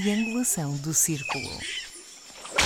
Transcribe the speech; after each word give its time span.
triangulação 0.00 0.76
do 0.76 0.92
círculo. 0.92 1.48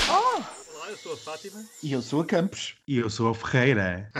Olá, 0.09 0.91
eu 0.91 0.97
sou 0.97 1.13
a 1.13 1.17
Fátima. 1.17 1.65
E 1.81 1.93
eu 1.93 2.03
sou 2.03 2.23
a 2.23 2.25
Campos. 2.25 2.75
E 2.89 2.99
eu 2.99 3.09
sou 3.09 3.29
a 3.29 3.35
Ferreira. 3.37 4.11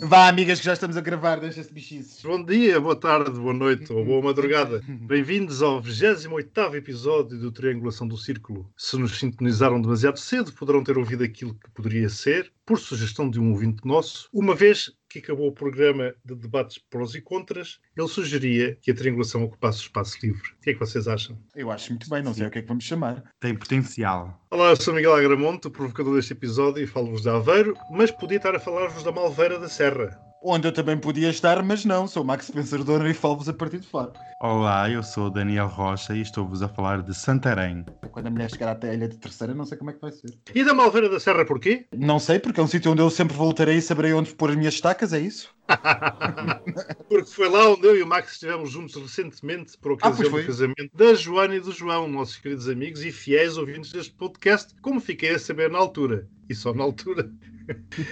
Vá, 0.00 0.28
amigas, 0.28 0.60
que 0.60 0.64
já 0.64 0.72
estamos 0.72 0.96
a 0.96 1.02
gravar, 1.02 1.40
deixa-se 1.40 1.70
bichices. 1.70 2.22
Bom 2.22 2.42
dia, 2.42 2.80
boa 2.80 2.96
tarde, 2.96 3.38
boa 3.38 3.52
noite 3.52 3.92
ou 3.92 4.02
boa 4.02 4.22
madrugada. 4.22 4.82
Bem-vindos 4.88 5.60
ao 5.60 5.78
28 5.78 6.74
episódio 6.76 7.38
do 7.38 7.52
Triangulação 7.52 8.08
do 8.08 8.16
Círculo. 8.16 8.72
Se 8.78 8.96
nos 8.96 9.18
sintonizaram 9.18 9.78
demasiado 9.78 10.18
cedo, 10.18 10.54
poderão 10.54 10.82
ter 10.82 10.96
ouvido 10.96 11.22
aquilo 11.22 11.54
que 11.54 11.70
poderia 11.72 12.08
ser, 12.08 12.50
por 12.64 12.78
sugestão 12.78 13.28
de 13.28 13.38
um 13.38 13.50
ouvinte 13.50 13.86
nosso, 13.86 14.26
uma 14.32 14.54
vez 14.54 14.90
que 15.14 15.18
acabou 15.20 15.46
o 15.46 15.52
programa 15.52 16.12
de 16.24 16.34
debates 16.34 16.76
prós 16.90 17.14
e 17.14 17.20
contras, 17.20 17.78
ele 17.96 18.08
sugeria 18.08 18.76
que 18.82 18.90
a 18.90 18.94
triangulação 18.94 19.44
ocupasse 19.44 19.78
o 19.78 19.82
espaço 19.82 20.18
livre. 20.20 20.50
O 20.58 20.60
que 20.60 20.70
é 20.70 20.72
que 20.72 20.80
vocês 20.80 21.06
acham? 21.06 21.38
Eu 21.54 21.70
acho 21.70 21.90
muito 21.90 22.10
bem, 22.10 22.22
não 22.22 22.34
sei 22.34 22.46
o 22.46 22.50
que 22.50 22.58
é 22.58 22.62
que 22.62 22.68
vamos 22.68 22.82
chamar. 22.82 23.22
Tem 23.38 23.54
potencial. 23.54 24.44
Olá, 24.50 24.70
eu 24.70 24.76
sou 24.76 24.92
Miguel 24.92 25.14
Agramonte, 25.14 25.68
o 25.68 25.70
provocador 25.70 26.16
deste 26.16 26.32
episódio, 26.32 26.82
e 26.82 26.86
falo-vos 26.86 27.22
de 27.22 27.28
Aveiro, 27.28 27.76
mas 27.92 28.10
podia 28.10 28.38
estar 28.38 28.56
a 28.56 28.60
falar-vos 28.60 29.04
da 29.04 29.12
Malveira 29.12 29.58
da 29.58 29.68
Serra. 29.68 30.18
Onde 30.46 30.68
eu 30.68 30.72
também 30.72 30.98
podia 30.98 31.30
estar, 31.30 31.62
mas 31.62 31.86
não, 31.86 32.06
sou 32.06 32.22
Max 32.22 32.50
Pensador 32.50 33.06
e 33.06 33.14
falo-vos 33.14 33.48
a 33.48 33.52
partir 33.54 33.78
de 33.78 33.86
fora. 33.86 34.12
Olá, 34.42 34.90
eu 34.90 35.02
sou 35.02 35.28
o 35.28 35.30
Daniel 35.30 35.68
Rocha 35.68 36.14
e 36.14 36.20
estou-vos 36.20 36.60
a 36.60 36.68
falar 36.68 37.00
de 37.00 37.14
Santarém. 37.14 37.82
Quando 38.12 38.26
a 38.26 38.30
mulher 38.30 38.50
chegar 38.50 38.72
até 38.72 38.90
a 38.90 38.94
ilha 38.94 39.08
de 39.08 39.16
terceira, 39.16 39.54
não 39.54 39.64
sei 39.64 39.78
como 39.78 39.88
é 39.88 39.94
que 39.94 40.02
vai 40.02 40.12
ser. 40.12 40.34
E 40.54 40.62
da 40.62 40.74
Malveira 40.74 41.08
da 41.08 41.18
Serra 41.18 41.46
porquê? 41.46 41.86
Não 41.96 42.18
sei, 42.18 42.38
porque 42.38 42.60
é 42.60 42.62
um 42.62 42.66
sítio 42.66 42.92
onde 42.92 43.00
eu 43.00 43.08
sempre 43.08 43.34
voltarei 43.34 43.78
e 43.78 43.80
saberei 43.80 44.12
onde 44.12 44.34
pôr 44.34 44.50
as 44.50 44.56
minhas 44.56 44.74
estacas, 44.74 45.14
é 45.14 45.18
isso? 45.18 45.48
Porque 47.08 47.30
foi 47.30 47.48
lá 47.48 47.70
onde 47.70 47.86
eu 47.86 47.96
e 47.96 48.02
o 48.02 48.06
Max 48.06 48.32
estivemos 48.32 48.70
juntos 48.70 48.96
recentemente 48.96 49.78
por 49.78 49.92
ocasião 49.92 50.30
pois 50.30 50.30
foi. 50.30 50.42
do 50.42 50.46
casamento 50.46 50.90
da 50.94 51.14
Joana 51.14 51.56
e 51.56 51.60
do 51.60 51.72
João, 51.72 52.06
nossos 52.06 52.36
queridos 52.36 52.68
amigos 52.68 53.02
e 53.02 53.10
fiéis 53.10 53.56
ouvintes 53.56 53.90
deste 53.90 54.12
podcast, 54.12 54.74
como 54.82 55.00
fiquei 55.00 55.30
a 55.30 55.38
saber 55.38 55.70
na 55.70 55.78
altura. 55.78 56.28
E 56.48 56.54
só 56.54 56.74
na 56.74 56.84
altura. 56.84 57.30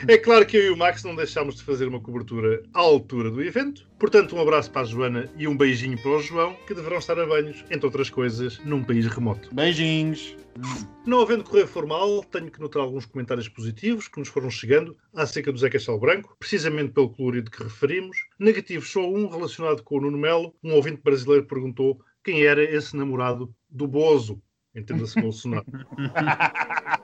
É 0.08 0.16
claro 0.16 0.46
que 0.46 0.56
eu 0.56 0.62
e 0.62 0.70
o 0.70 0.76
Max 0.76 1.04
não 1.04 1.14
deixámos 1.14 1.56
de 1.56 1.62
fazer 1.62 1.86
uma 1.86 2.00
cobertura 2.00 2.62
à 2.72 2.80
altura 2.80 3.30
do 3.30 3.42
evento. 3.42 3.86
Portanto, 3.98 4.34
um 4.34 4.40
abraço 4.40 4.70
para 4.70 4.82
a 4.82 4.84
Joana 4.84 5.30
e 5.36 5.46
um 5.46 5.56
beijinho 5.56 6.00
para 6.00 6.10
o 6.10 6.22
João, 6.22 6.56
que 6.66 6.74
deverão 6.74 6.98
estar 6.98 7.18
a 7.18 7.26
banhos, 7.26 7.64
entre 7.70 7.84
outras 7.84 8.08
coisas, 8.08 8.58
num 8.64 8.82
país 8.82 9.06
remoto. 9.06 9.54
Beijinhos. 9.54 10.36
Não 11.06 11.20
havendo 11.20 11.44
correio 11.44 11.66
formal, 11.66 12.22
tenho 12.24 12.50
que 12.50 12.60
notar 12.60 12.82
alguns 12.82 13.06
comentários 13.06 13.48
positivos 13.48 14.08
que 14.08 14.18
nos 14.18 14.28
foram 14.28 14.50
chegando 14.50 14.96
acerca 15.14 15.52
do 15.52 15.58
Zé 15.58 15.70
Castelo 15.70 15.98
Branco, 15.98 16.36
precisamente 16.38 16.92
pelo 16.92 17.10
colorido 17.10 17.50
que 17.50 17.62
referimos. 17.62 18.16
Negativos 18.38 18.90
só 18.90 19.00
um 19.00 19.28
relacionado 19.28 19.82
com 19.82 19.98
o 19.98 20.00
Nuno 20.00 20.18
Melo. 20.18 20.54
Um 20.62 20.74
ouvinte 20.74 21.00
brasileiro 21.02 21.46
perguntou 21.46 22.00
quem 22.22 22.44
era 22.44 22.62
esse 22.62 22.96
namorado 22.96 23.54
do 23.68 23.86
Bozo. 23.86 24.42
Entenda-se 24.74 25.20
Bolsonaro. 25.20 25.66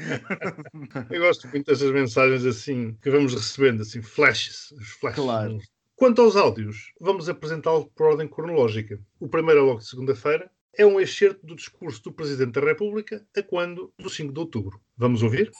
Eu 1.10 1.20
gosto 1.20 1.48
muito 1.48 1.66
destas 1.66 1.90
mensagens 1.90 2.44
assim 2.44 2.96
que 3.02 3.10
vamos 3.10 3.34
recebendo, 3.34 3.82
assim, 3.82 4.02
flashes. 4.02 4.72
os 4.72 4.88
flashes. 4.88 5.22
Claro. 5.22 5.58
Quanto 5.96 6.22
aos 6.22 6.34
áudios, 6.34 6.92
vamos 6.98 7.28
apresentá-los 7.28 7.86
por 7.94 8.06
ordem 8.06 8.26
cronológica. 8.26 8.98
O 9.18 9.28
primeiro 9.28 9.60
é 9.60 9.64
logo 9.64 9.80
de 9.80 9.88
segunda-feira. 9.88 10.50
É 10.74 10.86
um 10.86 10.98
excerto 10.98 11.44
do 11.44 11.54
discurso 11.54 12.02
do 12.04 12.12
Presidente 12.12 12.52
da 12.52 12.60
República 12.62 13.26
a 13.36 13.42
quando? 13.42 13.92
Do 13.98 14.08
5 14.08 14.32
de 14.32 14.40
outubro. 14.40 14.80
Vamos 14.96 15.22
ouvir? 15.22 15.50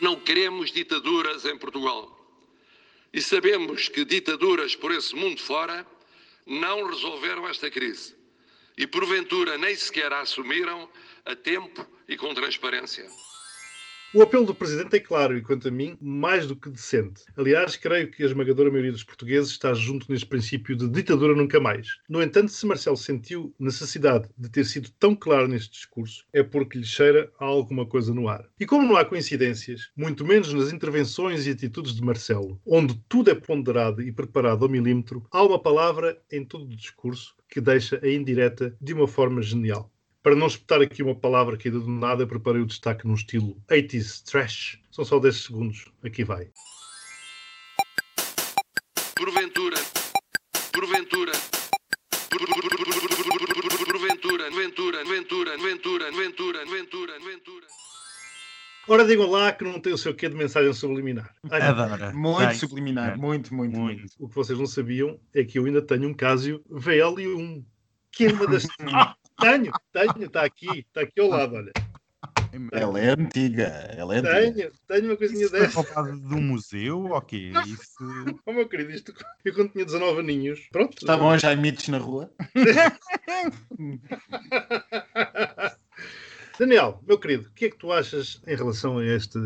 Não 0.00 0.20
queremos 0.20 0.70
ditaduras 0.70 1.46
em 1.46 1.56
Portugal. 1.56 2.18
E 3.12 3.22
sabemos 3.22 3.88
que 3.88 4.04
ditaduras 4.04 4.76
por 4.76 4.92
esse 4.92 5.14
mundo 5.14 5.40
fora 5.40 5.86
não 6.46 6.86
resolveram 6.86 7.48
esta 7.48 7.70
crise. 7.70 8.14
E 8.76 8.86
porventura 8.86 9.56
nem 9.56 9.74
sequer 9.74 10.12
a 10.12 10.20
assumiram 10.20 10.88
a 11.24 11.34
tempo 11.34 11.86
e 12.08 12.16
com 12.16 12.34
transparência. 12.34 13.08
O 14.12 14.22
apelo 14.22 14.44
do 14.44 14.52
Presidente 14.52 14.96
é 14.96 14.98
claro 14.98 15.38
e, 15.38 15.40
quanto 15.40 15.68
a 15.68 15.70
mim, 15.70 15.96
mais 16.00 16.44
do 16.44 16.56
que 16.56 16.68
decente. 16.68 17.22
Aliás, 17.36 17.76
creio 17.76 18.10
que 18.10 18.24
a 18.24 18.26
esmagadora 18.26 18.68
maioria 18.68 18.90
dos 18.90 19.04
portugueses 19.04 19.52
está 19.52 19.72
junto 19.72 20.10
neste 20.10 20.26
princípio 20.26 20.74
de 20.74 20.88
ditadura 20.88 21.32
nunca 21.32 21.60
mais. 21.60 21.86
No 22.08 22.20
entanto, 22.20 22.50
se 22.50 22.66
Marcelo 22.66 22.96
sentiu 22.96 23.54
necessidade 23.56 24.28
de 24.36 24.48
ter 24.48 24.64
sido 24.64 24.90
tão 24.98 25.14
claro 25.14 25.46
neste 25.46 25.70
discurso, 25.70 26.26
é 26.32 26.42
porque 26.42 26.76
lhe 26.76 26.84
cheira 26.84 27.30
a 27.38 27.44
alguma 27.44 27.86
coisa 27.86 28.12
no 28.12 28.28
ar. 28.28 28.48
E 28.58 28.66
como 28.66 28.84
não 28.84 28.96
há 28.96 29.04
coincidências, 29.04 29.92
muito 29.96 30.26
menos 30.26 30.52
nas 30.52 30.72
intervenções 30.72 31.46
e 31.46 31.50
atitudes 31.50 31.94
de 31.94 32.02
Marcelo, 32.02 32.60
onde 32.66 33.00
tudo 33.08 33.30
é 33.30 33.34
ponderado 33.36 34.02
e 34.02 34.10
preparado 34.10 34.64
ao 34.64 34.68
milímetro, 34.68 35.24
há 35.30 35.40
uma 35.40 35.62
palavra 35.62 36.20
em 36.32 36.44
todo 36.44 36.64
o 36.64 36.76
discurso 36.76 37.36
que 37.48 37.60
deixa 37.60 38.00
a 38.02 38.08
indireta 38.08 38.76
de 38.80 38.92
uma 38.92 39.06
forma 39.06 39.40
genial. 39.40 39.88
Para 40.22 40.36
não 40.36 40.48
espetar 40.48 40.82
aqui 40.82 41.02
uma 41.02 41.14
palavra 41.14 41.56
caída 41.56 41.78
do 41.80 41.88
nada, 41.88 42.26
preparei 42.26 42.60
o 42.60 42.66
destaque 42.66 43.06
num 43.06 43.14
estilo 43.14 43.56
80s 43.70 44.22
trash. 44.24 44.78
São 44.90 45.04
só 45.04 45.18
10 45.18 45.44
segundos. 45.44 45.84
Aqui 46.04 46.24
vai. 46.24 46.50
Porventura, 49.16 49.76
porventura, 50.72 51.32
porventura, 52.30 54.00
ventura, 54.00 54.50
ventura, 54.50 55.04
ventura, 55.04 55.58
ventura, 55.60 56.66
ventura, 56.66 57.18
ventura. 57.20 57.66
Ora, 58.88 59.04
digam 59.06 59.30
lá 59.30 59.52
que 59.52 59.62
não 59.64 59.78
tem 59.80 59.92
o 59.92 59.98
seu 59.98 60.14
quê 60.14 60.28
de 60.28 60.34
mensagem 60.34 60.72
subliminar. 60.72 61.34
Ai, 61.50 61.60
Adora. 61.62 62.12
Muito 62.12 62.54
subliminar, 62.56 63.12
É. 63.12 63.16
muito, 63.16 63.54
muito, 63.54 63.78
muito. 63.78 64.00
Muito. 64.00 64.14
o 64.18 64.28
que 64.28 64.34
vocês 64.34 64.58
não 64.58 64.66
sabiam 64.66 65.18
é 65.34 65.44
que 65.44 65.58
eu 65.58 65.64
ainda 65.66 65.80
tenho 65.82 66.08
um 66.08 66.14
Casio 66.14 66.62
VL1, 66.70 67.64
que 68.12 68.26
é 68.26 68.32
uma 68.32 68.46
das. 68.46 68.66
tenho, 69.40 69.72
tenho, 69.92 70.24
está 70.26 70.44
aqui, 70.44 70.80
está 70.80 71.00
aqui 71.02 71.20
ao 71.20 71.28
lado, 71.28 71.54
olha. 71.56 71.72
Ela 72.72 72.98
é 73.00 73.10
antiga, 73.10 73.64
ela 73.96 74.14
é 74.14 74.18
antiga. 74.18 74.52
Tenho, 74.52 74.72
tenho 74.88 75.04
uma 75.06 75.16
coisinha 75.16 75.42
Isso 75.44 75.50
foi 75.50 75.60
dessa. 75.60 75.80
roubado 75.80 76.20
de 76.20 76.34
um 76.34 76.42
museu? 76.42 77.04
Ok. 77.06 77.52
Isso. 77.66 78.40
Oh, 78.44 78.52
meu 78.52 78.68
querido, 78.68 78.90
isto, 78.90 79.14
eu 79.44 79.54
quando 79.54 79.70
tinha 79.70 79.84
19 79.84 80.20
aninhos, 80.20 80.68
pronto. 80.72 80.96
Estavam 80.98 81.30
as 81.30 81.42
jaimites 81.42 81.88
na 81.88 81.98
rua. 81.98 82.30
Daniel, 86.58 87.00
meu 87.06 87.18
querido, 87.18 87.48
o 87.48 87.52
que 87.52 87.66
é 87.66 87.70
que 87.70 87.78
tu 87.78 87.92
achas 87.92 88.42
em 88.46 88.54
relação 88.54 88.98
a 88.98 89.06
este 89.06 89.38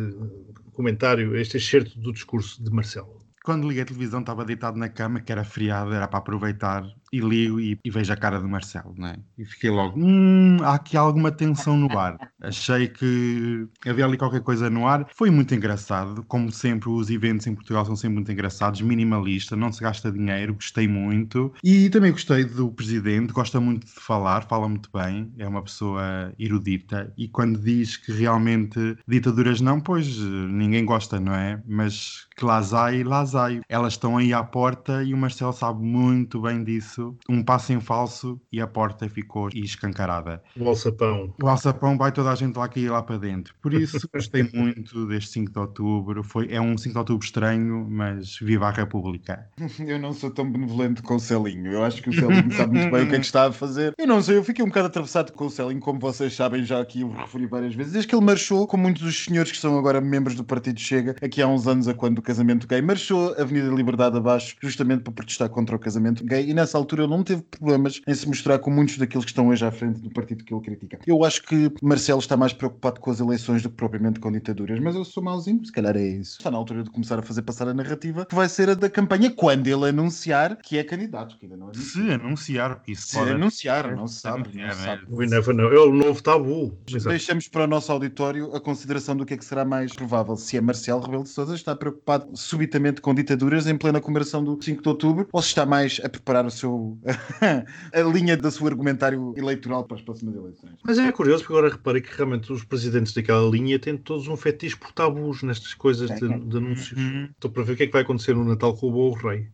comentário, 0.73 1.35
a 1.35 1.41
este 1.41 1.59
excerto 1.59 1.99
do 2.01 2.13
discurso 2.13 2.63
de 2.63 2.71
Marcelo? 2.71 3.23
Quando 3.45 3.69
liguei 3.69 3.83
a 3.83 3.87
televisão 3.87 4.21
estava 4.21 4.45
deitado 4.45 4.79
na 4.79 4.89
cama, 4.89 5.21
que 5.21 5.31
era 5.31 5.45
feriado, 5.45 5.93
era 5.93 6.09
para 6.09 6.19
aproveitar, 6.19 6.83
e 7.15 7.21
ligo 7.21 7.61
e, 7.61 7.79
e 7.85 7.91
vejo 7.91 8.13
a 8.13 8.17
cara 8.17 8.41
do 8.41 8.49
Marcelo, 8.49 8.93
né? 8.99 9.17
E 9.39 9.45
fiquei 9.45 9.71
logo, 9.71 9.99
hum, 9.99 10.59
há 10.63 10.75
aqui 10.75 10.97
alguma 10.97 11.31
tensão 11.31 11.77
no 11.77 11.97
ar. 11.97 12.17
Achei 12.41 12.89
que 12.89 13.69
havia 13.87 14.05
ali 14.05 14.17
qualquer 14.17 14.41
coisa 14.41 14.69
no 14.69 14.87
ar. 14.87 15.07
Foi 15.15 15.31
muito 15.31 15.55
engraçado, 15.55 16.25
como 16.25 16.51
sempre, 16.51 16.89
os 16.89 17.11
eventos 17.11 17.47
em 17.47 17.55
Portugal 17.55 17.87
são 17.87 17.95
sempre 17.95 18.17
muito 18.17 18.33
engraçados, 18.33 18.81
minimalista, 18.81 19.55
não 19.55 19.73
se 19.73 19.81
gasta 19.81 20.11
dinheiro, 20.11 20.55
gostei 20.55 20.89
muito. 20.89 21.53
E 21.63 21.89
também 21.91 22.11
gostei 22.11 22.45
do 22.45 22.71
presidente, 22.73 23.33
gosta 23.33 23.61
muito 23.61 23.87
de 23.87 23.93
falar, 23.93 24.43
fala 24.49 24.69
muito 24.69 24.91
bem, 24.93 25.33
é 25.39 25.47
uma 25.47 25.63
pessoa 25.63 26.33
erudita, 26.39 27.13
e 27.17 27.29
quando 27.29 27.61
diz 27.61 27.97
que 27.97 28.13
realmente 28.13 28.97
ditaduras 29.07 29.61
não, 29.61 29.81
pois 29.81 30.19
ninguém 30.19 30.85
gosta, 30.85 31.21
não 31.21 31.35
é? 31.35 31.63
Mas 31.67 32.27
que 32.37 32.45
há, 32.45 32.61
las 33.05 33.35
há. 33.35 33.49
Elas 33.69 33.95
estão 33.95 34.17
aí 34.17 34.33
à 34.33 34.43
porta 34.43 35.03
e 35.03 35.15
o 35.15 35.17
Marcelo 35.17 35.53
sabe 35.53 35.83
muito 35.83 36.41
bem 36.41 36.65
disso. 36.65 37.04
Um 37.29 37.43
passo 37.43 37.73
em 37.73 37.81
falso 37.81 38.41
e 38.53 38.61
a 38.61 38.67
porta 38.67 39.09
ficou 39.09 39.49
escancarada. 39.55 40.43
O 40.59 40.69
alçapão. 40.69 41.35
O 41.43 41.49
alçapão 41.49 41.97
vai 41.97 42.13
toda 42.13 42.31
a 42.31 42.35
gente 42.35 42.57
lá 42.57 42.69
cair 42.69 42.91
lá 42.91 43.03
para 43.03 43.19
dentro. 43.19 43.55
Por 43.61 43.75
isso 43.75 43.99
gostei 44.13 44.49
muito 44.53 45.07
deste 45.07 45.31
5 45.31 45.53
de 45.53 45.59
outubro. 45.59 46.23
Foi, 46.23 46.49
é 46.51 46.61
um 46.61 46.77
5 46.77 46.93
de 46.93 46.99
outubro 46.99 47.25
estranho, 47.25 47.87
mas 47.91 48.39
viva 48.39 48.69
a 48.69 48.71
República. 48.71 49.47
Eu 49.85 49.99
não 49.99 50.13
sou 50.13 50.31
tão 50.31 50.51
benevolente 50.51 51.03
com 51.03 51.17
o 51.17 51.21
Celinho. 51.21 51.73
Eu 51.73 51.85
acho 51.85 52.03
que 52.03 52.11
o 52.11 52.13
Celinho 52.13 52.53
sabe 52.53 52.79
muito 52.79 52.91
bem 52.91 53.05
o 53.05 53.09
que 53.09 53.17
é 53.17 53.19
que 53.19 53.27
está 53.27 53.47
a 53.49 53.53
fazer. 53.53 53.93
Eu 53.99 54.07
não 54.07 54.23
sei, 54.23 54.37
eu 54.37 54.45
fiquei 54.45 54.65
um 54.65 54.69
bocado 54.69 54.87
atravessado 54.87 55.33
com 55.33 55.47
o 55.47 55.51
Celinho, 55.51 55.81
como 55.81 55.99
vocês 55.99 56.35
sabem, 56.35 56.65
já 56.65 56.81
aqui 56.81 57.03
eu 57.03 57.11
referi 57.11 57.47
várias 57.47 57.75
vezes. 57.75 57.93
Desde 57.93 58.09
que 58.09 58.15
ele 58.15 58.25
marchou, 58.25 58.67
com 58.67 58.77
muitos 58.77 59.03
dos 59.03 59.25
senhores 59.25 59.53
que 59.53 59.59
são 59.59 59.79
agora 59.79 60.01
membros 60.01 60.35
do 60.35 60.45
Partido 60.45 60.81
Chega, 60.81 61.17
aqui 61.23 61.43
há 61.43 61.47
uns 61.47 61.67
anos, 61.67 61.89
a 61.89 61.95
quando 61.95 62.15
do 62.15 62.23
casamento 62.23 62.67
gay, 62.67 62.81
marchou 62.81 63.35
a 63.35 63.43
Avenida 63.43 63.69
Liberdade 63.75 64.17
abaixo, 64.17 64.57
justamente 64.63 65.03
para 65.03 65.13
protestar 65.13 65.49
contra 65.49 65.77
o 65.77 65.79
casamento 65.79 66.25
gay. 66.25 66.49
E 66.49 66.55
nessa 66.55 66.79
altura 66.79 66.94
ele 67.03 67.11
não 67.11 67.23
teve 67.23 67.43
problemas 67.43 68.01
em 68.07 68.15
se 68.15 68.27
mostrar 68.27 68.59
com 68.59 68.71
muitos 68.71 68.99
daqueles 68.99 69.25
que 69.25 69.31
estão 69.31 69.49
hoje 69.49 69.65
à 69.65 69.71
frente 69.71 70.01
do 70.01 70.11
partido 70.11 70.45
que 70.45 70.53
ele 70.55 70.63
critica. 70.63 70.99
Eu 71.07 71.25
acho 71.25 71.43
que 71.43 71.73
Marcelo 71.83 72.21
está 72.21 72.37
mais 72.37 72.53
preocupado 72.53 73.01
com 73.01 73.11
as 73.11 73.21
eleições 73.21 73.63
do 73.63 73.71
que 73.71 73.77
propriamente 73.77 74.21
com 74.21 74.31
ditaduras, 74.31 74.79
mas 74.81 74.95
eu 74.95 75.05
sou 75.05 75.23
mauzinho, 75.23 75.65
se 75.65 75.73
calhar 75.73 75.97
é 75.97 76.07
isso. 76.07 76.39
Está 76.39 76.51
na 76.51 76.59
altura 76.59 76.83
de 76.83 76.91
começar 76.91 77.19
a 77.19 77.23
fazer 77.23 77.43
passar 77.43 77.69
a 77.69 77.75
narrativa 77.75 78.27
que 78.27 78.35
vai 78.35 78.49
ser 78.49 78.71
a 78.71 78.75
da 78.75 78.89
campanha 78.89 79.31
quando 79.31 79.67
ele 79.67 79.89
anunciar 79.89 80.57
que 80.57 80.79
é 80.79 80.85
candidato, 80.85 81.37
que 81.39 81.47
ainda 81.47 81.57
não 81.57 81.69
anunciou. 81.69 82.05
Se 82.07 82.13
anunciar, 82.13 82.77
porque 82.77 82.93
isso 82.93 83.07
Se 83.09 83.17
pode... 83.17 83.31
anunciar, 83.31 83.97
não 83.97 84.07
se 84.07 84.21
sabe. 84.21 84.51
É, 84.59 84.67
Não 84.67 84.73
se 84.73 84.83
sabe. 84.83 85.03
We 85.11 85.27
never 85.27 85.55
know. 85.55 85.73
É 85.73 85.79
o 85.79 85.93
novo 85.93 86.23
tabu. 86.23 86.77
Deixamos 86.87 87.49
para 87.49 87.65
o 87.65 87.67
nosso 87.67 87.91
auditório 87.93 88.55
a 88.55 88.61
consideração 88.61 89.17
do 89.17 89.25
que 89.25 89.35
é 89.35 89.37
que 89.37 89.45
será 89.45 89.65
mais 89.65 89.93
provável. 89.93 90.37
Se 90.37 90.57
é 90.57 90.61
Marcelo 90.61 91.01
Rebelo 91.01 91.23
de 91.25 91.29
Sousa 91.29 91.55
está 91.55 91.75
preocupado 91.75 92.29
subitamente 92.35 93.01
com 93.01 93.15
ditaduras 93.15 93.67
em 93.67 93.77
plena 93.77 94.01
comemoração 94.01 94.43
do 94.45 94.59
5 94.63 94.83
de 94.83 94.89
outubro 94.89 95.29
ou 95.33 95.43
se 95.43 95.49
está 95.49 95.65
mais 95.67 96.01
a 96.05 96.09
preparar 96.09 96.45
o 96.47 96.51
seu 96.51 96.84
a 97.93 98.01
linha 98.01 98.37
da 98.37 98.51
sua 98.51 98.71
argumentário 98.71 99.35
eleitoral 99.37 99.85
para 99.85 99.97
as 99.97 100.03
próximas 100.03 100.35
eleições. 100.35 100.75
Mas 100.83 100.99
é 100.99 101.11
curioso, 101.13 101.43
porque 101.43 101.55
agora 101.55 101.73
reparei 101.73 102.03
que 102.03 102.15
realmente 102.17 102.53
os 102.53 102.65
presidentes 102.65 103.13
daquela 103.13 103.49
linha 103.49 103.79
têm 103.79 103.97
todos 103.97 104.29
um 104.29 104.37
fetiche 104.37 104.77
por 104.77 104.93
tabus 104.93 105.43
nestas 105.43 105.75
coisas 105.75 106.11
de, 106.11 106.29
de 106.29 106.57
anúncios. 106.57 107.01
Uhum. 107.01 107.29
Estou 107.31 107.51
para 107.51 107.63
ver 107.63 107.73
o 107.73 107.77
que 107.77 107.83
é 107.85 107.87
que 107.87 107.93
vai 107.93 108.03
acontecer 108.03 108.35
no 108.35 108.45
Natal 108.45 108.77
com 108.77 108.89
o 108.89 108.93
Bom 108.93 109.13
Rei. 109.13 109.49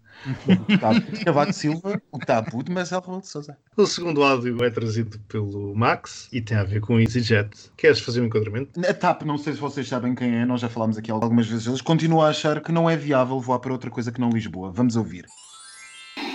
O 0.69 0.79
tabu 0.79 1.01
de 1.01 1.25
Cavaco 1.25 1.53
Silva, 1.53 2.03
o 2.13 2.19
tabu 2.19 2.63
de 2.63 2.71
Marcelo 2.71 3.01
Rebelo 3.03 3.21
de 3.23 3.29
Sousa. 3.29 3.57
O 3.77 3.87
segundo 3.87 4.23
áudio 4.23 4.63
é 4.63 4.71
trazido 4.71 5.19
pelo 5.21 5.75
Max 5.75 6.29
e 6.33 6.41
tem 6.41 6.57
a 6.57 6.65
ver 6.65 6.81
com 6.81 6.97
o 6.97 7.01
EasyJet. 7.01 7.71
Queres 7.77 8.01
fazer 8.01 8.21
um 8.21 8.27
enquadramento? 8.27 8.79
A 8.87 8.93
TAP, 8.93 9.23
não 9.23 9.39
sei 9.39 9.55
se 9.55 9.61
vocês 9.61 9.89
sabem 9.89 10.15
quem 10.15 10.37
é, 10.37 10.45
nós 10.45 10.61
já 10.61 10.69
falámos 10.69 10.99
aqui 10.99 11.11
algumas 11.11 11.47
vezes, 11.47 11.67
eles 11.67 11.81
continuam 11.81 12.23
a 12.23 12.29
achar 12.29 12.61
que 12.61 12.73
não 12.73 12.89
é 12.89 12.97
viável 12.97 13.41
voar 13.41 13.61
para 13.61 13.73
outra 13.73 13.91
coisa 13.91 14.13
que 14.13 14.21
não 14.21 14.31
Lisboa. 14.31 14.71
Vamos 14.71 14.97
ouvir. 14.97 15.27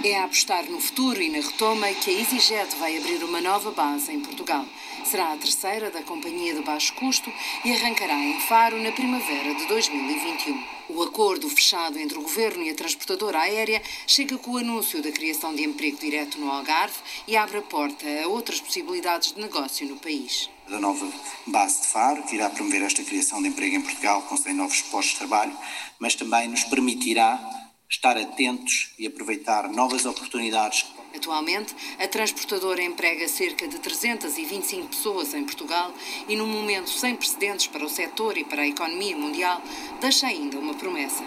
É 0.08 0.20
a 0.20 0.26
apostar 0.26 0.66
no 0.70 0.80
futuro 0.80 1.20
e 1.20 1.30
na 1.30 1.40
retoma 1.40 1.92
que 1.96 2.12
a 2.12 2.14
EasyJet 2.14 2.76
vai 2.76 2.96
abrir 2.96 3.24
uma 3.24 3.42
nova 3.42 3.72
base 3.72 4.12
em 4.12 4.20
Portugal. 4.20 4.64
Será 5.04 5.34
a 5.34 5.38
terceira 5.38 5.90
da 5.90 6.04
companhia 6.04 6.54
de 6.54 6.62
baixo 6.62 6.94
custo 6.94 7.34
e 7.66 7.72
arrancará 7.72 8.14
em 8.14 8.40
Faro 8.42 8.80
na 8.84 8.92
primavera 8.92 9.56
de 9.56 9.66
2021. 9.66 10.64
O 10.90 11.02
acordo 11.02 11.50
fechado 11.50 11.98
entre 11.98 12.20
o 12.20 12.22
governo 12.22 12.62
e 12.62 12.70
a 12.70 12.76
transportadora 12.76 13.40
aérea 13.40 13.82
chega 14.06 14.38
com 14.38 14.52
o 14.52 14.58
anúncio 14.58 15.02
da 15.02 15.12
criação 15.12 15.56
de 15.56 15.64
emprego 15.64 15.98
direto 15.98 16.40
no 16.40 16.52
Algarve 16.52 17.00
e 17.28 17.36
abre 17.36 17.58
a 17.58 17.64
porta 17.64 18.06
a 18.24 18.28
outras 18.28 18.62
possibilidades 18.62 19.34
de 19.34 19.42
negócio 19.42 19.88
no 19.88 19.96
país. 19.96 20.52
da 20.70 20.80
nova 20.80 21.12
base 21.48 21.82
de 21.82 21.88
Faro, 21.88 22.22
que 22.24 22.36
irá 22.36 22.50
promover 22.52 22.84
esta 22.84 23.04
criação 23.04 23.42
de 23.42 23.48
emprego 23.48 23.76
em 23.76 23.82
Portugal 23.82 24.22
com 24.22 24.38
100 24.38 24.54
novos 24.54 24.82
postos 24.84 25.14
de 25.14 25.18
trabalho, 25.18 25.58
mas 25.98 26.14
também 26.14 26.48
nos 26.48 26.64
permitirá 26.64 27.65
estar 27.90 28.18
atentos 28.18 28.90
e 28.98 29.08
aproveitar 29.08 29.70
novas 29.70 30.06
oportunidades. 30.06 30.86
Atualmente, 31.16 31.74
a 31.98 32.08
transportadora 32.08 32.84
emprega 32.84 33.28
cerca 33.28 33.68
de 33.68 33.80
325 33.80 34.88
pessoas 34.90 35.34
em 35.34 35.46
Portugal 35.46 35.94
e, 36.28 36.36
num 36.36 36.48
momento 36.48 36.90
sem 36.90 37.16
precedentes 37.16 37.68
para 37.68 37.86
o 37.86 37.90
setor 37.90 38.38
e 38.38 38.44
para 38.44 38.64
a 38.64 38.68
economia 38.68 39.16
mundial, 39.16 39.62
deixa 40.02 40.28
ainda 40.28 40.60
uma 40.60 40.74
promessa. 40.74 41.24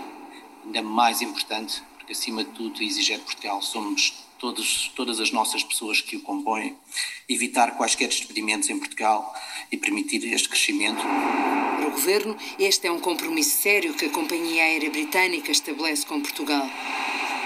Ainda 0.65 0.83
mais 0.83 1.23
importante, 1.23 1.83
porque 1.97 2.13
acima 2.13 2.45
de 2.45 2.51
tudo, 2.51 2.81
a 2.81 2.85
EasyJet 2.85 3.21
Portugal 3.21 3.63
somos 3.63 4.28
todos, 4.39 4.91
todas 4.95 5.21
as 5.21 5.31
nossas 5.31 5.63
pessoas 5.63 6.01
que 6.01 6.17
o 6.17 6.21
compõem, 6.21 6.77
evitar 7.29 7.77
quaisquer 7.77 8.09
despedimentos 8.09 8.71
em 8.71 8.79
Portugal 8.79 9.35
e 9.71 9.77
permitir 9.77 10.25
este 10.33 10.49
crescimento. 10.49 11.03
Para 11.03 11.89
o 11.89 11.91
governo, 11.91 12.37
este 12.59 12.87
é 12.87 12.93
um 12.93 13.01
compromisso 13.01 13.63
sério 13.63 13.95
que 13.95 14.07
a 14.07 14.11
companhia 14.11 14.63
aérea 14.63 14.91
britânica 14.91 15.51
estabelece 15.51 16.07
com 16.07 16.21
Portugal. 16.21 16.69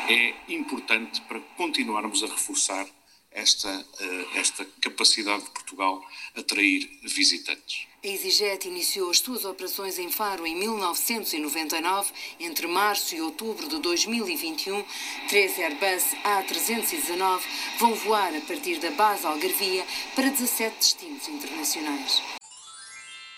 é 0.08 0.34
importante 0.48 1.20
para 1.22 1.40
continuarmos 1.56 2.22
a 2.22 2.26
reforçar 2.26 2.86
esta, 3.30 3.86
eh, 4.00 4.26
esta 4.34 4.64
capacidade 4.80 5.44
de 5.44 5.50
Portugal 5.50 6.04
atrair 6.36 6.88
visitantes. 7.02 7.86
A 8.04 8.08
EasyJet 8.08 8.66
iniciou 8.66 9.10
as 9.10 9.20
suas 9.20 9.44
operações 9.44 9.96
em 9.96 10.10
Faro 10.10 10.44
em 10.44 10.56
1999. 10.56 12.10
Entre 12.40 12.66
março 12.66 13.14
e 13.14 13.20
outubro 13.20 13.68
de 13.68 13.78
2021, 13.78 14.84
três 15.28 15.56
Airbus 15.56 16.06
A319 16.24 17.42
vão 17.78 17.94
voar 17.94 18.34
a 18.34 18.40
partir 18.40 18.80
da 18.80 18.90
base 18.90 19.24
Algarvia 19.24 19.86
para 20.16 20.30
17 20.30 20.76
destinos 20.78 21.28
internacionais. 21.28 22.41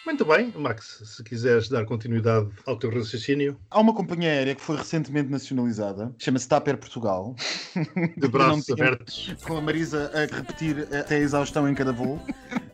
Muito 0.07 0.25
bem, 0.25 0.53
Max, 0.57 1.01
se 1.05 1.25
quiseres 1.25 1.69
dar 1.69 1.85
continuidade 1.87 2.49
ao 2.67 2.77
teu 2.79 2.91
raciocínio, 2.91 3.57
Há 3.71 3.81
uma 3.81 3.95
companhia 3.95 4.29
aérea 4.29 4.55
que 4.55 4.61
foi 4.61 4.77
recentemente 4.77 5.31
nacionalizada, 5.31 6.15
chama-se 6.19 6.47
TAP 6.47 6.69
Air 6.69 6.77
Portugal. 6.79 7.35
de 8.17 8.29
braços 8.29 8.67
tinha- 8.67 8.75
abertos. 8.87 9.35
Com 9.43 9.57
a 9.57 9.61
Marisa 9.63 10.11
a 10.15 10.37
repetir 10.37 10.87
até 10.95 11.17
a 11.17 11.21
exaustão 11.21 11.69
em 11.69 11.75
cada 11.75 11.93
voo. 11.93 12.21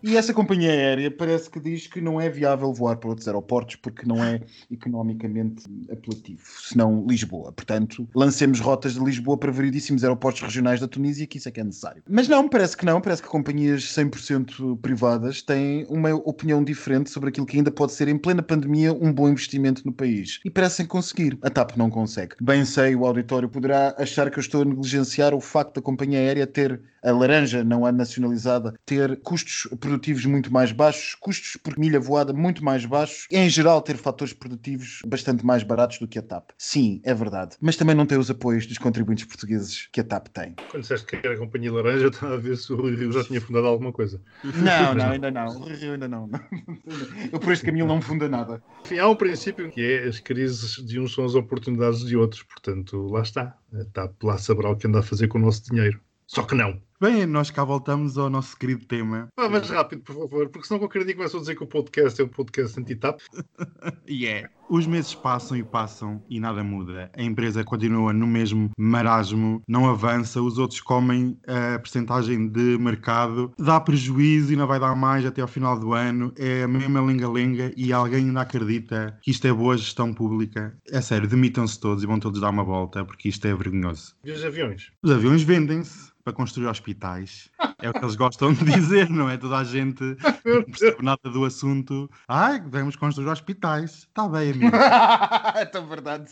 E 0.03 0.17
essa 0.17 0.33
companhia 0.33 0.71
aérea 0.71 1.11
parece 1.11 1.51
que 1.51 1.61
diz 1.61 1.87
que 1.87 2.01
não 2.01 2.19
é 2.21 2.29
viável 2.31 2.73
voar 2.73 2.97
para 2.97 3.11
outros 3.11 3.29
aeroportos 3.29 3.77
porque 3.77 4.07
não 4.07 4.25
é 4.25 4.41
economicamente 4.71 5.65
apelativo, 5.93 6.41
senão 6.63 7.05
Lisboa. 7.07 7.53
Portanto, 7.53 8.09
lancemos 8.15 8.61
rotas 8.61 8.95
de 8.95 9.01
Lisboa 9.01 9.37
para 9.37 9.53
variedíssimos 9.53 10.03
aeroportos 10.03 10.41
regionais 10.41 10.81
da 10.81 10.89
Tunísia, 10.89 11.27
que 11.27 11.37
isso 11.37 11.49
é 11.49 11.53
que 11.53 11.61
é 11.61 11.65
necessário. 11.65 12.03
Mas 12.09 12.29
não, 12.29 12.49
parece 12.49 12.77
que 12.77 12.85
não. 12.87 12.99
Parece 13.01 13.23
que 13.23 13.29
companhias 13.29 13.83
100% 13.85 14.79
privadas 14.81 15.43
têm 15.43 15.85
uma 15.91 16.15
opinião 16.15 16.65
diferente 16.65 17.11
sobre 17.21 17.29
aquilo 17.29 17.47
que 17.47 17.59
ainda 17.59 17.71
pode 17.71 17.93
ser, 17.93 18.09
em 18.09 18.17
plena 18.17 18.43
pandemia, 18.43 18.95
um 18.95 19.13
bom 19.13 19.29
investimento 19.29 19.83
no 19.85 19.93
país. 19.93 20.41
E 20.43 20.49
parecem 20.49 20.87
conseguir. 20.87 21.39
A 21.43 21.51
TAP 21.51 21.77
não 21.77 21.91
consegue. 21.91 22.35
Bem 22.41 22.65
sei, 22.65 22.97
o 22.97 23.05
auditório 23.05 23.49
poderá 23.49 23.95
achar 23.99 24.31
que 24.31 24.39
eu 24.39 24.41
estou 24.41 24.63
a 24.63 24.65
negligenciar 24.65 25.35
o 25.35 25.41
facto 25.41 25.75
da 25.75 25.83
companhia 25.83 26.19
aérea 26.19 26.47
ter 26.47 26.81
a 27.03 27.13
laranja, 27.13 27.65
não 27.65 27.87
a 27.87 27.93
nacionalizada, 27.93 28.75
ter 28.85 29.19
custos 29.21 29.69
produtivos 29.79 30.25
muito 30.27 30.53
mais 30.53 30.73
baixos, 30.73 31.15
custos 31.15 31.57
por 31.57 31.79
milha 31.79 31.99
voada 31.99 32.33
muito 32.33 32.65
mais 32.65 32.85
baixos, 32.85 33.27
e, 33.31 33.37
em 33.37 33.49
geral 33.49 33.81
ter 33.81 33.97
fatores 33.97 34.33
produtivos 34.33 35.01
bastante 35.07 35.45
mais 35.45 35.63
baratos 35.63 35.99
do 35.99 36.07
que 36.07 36.19
a 36.19 36.23
TAP. 36.23 36.51
Sim, 36.59 37.01
é 37.05 37.15
verdade. 37.15 37.57
Mas 37.61 37.77
também 37.77 37.95
não 37.95 38.07
tem 38.07 38.19
os 38.19 38.31
apoios 38.31 38.67
dos 38.67 38.79
contribuintes 38.79 39.25
portugueses 39.25 39.89
que 39.93 40.01
a 40.01 40.05
TAP 40.05 40.29
tem. 40.29 40.55
Quando 40.71 40.83
disseste 40.83 41.07
que 41.07 41.17
era 41.17 41.35
a 41.35 41.39
Companhia 41.39 41.73
Laranja, 41.73 42.09
estava 42.09 42.35
a 42.35 42.39
ver 42.39 42.57
se 42.57 42.73
o 42.73 42.77
Rui 42.77 42.95
Rio 42.95 43.13
já 43.13 43.25
tinha 43.25 43.41
fundado 43.41 43.67
alguma 43.67 43.93
coisa. 43.93 44.21
Não, 44.45 44.95
não, 44.95 45.11
ainda 45.11 45.31
não. 45.31 45.47
O 45.47 45.65
Rio 45.65 45.93
ainda 45.93 46.09
não. 46.09 46.29
Eu 47.33 47.39
por 47.39 47.53
este 47.53 47.65
caminho 47.65 47.87
não 47.87 48.01
funda 48.01 48.29
nada. 48.29 48.63
Enfim, 48.85 48.99
há 48.99 49.09
um 49.09 49.17
princípio 49.17 49.71
que 49.71 49.81
é 49.81 50.09
as 50.09 50.21
crises 50.21 50.77
de 50.85 51.01
uns 51.01 51.15
são 51.15 51.25
as 51.25 51.35
oportunidades 51.35 52.05
de 52.05 52.17
outros. 52.17 52.43
Portanto, 52.43 53.09
lá 53.09 53.23
está. 53.23 53.57
Está 53.73 54.11
lá 54.23 54.39
saberá 54.39 54.71
o 54.71 54.77
que 54.77 54.87
anda 54.87 55.01
a 55.01 55.03
fazer 55.03 55.29
com 55.29 55.39
o 55.39 55.43
nosso 55.43 55.65
dinheiro. 55.65 56.01
Só 56.27 56.43
que 56.43 56.55
não. 56.55 56.81
Bem, 57.03 57.25
nós 57.25 57.51
cá 57.51 57.65
voltamos 57.65 58.19
ao 58.19 58.29
nosso 58.29 58.55
querido 58.55 58.85
tema. 58.85 59.31
Vá 59.35 59.49
mais 59.49 59.71
rápido, 59.71 60.03
por 60.03 60.15
favor, 60.15 60.51
porque 60.51 60.69
senão 60.69 60.79
qualquer 60.79 61.03
dia 61.03 61.15
começam 61.15 61.39
a 61.39 61.41
dizer 61.41 61.57
que 61.57 61.65
o 61.65 61.67
podcast 61.67 62.21
é 62.21 62.25
um 62.25 62.29
podcast 62.29 62.79
anti-TAP. 62.79 63.21
E 64.07 64.27
é. 64.27 64.51
Os 64.69 64.87
meses 64.87 65.15
passam 65.15 65.57
e 65.57 65.63
passam 65.63 66.23
e 66.29 66.41
nada 66.41 66.63
muda. 66.65 67.11
A 67.17 67.23
empresa 67.23 67.65
continua 67.65 68.13
no 68.13 68.27
mesmo 68.27 68.71
marasmo, 68.77 69.63
não 69.69 69.89
avança, 69.89 70.43
os 70.43 70.59
outros 70.59 70.81
comem 70.81 71.39
a 71.47 71.79
percentagem 71.79 72.49
de 72.49 72.77
mercado, 72.79 73.53
dá 73.59 73.81
prejuízo 73.81 74.53
e 74.53 74.57
não 74.57 74.67
vai 74.67 74.81
dar 74.81 74.95
mais 74.97 75.25
até 75.25 75.43
ao 75.43 75.49
final 75.49 75.79
do 75.79 75.93
ano. 75.93 76.33
É 76.37 76.65
a 76.65 76.69
mesma 76.69 77.01
lenga-lenga 77.01 77.73
e 77.77 77.93
alguém 77.93 78.27
ainda 78.27 78.41
acredita 78.41 79.17
que 79.23 79.31
isto 79.31 79.47
é 79.47 79.53
boa 79.53 79.77
gestão 79.77 80.13
pública. 80.13 80.77
É 80.91 81.01
sério, 81.01 81.29
demitam-se 81.29 81.79
todos 81.79 82.03
e 82.03 82.07
vão 82.07 82.19
todos 82.19 82.41
dar 82.41 82.51
uma 82.51 82.65
volta 82.65 83.05
porque 83.05 83.29
isto 83.29 83.47
é 83.47 83.55
vergonhoso. 83.55 84.15
E 84.25 84.33
os 84.33 84.45
aviões? 84.45 84.91
Os 85.03 85.11
aviões 85.11 85.43
vendem-se 85.43 86.10
para 86.23 86.33
construir 86.33 86.67
hospitais. 86.67 87.51
É 87.81 87.89
o 87.89 87.93
que 87.93 88.05
eles 88.05 88.17
gostam 88.17 88.53
de 88.53 88.65
dizer, 88.65 89.09
não 89.09 89.29
é? 89.29 89.37
Toda 89.37 89.59
a 89.59 89.65
gente 89.65 90.03
não 90.45 90.63
percebe 90.65 91.03
nada 91.03 91.31
do 91.31 91.45
assunto. 91.45 92.11
Ai, 92.29 92.63
vamos 92.67 92.97
construir 92.97 93.29
hospitais. 93.29 94.07
Está 94.09 94.29
bem, 94.29 94.53
amigo. 94.53 94.77
é 95.57 95.65
tão 95.65 95.87
verdade. 95.87 96.31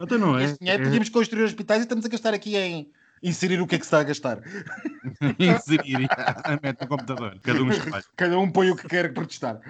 Então 0.00 0.18
não 0.18 0.38
é? 0.38 0.44
Este 0.44 0.58
dinheiro 0.58 0.82
é 0.82 0.84
podíamos 0.86 1.08
construir 1.08 1.44
hospitais 1.44 1.80
e 1.80 1.82
estamos 1.84 2.04
a 2.04 2.08
gastar 2.08 2.34
aqui 2.34 2.56
em 2.56 2.90
inserir 3.22 3.60
o 3.60 3.66
que 3.66 3.76
é 3.76 3.78
que 3.78 3.84
se 3.84 3.88
está 3.88 4.00
a 4.00 4.04
gastar. 4.04 4.40
inserir 5.38 6.08
a 6.10 6.58
mete 6.62 6.80
no 6.82 6.88
computador. 6.88 7.38
Cada 7.42 7.62
um. 7.62 7.68
Cada 8.16 8.38
um 8.38 8.50
põe 8.50 8.70
o 8.70 8.76
que 8.76 8.88
quer 8.88 9.12
protestar. 9.12 9.60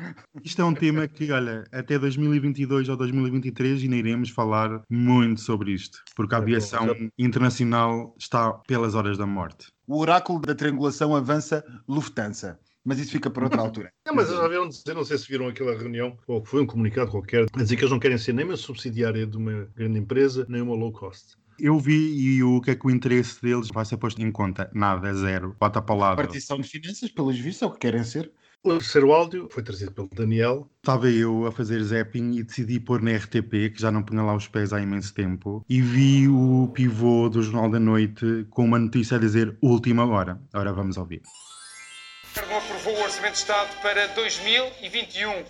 Isto 0.43 0.63
é 0.63 0.65
um 0.65 0.75
tema 0.75 1.07
que, 1.07 1.31
olha, 1.31 1.65
até 1.73 1.99
2022 1.99 2.89
ou 2.89 2.97
2023 2.97 3.83
ainda 3.83 3.97
iremos 3.97 4.31
falar 4.31 4.83
muito 4.89 5.41
sobre 5.41 5.73
isto. 5.73 6.03
Porque 6.17 6.35
a 6.35 6.39
bom, 6.39 6.45
aviação 6.45 6.89
internacional 7.19 8.15
está 8.19 8.53
pelas 8.67 8.95
horas 8.95 9.19
da 9.19 9.27
morte. 9.27 9.69
O 9.87 9.99
oráculo 9.99 10.41
da 10.41 10.55
triangulação 10.55 11.15
avança 11.15 11.65
Lufthansa. 11.87 12.59
Mas 12.85 12.99
isso 12.99 13.13
fica 13.13 13.31
para 13.31 13.45
outra 13.45 13.61
altura. 13.63 13.93
Não, 14.05 14.15
mas 14.15 14.29
eles 14.29 14.41
já 14.41 14.49
viram 14.49 14.69
dizer, 14.69 14.95
não 14.95 15.05
sei 15.05 15.17
se 15.19 15.29
viram 15.29 15.47
aquela 15.47 15.77
reunião, 15.77 16.17
ou 16.27 16.43
que 16.43 16.49
foi 16.49 16.63
um 16.63 16.67
comunicado 16.67 17.11
qualquer, 17.11 17.47
a 17.53 17.63
dizer 17.63 17.77
que 17.77 17.83
eles 17.83 17.93
não 17.93 18.01
querem 18.01 18.19
ser 18.19 18.33
nem 18.33 18.45
uma 18.45 18.57
subsidiária 18.57 19.27
de 19.27 19.37
uma 19.37 19.69
grande 19.77 19.99
empresa, 19.99 20.45
nem 20.49 20.61
uma 20.61 20.75
low 20.75 20.93
cost. 20.93 21.37
Eu 21.63 21.79
vi 21.79 21.95
e 21.95 22.43
o 22.43 22.61
que 22.61 22.73
é 22.73 22.75
que 22.75 22.85
o 22.85 22.91
interesse 22.91 23.41
deles 23.41 23.69
vai 23.73 23.85
ser 23.85 23.97
posto 23.97 24.21
em 24.21 24.33
conta? 24.33 24.69
Nada, 24.75 25.15
zero. 25.15 25.55
Bota 25.61 25.81
para 25.81 25.95
o 25.95 25.99
lado. 25.99 26.17
Partição 26.17 26.59
de 26.59 26.69
finanças, 26.69 27.09
pelos 27.09 27.39
vistos, 27.39 27.63
é 27.63 27.67
o 27.67 27.71
que 27.71 27.79
querem 27.79 28.03
ser. 28.03 28.33
O 28.65 28.71
terceiro 28.71 29.13
áudio 29.13 29.49
foi 29.49 29.63
trazido 29.63 29.93
pelo 29.93 30.09
Daniel. 30.13 30.69
Estava 30.79 31.09
eu 31.09 31.47
a 31.47 31.53
fazer 31.53 31.81
zapping 31.85 32.33
e 32.33 32.43
decidi 32.43 32.81
pôr 32.81 33.01
na 33.01 33.13
RTP, 33.13 33.71
que 33.73 33.81
já 33.81 33.93
não 33.93 34.03
punha 34.03 34.25
lá 34.25 34.35
os 34.35 34.49
pés 34.49 34.73
há 34.73 34.81
imenso 34.81 35.15
tempo, 35.15 35.65
e 35.69 35.81
vi 35.81 36.27
o 36.29 36.69
pivô 36.75 37.29
do 37.29 37.41
Jornal 37.41 37.71
da 37.71 37.79
Noite 37.79 38.45
com 38.51 38.65
uma 38.65 38.81
notícia 38.81 39.17
a 39.17 39.21
dizer 39.21 39.57
última 39.63 40.05
hora. 40.05 40.43
Ora, 40.53 40.73
vamos 40.73 40.97
ouvir. 40.97 41.23
O 41.23 42.41
Governo 42.41 42.57
aprovou 42.57 42.93
o 42.93 43.03
Orçamento 43.05 43.35
de 43.35 43.39
Estado 43.39 43.81
para 43.81 44.09
2021, 44.09 45.45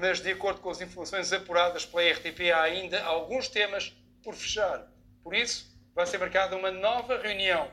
mas 0.00 0.22
de 0.22 0.30
acordo 0.30 0.62
com 0.62 0.70
as 0.70 0.80
informações 0.80 1.30
apuradas 1.34 1.84
pela 1.84 2.10
RTP, 2.10 2.50
há 2.50 2.62
ainda 2.62 3.02
alguns 3.04 3.48
temas 3.48 3.94
por 4.24 4.34
fechar. 4.34 4.88
Por 5.30 5.36
isso, 5.36 5.64
vai 5.94 6.04
ser 6.06 6.18
marcada 6.18 6.56
uma 6.56 6.72
nova 6.72 7.16
reunião. 7.16 7.70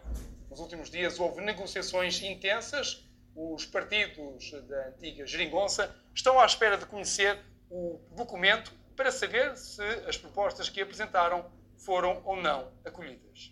Nos 0.48 0.60
últimos 0.60 0.92
dias 0.92 1.20
houve 1.20 1.42
negociações 1.42 2.22
intensas. 2.22 3.04
Os 3.36 3.66
partidos 3.66 4.52
da 4.68 4.90
antiga 4.90 5.26
geringonça 5.26 5.92
estão 6.14 6.40
à 6.40 6.46
espera 6.46 6.78
de 6.78 6.86
conhecer 6.86 7.40
o 7.68 8.00
documento 8.16 8.72
para 8.96 9.12
saber 9.12 9.58
se 9.58 9.82
as 10.08 10.16
propostas 10.16 10.70
que 10.70 10.80
apresentaram 10.80 11.50
foram 11.84 12.22
ou 12.26 12.40
não 12.40 12.72
acolhidas. 12.86 13.52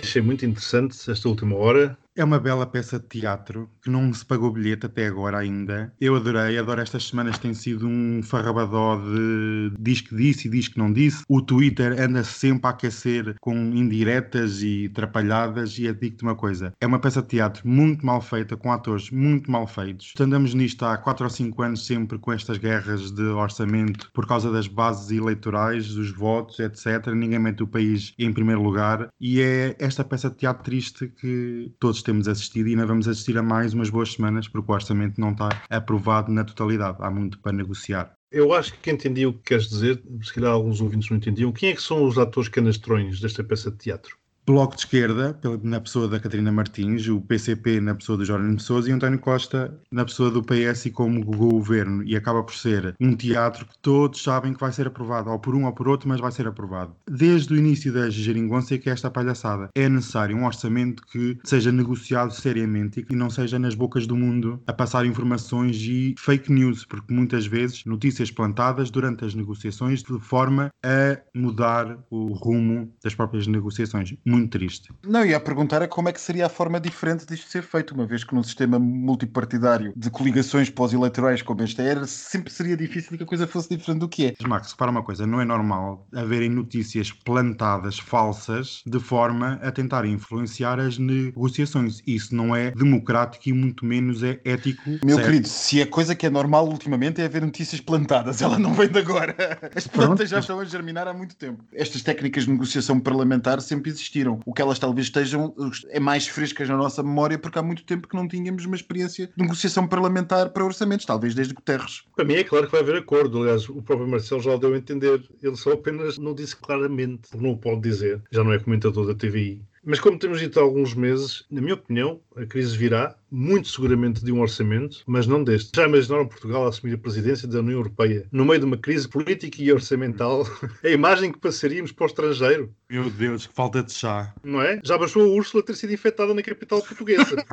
Achei 0.00 0.22
muito 0.22 0.46
interessante 0.46 1.10
esta 1.10 1.28
última 1.28 1.56
hora. 1.56 1.98
É 2.16 2.22
uma 2.22 2.38
bela 2.38 2.64
peça 2.64 3.00
de 3.00 3.08
teatro 3.08 3.68
que 3.82 3.90
não 3.90 4.14
se 4.14 4.24
pagou 4.24 4.52
bilhete 4.52 4.86
até 4.86 5.08
agora 5.08 5.36
ainda. 5.36 5.92
Eu 6.00 6.14
adorei, 6.14 6.56
adoro 6.56 6.80
estas 6.80 7.08
semanas 7.08 7.38
tem 7.38 7.52
sido 7.52 7.88
um 7.88 8.22
farrabadó 8.22 8.96
de 8.96 9.72
diz 9.80 10.00
que 10.00 10.14
disse 10.14 10.46
e 10.46 10.50
diz 10.50 10.68
que 10.68 10.78
não 10.78 10.92
disse. 10.92 11.24
O 11.28 11.42
Twitter 11.42 12.00
anda 12.00 12.22
sempre 12.22 12.68
a 12.68 12.70
aquecer 12.70 13.34
com 13.40 13.56
indiretas 13.56 14.62
e 14.62 14.88
trapalhadas 14.90 15.76
e 15.76 15.86
eu 15.86 15.94
digo-te 15.94 16.22
uma 16.22 16.36
coisa, 16.36 16.72
é 16.80 16.86
uma 16.86 17.00
peça 17.00 17.20
de 17.20 17.26
teatro 17.26 17.66
muito 17.66 18.06
mal 18.06 18.20
feita, 18.20 18.56
com 18.56 18.70
atores 18.70 19.10
muito 19.10 19.50
mal 19.50 19.66
feitos. 19.66 20.12
Andamos 20.20 20.54
nisto 20.54 20.84
há 20.84 20.96
4 20.96 21.24
ou 21.24 21.30
5 21.30 21.62
anos 21.62 21.84
sempre 21.84 22.16
com 22.20 22.32
estas 22.32 22.58
guerras 22.58 23.10
de 23.10 23.22
orçamento 23.24 24.08
por 24.14 24.24
causa 24.24 24.52
das 24.52 24.68
bases 24.68 25.10
eleitorais, 25.10 25.88
dos 25.88 26.12
votos, 26.12 26.60
etc. 26.60 27.08
Ninguém 27.08 27.40
mete 27.40 27.64
o 27.64 27.66
país 27.66 28.14
em 28.16 28.32
primeiro 28.32 28.62
lugar 28.62 29.08
e 29.20 29.40
é 29.40 29.74
esta 29.80 30.04
peça 30.04 30.30
de 30.30 30.36
teatro 30.36 30.62
triste 30.62 31.08
que 31.08 31.72
todos 31.80 32.03
temos 32.04 32.28
assistido 32.28 32.68
e 32.68 32.70
ainda 32.70 32.86
vamos 32.86 33.08
assistir 33.08 33.36
a 33.38 33.42
mais 33.42 33.74
umas 33.74 33.90
boas 33.90 34.12
semanas 34.12 34.46
porque 34.46 34.70
o 34.70 34.74
orçamento 34.74 35.20
não 35.20 35.32
está 35.32 35.48
aprovado 35.68 36.30
na 36.30 36.44
totalidade. 36.44 36.98
Há 37.00 37.10
muito 37.10 37.38
para 37.38 37.52
negociar. 37.52 38.12
Eu 38.30 38.52
acho 38.52 38.74
que 38.80 38.90
entendi 38.90 39.26
o 39.26 39.32
que 39.32 39.42
queres 39.44 39.68
dizer, 39.68 40.02
se 40.22 40.32
calhar 40.32 40.50
alguns 40.50 40.80
ouvintes 40.80 41.08
não 41.08 41.16
entendiam. 41.16 41.52
Quem 41.52 41.70
é 41.70 41.74
que 41.74 41.82
são 41.82 42.04
os 42.04 42.18
atores 42.18 42.48
canastrões 42.48 43.20
desta 43.20 43.44
peça 43.44 43.70
de 43.70 43.78
teatro? 43.78 44.16
Bloco 44.46 44.74
de 44.74 44.82
Esquerda, 44.82 45.38
na 45.62 45.80
pessoa 45.80 46.06
da 46.06 46.20
Catarina 46.20 46.52
Martins, 46.52 47.08
o 47.08 47.18
PCP 47.18 47.80
na 47.80 47.94
pessoa 47.94 48.18
do 48.18 48.26
Jorge 48.26 48.54
Pessoas 48.54 48.86
e 48.86 48.92
António 48.92 49.18
Costa 49.18 49.74
na 49.90 50.04
pessoa 50.04 50.30
do 50.30 50.42
PS 50.42 50.86
e 50.86 50.90
como 50.90 51.24
governo. 51.24 52.04
E 52.04 52.14
acaba 52.14 52.42
por 52.42 52.54
ser 52.54 52.94
um 53.00 53.16
teatro 53.16 53.64
que 53.64 53.78
todos 53.78 54.22
sabem 54.22 54.52
que 54.52 54.60
vai 54.60 54.70
ser 54.70 54.86
aprovado, 54.86 55.30
ou 55.30 55.38
por 55.38 55.54
um 55.54 55.64
ou 55.64 55.72
por 55.72 55.88
outro, 55.88 56.10
mas 56.10 56.20
vai 56.20 56.30
ser 56.30 56.46
aprovado. 56.46 56.94
Desde 57.10 57.54
o 57.54 57.56
início 57.56 57.90
da 57.90 58.10
geringonça 58.10 58.76
que 58.76 58.90
é 58.90 58.92
esta 58.92 59.10
palhaçada. 59.10 59.70
É 59.74 59.88
necessário 59.88 60.36
um 60.36 60.44
orçamento 60.44 61.02
que 61.06 61.38
seja 61.42 61.72
negociado 61.72 62.34
seriamente 62.34 63.00
e 63.00 63.02
que 63.02 63.16
não 63.16 63.30
seja 63.30 63.58
nas 63.58 63.74
bocas 63.74 64.06
do 64.06 64.14
mundo 64.14 64.62
a 64.66 64.74
passar 64.74 65.06
informações 65.06 65.76
e 65.80 66.14
fake 66.18 66.52
news, 66.52 66.84
porque 66.84 67.14
muitas 67.14 67.46
vezes 67.46 67.86
notícias 67.86 68.30
plantadas 68.30 68.90
durante 68.90 69.24
as 69.24 69.34
negociações 69.34 70.02
de 70.02 70.20
forma 70.20 70.68
a 70.84 71.18
mudar 71.34 71.98
o 72.10 72.34
rumo 72.34 72.92
das 73.02 73.14
próprias 73.14 73.46
negociações 73.46 74.14
muito 74.34 74.50
triste. 74.50 74.90
Não, 75.02 75.24
ia 75.24 75.36
a 75.36 75.40
perguntar 75.40 75.82
é 75.82 75.86
como 75.86 76.08
é 76.08 76.12
que 76.12 76.20
seria 76.20 76.46
a 76.46 76.48
forma 76.48 76.80
diferente 76.80 77.26
disto 77.26 77.48
ser 77.48 77.62
feito, 77.62 77.94
uma 77.94 78.06
vez 78.06 78.24
que 78.24 78.34
num 78.34 78.42
sistema 78.42 78.78
multipartidário 78.78 79.92
de 79.96 80.10
coligações 80.10 80.70
pós-eleitorais 80.70 81.42
como 81.42 81.62
este 81.62 81.80
era, 81.80 82.06
sempre 82.06 82.52
seria 82.52 82.76
difícil 82.76 83.16
que 83.16 83.22
a 83.22 83.26
coisa 83.26 83.46
fosse 83.46 83.68
diferente 83.68 84.00
do 84.00 84.08
que 84.08 84.26
é. 84.26 84.34
Mas, 84.38 84.48
Max, 84.48 84.72
repara 84.72 84.90
uma 84.90 85.02
coisa, 85.02 85.26
não 85.26 85.40
é 85.40 85.44
normal 85.44 86.06
haverem 86.14 86.48
notícias 86.48 87.12
plantadas 87.12 87.98
falsas 87.98 88.82
de 88.86 88.98
forma 88.98 89.58
a 89.62 89.70
tentar 89.70 90.04
influenciar 90.04 90.80
as 90.80 90.98
negociações. 90.98 92.02
Isso 92.06 92.34
não 92.34 92.54
é 92.54 92.70
democrático 92.70 93.48
e 93.48 93.52
muito 93.52 93.84
menos 93.84 94.22
é 94.22 94.40
ético. 94.44 94.82
Meu 95.04 95.16
certo? 95.16 95.26
querido, 95.26 95.48
se 95.48 95.80
a 95.80 95.86
coisa 95.86 96.14
que 96.14 96.26
é 96.26 96.30
normal 96.30 96.68
ultimamente 96.68 97.20
é 97.20 97.24
haver 97.24 97.42
notícias 97.42 97.80
plantadas, 97.80 98.42
ela 98.42 98.58
não 98.58 98.74
vem 98.74 98.88
de 98.88 98.98
agora. 98.98 99.34
As 99.74 99.86
plantas 99.86 100.28
já 100.28 100.38
estão 100.40 100.60
a 100.60 100.64
germinar 100.64 101.06
há 101.06 101.14
muito 101.14 101.36
tempo. 101.36 101.64
Estas 101.72 102.02
técnicas 102.02 102.44
de 102.44 102.50
negociação 102.50 102.98
parlamentar 102.98 103.60
sempre 103.60 103.90
existiram. 103.90 104.23
O 104.44 104.52
que 104.52 104.62
elas 104.62 104.78
talvez 104.78 105.06
estejam 105.06 105.54
é 105.88 106.00
mais 106.00 106.26
frescas 106.26 106.68
na 106.68 106.76
nossa 106.76 107.02
memória 107.02 107.38
porque 107.38 107.58
há 107.58 107.62
muito 107.62 107.84
tempo 107.84 108.08
que 108.08 108.16
não 108.16 108.28
tínhamos 108.28 108.64
uma 108.64 108.76
experiência 108.76 109.26
de 109.26 109.42
negociação 109.42 109.86
parlamentar 109.86 110.50
para 110.50 110.64
orçamentos, 110.64 111.06
talvez 111.06 111.34
desde 111.34 111.54
Guterres. 111.54 112.02
Para 112.14 112.24
mim 112.24 112.34
é 112.34 112.44
claro 112.44 112.66
que 112.66 112.72
vai 112.72 112.80
haver 112.80 112.96
acordo. 112.96 113.42
Aliás, 113.42 113.68
o 113.68 113.82
próprio 113.82 114.08
Marcelo 114.08 114.40
já 114.40 114.54
o 114.54 114.58
deu 114.58 114.74
a 114.74 114.76
entender. 114.76 115.22
Ele 115.42 115.56
só 115.56 115.72
apenas 115.72 116.18
não 116.18 116.34
disse 116.34 116.56
claramente, 116.56 117.36
não 117.36 117.50
o 117.50 117.58
pode 117.58 117.80
dizer. 117.80 118.22
Já 118.30 118.42
não 118.42 118.52
é 118.52 118.58
comentador 118.58 119.06
da 119.06 119.14
TVI. 119.14 119.62
Mas 119.86 120.00
como 120.00 120.18
temos 120.18 120.40
dito 120.40 120.58
há 120.58 120.62
alguns 120.62 120.94
meses, 120.94 121.44
na 121.50 121.60
minha 121.60 121.74
opinião, 121.74 122.20
a 122.36 122.46
crise 122.46 122.76
virá, 122.76 123.14
muito 123.30 123.68
seguramente 123.68 124.24
de 124.24 124.32
um 124.32 124.40
orçamento, 124.40 125.02
mas 125.06 125.26
não 125.26 125.42
deste. 125.42 125.72
Já 125.74 125.86
imaginaram 125.86 126.26
Portugal 126.26 126.64
a 126.64 126.68
assumir 126.68 126.94
a 126.94 126.98
presidência 126.98 127.48
da 127.48 127.58
União 127.58 127.78
Europeia 127.78 128.26
no 128.30 128.44
meio 128.44 128.60
de 128.60 128.64
uma 128.64 128.78
crise 128.78 129.08
política 129.08 129.62
e 129.62 129.72
orçamental? 129.72 130.46
a 130.82 130.88
imagem 130.88 131.32
que 131.32 131.38
passaríamos 131.38 131.92
para 131.92 132.04
o 132.04 132.06
estrangeiro. 132.06 132.74
Meu 132.88 133.10
Deus, 133.10 133.46
que 133.46 133.52
falta 133.52 133.82
de 133.82 133.92
chá. 133.92 134.32
Não 134.44 134.62
é? 134.62 134.80
Já 134.84 134.96
bastou 134.96 135.22
a 135.22 135.26
Úrsula 135.26 135.64
ter 135.64 135.74
sido 135.74 135.92
infectada 135.92 136.32
na 136.32 136.42
capital 136.42 136.80
portuguesa. 136.80 137.44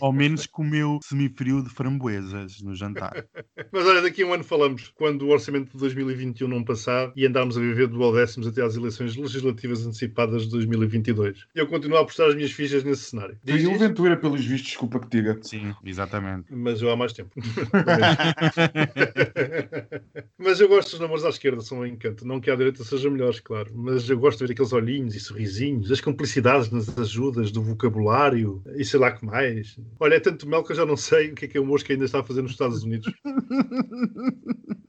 Ao 0.00 0.12
menos 0.12 0.46
comeu 0.46 1.00
semifrio 1.02 1.62
de 1.62 1.70
framboesas 1.70 2.60
no 2.62 2.74
jantar. 2.74 3.26
Mas 3.72 3.86
olha, 3.86 4.02
daqui 4.02 4.22
a 4.22 4.26
um 4.26 4.32
ano 4.32 4.44
falamos, 4.44 4.88
quando 4.94 5.22
o 5.22 5.30
orçamento 5.30 5.72
de 5.72 5.78
2021 5.78 6.46
não 6.46 6.62
passar 6.62 7.12
e 7.16 7.26
andarmos 7.26 7.56
a 7.56 7.60
viver 7.60 7.88
duodécimos 7.88 8.46
até 8.46 8.62
às 8.62 8.76
eleições 8.76 9.16
legislativas 9.16 9.84
antecipadas 9.84 10.29
de 10.38 10.50
2022. 10.50 11.46
Eu 11.54 11.66
continuo 11.66 11.98
a 11.98 12.02
apostar 12.02 12.28
as 12.28 12.34
minhas 12.34 12.52
fichas 12.52 12.84
nesse 12.84 13.04
cenário. 13.04 13.38
Diz 13.44 13.62
e 13.62 13.66
o 13.66 13.78
Ventura, 13.78 14.16
pelos 14.16 14.44
vistos, 14.44 14.70
desculpa 14.70 15.00
que 15.00 15.08
diga. 15.08 15.38
Sim, 15.42 15.74
exatamente. 15.84 16.46
Mas 16.50 16.82
eu 16.82 16.90
há 16.90 16.96
mais 16.96 17.12
tempo. 17.12 17.30
mas 20.38 20.60
eu 20.60 20.68
gosto 20.68 20.90
dos 20.90 21.00
namoros 21.00 21.24
à 21.24 21.28
esquerda, 21.28 21.60
são 21.60 21.80
um 21.80 21.86
encanto. 21.86 22.26
Não 22.26 22.40
que 22.40 22.50
à 22.50 22.56
direita 22.56 22.84
sejam 22.84 23.10
melhores, 23.10 23.40
claro. 23.40 23.70
Mas 23.74 24.08
eu 24.08 24.18
gosto 24.18 24.38
de 24.38 24.46
ver 24.46 24.52
aqueles 24.52 24.72
olhinhos 24.72 25.14
e 25.14 25.20
sorrisinhos, 25.20 25.90
as 25.90 26.00
cumplicidades 26.00 26.70
nas 26.70 26.96
ajudas 26.98 27.50
do 27.50 27.62
vocabulário 27.62 28.62
e 28.76 28.84
sei 28.84 29.00
lá 29.00 29.12
que 29.12 29.24
mais. 29.24 29.78
Olha, 29.98 30.14
é 30.14 30.20
tanto 30.20 30.48
mel 30.48 30.64
que 30.64 30.72
eu 30.72 30.76
já 30.76 30.86
não 30.86 30.96
sei 30.96 31.30
o 31.30 31.34
que 31.34 31.44
é 31.44 31.48
que 31.48 31.58
é 31.58 31.60
o 31.60 31.66
moço 31.66 31.84
que 31.84 31.92
ainda 31.92 32.04
está 32.04 32.20
a 32.20 32.24
fazer 32.24 32.42
nos 32.42 32.52
Estados 32.52 32.82
Unidos. 32.82 33.12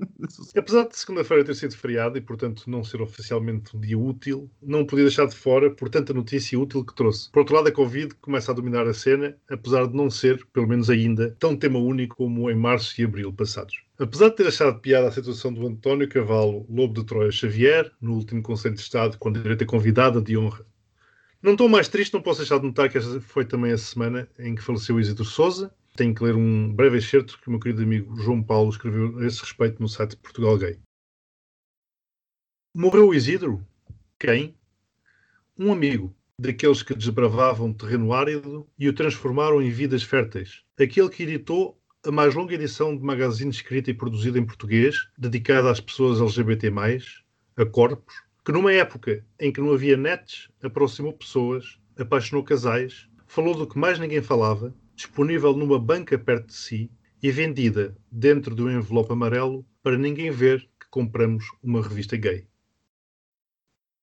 Apesar 0.55 0.87
de 0.87 0.97
segunda-feira 0.97 1.43
ter 1.43 1.55
sido 1.55 1.75
feriado 1.75 2.17
e, 2.17 2.21
portanto, 2.21 2.69
não 2.69 2.83
ser 2.83 3.01
oficialmente 3.01 3.75
um 3.75 3.79
dia 3.79 3.97
útil, 3.97 4.49
não 4.61 4.85
podia 4.85 5.05
deixar 5.05 5.25
de 5.25 5.30
fora 5.35 5.69
por 5.69 5.89
tanta 5.89 6.13
notícia 6.13 6.59
útil 6.59 6.83
que 6.83 6.95
trouxe. 6.95 7.29
Por 7.31 7.39
outro 7.39 7.55
lado, 7.55 7.67
a 7.67 7.71
Covid 7.71 8.15
começa 8.15 8.51
a 8.51 8.55
dominar 8.55 8.87
a 8.87 8.93
cena, 8.93 9.37
apesar 9.49 9.87
de 9.87 9.95
não 9.95 10.09
ser, 10.09 10.45
pelo 10.53 10.67
menos 10.67 10.89
ainda, 10.89 11.35
tão 11.39 11.55
tema 11.55 11.79
único 11.79 12.15
como 12.15 12.49
em 12.49 12.55
março 12.55 12.99
e 12.99 13.03
abril 13.03 13.31
passados. 13.33 13.83
Apesar 13.97 14.29
de 14.29 14.35
ter 14.35 14.47
achado 14.47 14.79
piada 14.79 15.07
a 15.07 15.11
situação 15.11 15.53
do 15.53 15.65
António 15.67 16.09
Cavalo, 16.09 16.65
lobo 16.69 16.93
de 16.93 17.05
Troia 17.05 17.31
Xavier, 17.31 17.91
no 18.01 18.13
último 18.13 18.41
Conselho 18.41 18.75
de 18.75 18.81
Estado, 18.81 19.17
com 19.17 19.31
direito 19.31 19.63
a 19.63 19.67
convidada 19.67 20.21
de 20.21 20.37
honra, 20.37 20.65
não 21.41 21.53
estou 21.53 21.67
mais 21.67 21.87
triste, 21.87 22.13
não 22.13 22.21
posso 22.21 22.41
deixar 22.41 22.59
de 22.59 22.65
notar 22.65 22.87
que 22.87 22.99
esta 22.99 23.19
foi 23.19 23.43
também 23.43 23.71
a 23.71 23.77
semana 23.77 24.29
em 24.37 24.53
que 24.53 24.61
faleceu 24.61 24.99
Isidro 24.99 25.25
Souza. 25.25 25.73
Tenho 25.95 26.13
que 26.13 26.23
ler 26.23 26.35
um 26.35 26.71
breve 26.71 26.99
excerto 26.99 27.39
que 27.41 27.47
o 27.47 27.51
meu 27.51 27.59
querido 27.59 27.81
amigo 27.81 28.15
João 28.15 28.43
Paulo 28.43 28.69
escreveu 28.69 29.17
a 29.17 29.25
esse 29.25 29.41
respeito 29.41 29.81
no 29.81 29.89
site 29.89 30.11
de 30.11 30.17
Portugal 30.17 30.55
Gay. 30.57 30.79
Morreu 32.75 33.11
Isidro? 33.11 33.65
Quem? 34.19 34.55
Um 35.63 35.71
amigo, 35.71 36.11
daqueles 36.39 36.81
que 36.81 36.95
desbravavam 36.95 37.71
terreno 37.71 38.13
árido 38.13 38.67
e 38.79 38.89
o 38.89 38.93
transformaram 38.93 39.61
em 39.61 39.69
vidas 39.69 40.01
férteis. 40.01 40.63
Aquele 40.75 41.07
que 41.07 41.21
editou 41.21 41.79
a 42.03 42.11
mais 42.11 42.33
longa 42.33 42.55
edição 42.55 42.97
de 42.97 43.03
magazine 43.03 43.51
escrita 43.51 43.91
e 43.91 43.93
produzida 43.93 44.39
em 44.39 44.43
português, 44.43 44.97
dedicada 45.15 45.69
às 45.69 45.79
pessoas 45.79 46.19
LGBT+, 46.19 46.73
a 47.57 47.63
corpos, 47.63 48.15
que 48.43 48.51
numa 48.51 48.73
época 48.73 49.23
em 49.39 49.53
que 49.53 49.61
não 49.61 49.71
havia 49.71 49.95
nets, 49.95 50.49
aproximou 50.63 51.13
pessoas, 51.13 51.77
apaixonou 51.95 52.43
casais, 52.43 53.07
falou 53.27 53.53
do 53.53 53.67
que 53.67 53.77
mais 53.77 53.99
ninguém 53.99 54.23
falava, 54.23 54.73
disponível 54.95 55.55
numa 55.55 55.77
banca 55.77 56.17
perto 56.17 56.47
de 56.47 56.55
si 56.55 56.91
e 57.21 57.29
vendida 57.29 57.95
dentro 58.11 58.55
de 58.55 58.63
um 58.63 58.71
envelope 58.71 59.13
amarelo 59.13 59.63
para 59.83 59.95
ninguém 59.95 60.31
ver 60.31 60.61
que 60.79 60.89
compramos 60.89 61.45
uma 61.61 61.83
revista 61.83 62.17
gay. 62.17 62.47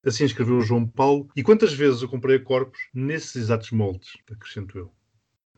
Assim 0.05 0.23
escreveu 0.23 0.61
João 0.61 0.87
Paulo, 0.87 1.29
e 1.35 1.43
quantas 1.43 1.73
vezes 1.73 2.01
eu 2.01 2.09
comprei 2.09 2.37
a 2.37 2.43
corpos 2.43 2.79
nesses 2.93 3.35
exatos 3.35 3.71
moldes, 3.71 4.17
acrescento 4.31 4.77
eu 4.77 4.91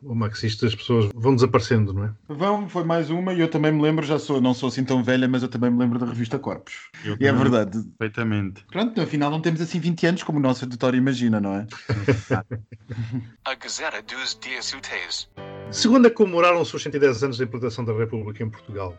o 0.03 0.15
marxista 0.15 0.65
as 0.65 0.73
pessoas 0.73 1.09
vão 1.13 1.35
desaparecendo, 1.35 1.93
não 1.93 2.05
é? 2.05 2.13
Vão, 2.27 2.67
foi 2.67 2.83
mais 2.83 3.09
uma 3.09 3.33
e 3.33 3.39
eu 3.39 3.47
também 3.47 3.71
me 3.71 3.81
lembro, 3.81 4.05
já 4.05 4.17
sou, 4.17 4.41
não 4.41 4.53
sou 4.53 4.69
assim 4.69 4.83
tão 4.83 5.03
velha, 5.03 5.27
mas 5.27 5.43
eu 5.43 5.49
também 5.49 5.69
me 5.69 5.77
lembro 5.77 5.99
da 5.99 6.07
revista 6.07 6.39
Corpos. 6.39 6.89
Eu 7.05 7.15
e 7.19 7.27
é 7.27 7.31
verdade. 7.31 7.83
Perfeitamente. 7.97 8.65
Pronto, 8.71 8.99
afinal 8.99 9.29
não 9.29 9.41
temos 9.41 9.61
assim 9.61 9.79
20 9.79 10.07
anos 10.07 10.23
como 10.23 10.39
o 10.39 10.41
nosso 10.41 10.65
auditório 10.65 10.97
imagina, 10.97 11.39
não 11.39 11.53
é? 11.53 11.67
a 13.45 13.55
Gazeta 13.55 14.01
dos 14.01 14.37
Dias 14.39 14.73
Úteis. 14.73 15.29
Segundo 15.69 16.07
a 16.07 16.11
comemoraram 16.11 16.61
os 16.61 16.69
seus 16.69 16.83
110 16.83 17.23
anos 17.23 17.37
da 17.37 17.43
implantação 17.43 17.85
da 17.85 17.93
República 17.93 18.43
em 18.43 18.49
Portugal. 18.49 18.97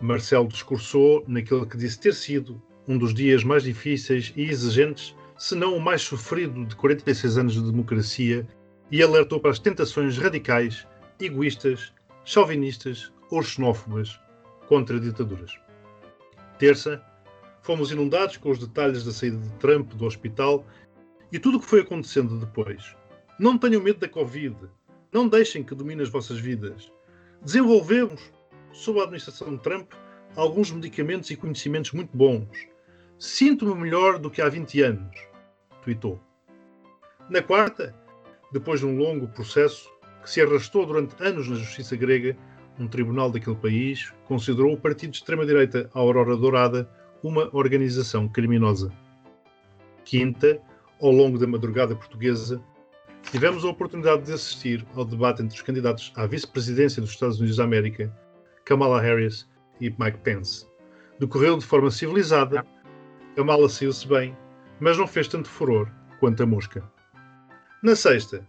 Marcelo 0.00 0.48
discursou 0.48 1.24
naquele 1.28 1.64
que 1.64 1.76
disse 1.76 2.00
ter 2.00 2.12
sido 2.12 2.60
um 2.86 2.98
dos 2.98 3.14
dias 3.14 3.44
mais 3.44 3.62
difíceis 3.62 4.32
e 4.36 4.42
exigentes, 4.42 5.14
se 5.38 5.54
não 5.54 5.76
o 5.76 5.80
mais 5.80 6.02
sofrido 6.02 6.64
de 6.64 6.74
46 6.76 7.38
anos 7.38 7.54
de 7.54 7.62
democracia 7.62 8.46
e 8.90 9.02
alertou 9.02 9.40
para 9.40 9.50
as 9.50 9.58
tentações 9.58 10.18
radicais, 10.18 10.86
egoístas, 11.20 11.92
chauvinistas 12.24 13.12
ou 13.30 13.42
xenófobas 13.42 14.20
contra 14.68 15.00
ditaduras. 15.00 15.58
Terça, 16.58 17.02
fomos 17.62 17.90
inundados 17.90 18.36
com 18.36 18.50
os 18.50 18.58
detalhes 18.58 19.04
da 19.04 19.12
saída 19.12 19.38
de 19.38 19.50
Trump 19.54 19.92
do 19.94 20.04
hospital 20.04 20.66
e 21.30 21.38
tudo 21.38 21.56
o 21.56 21.60
que 21.60 21.66
foi 21.66 21.80
acontecendo 21.80 22.38
depois. 22.38 22.94
Não 23.38 23.56
tenham 23.56 23.82
medo 23.82 23.98
da 23.98 24.08
Covid. 24.08 24.56
Não 25.12 25.26
deixem 25.26 25.64
que 25.64 25.74
domine 25.74 26.02
as 26.02 26.08
vossas 26.08 26.38
vidas. 26.38 26.92
Desenvolvemos, 27.42 28.20
sob 28.72 29.00
a 29.00 29.02
administração 29.02 29.56
de 29.56 29.62
Trump, 29.62 29.92
alguns 30.36 30.70
medicamentos 30.70 31.30
e 31.30 31.36
conhecimentos 31.36 31.92
muito 31.92 32.16
bons. 32.16 32.71
Sinto-me 33.22 33.76
melhor 33.76 34.18
do 34.18 34.28
que 34.28 34.42
há 34.42 34.48
20 34.48 34.82
anos. 34.82 35.16
tweetou. 35.84 36.20
Na 37.30 37.40
quarta, 37.40 37.94
depois 38.52 38.80
de 38.80 38.86
um 38.86 38.98
longo 38.98 39.28
processo 39.28 39.88
que 40.24 40.28
se 40.28 40.40
arrastou 40.40 40.84
durante 40.84 41.14
anos 41.22 41.48
na 41.48 41.54
justiça 41.54 41.94
grega, 41.94 42.36
um 42.80 42.88
tribunal 42.88 43.30
daquele 43.30 43.54
país 43.54 44.12
considerou 44.24 44.72
o 44.72 44.76
partido 44.76 45.12
de 45.12 45.18
extrema-direita 45.18 45.88
Aurora 45.94 46.36
Dourada 46.36 46.90
uma 47.22 47.48
organização 47.52 48.28
criminosa. 48.28 48.90
Quinta, 50.04 50.60
ao 51.00 51.12
longo 51.12 51.38
da 51.38 51.46
madrugada 51.46 51.94
portuguesa, 51.94 52.60
tivemos 53.30 53.64
a 53.64 53.68
oportunidade 53.68 54.22
de 54.22 54.32
assistir 54.32 54.84
ao 54.96 55.04
debate 55.04 55.42
entre 55.42 55.54
os 55.54 55.62
candidatos 55.62 56.12
à 56.16 56.26
vice-presidência 56.26 57.00
dos 57.00 57.12
Estados 57.12 57.38
Unidos 57.38 57.58
da 57.58 57.62
América, 57.62 58.12
Kamala 58.64 59.00
Harris 59.00 59.48
e 59.80 59.90
Mike 59.90 60.18
Pence. 60.24 60.66
Decorreu 61.20 61.56
de 61.56 61.64
forma 61.64 61.88
civilizada, 61.88 62.66
Kamala 63.34 63.68
saiu-se 63.68 64.06
bem, 64.06 64.36
mas 64.78 64.98
não 64.98 65.06
fez 65.06 65.26
tanto 65.26 65.48
furor 65.48 65.88
quanto 66.20 66.42
a 66.42 66.46
mosca. 66.46 66.82
Na 67.82 67.96
sexta, 67.96 68.46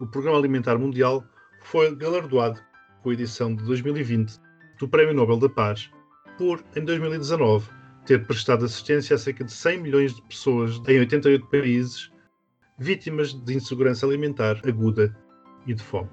o 0.00 0.06
Programa 0.06 0.38
Alimentar 0.38 0.78
Mundial 0.78 1.24
foi 1.62 1.94
galardoado 1.96 2.60
com 3.02 3.10
a 3.10 3.12
edição 3.14 3.54
de 3.54 3.64
2020 3.64 4.38
do 4.78 4.86
Prémio 4.86 5.14
Nobel 5.14 5.38
da 5.38 5.48
Paz 5.48 5.90
por, 6.36 6.62
em 6.76 6.84
2019, 6.84 7.70
ter 8.04 8.26
prestado 8.26 8.64
assistência 8.64 9.16
a 9.16 9.18
cerca 9.18 9.44
de 9.44 9.52
100 9.52 9.80
milhões 9.80 10.14
de 10.14 10.22
pessoas 10.22 10.76
em 10.86 10.98
88 10.98 11.46
países 11.46 12.12
vítimas 12.78 13.32
de 13.32 13.56
insegurança 13.56 14.06
alimentar 14.06 14.60
aguda 14.66 15.16
e 15.66 15.72
de 15.72 15.82
fome. 15.82 16.10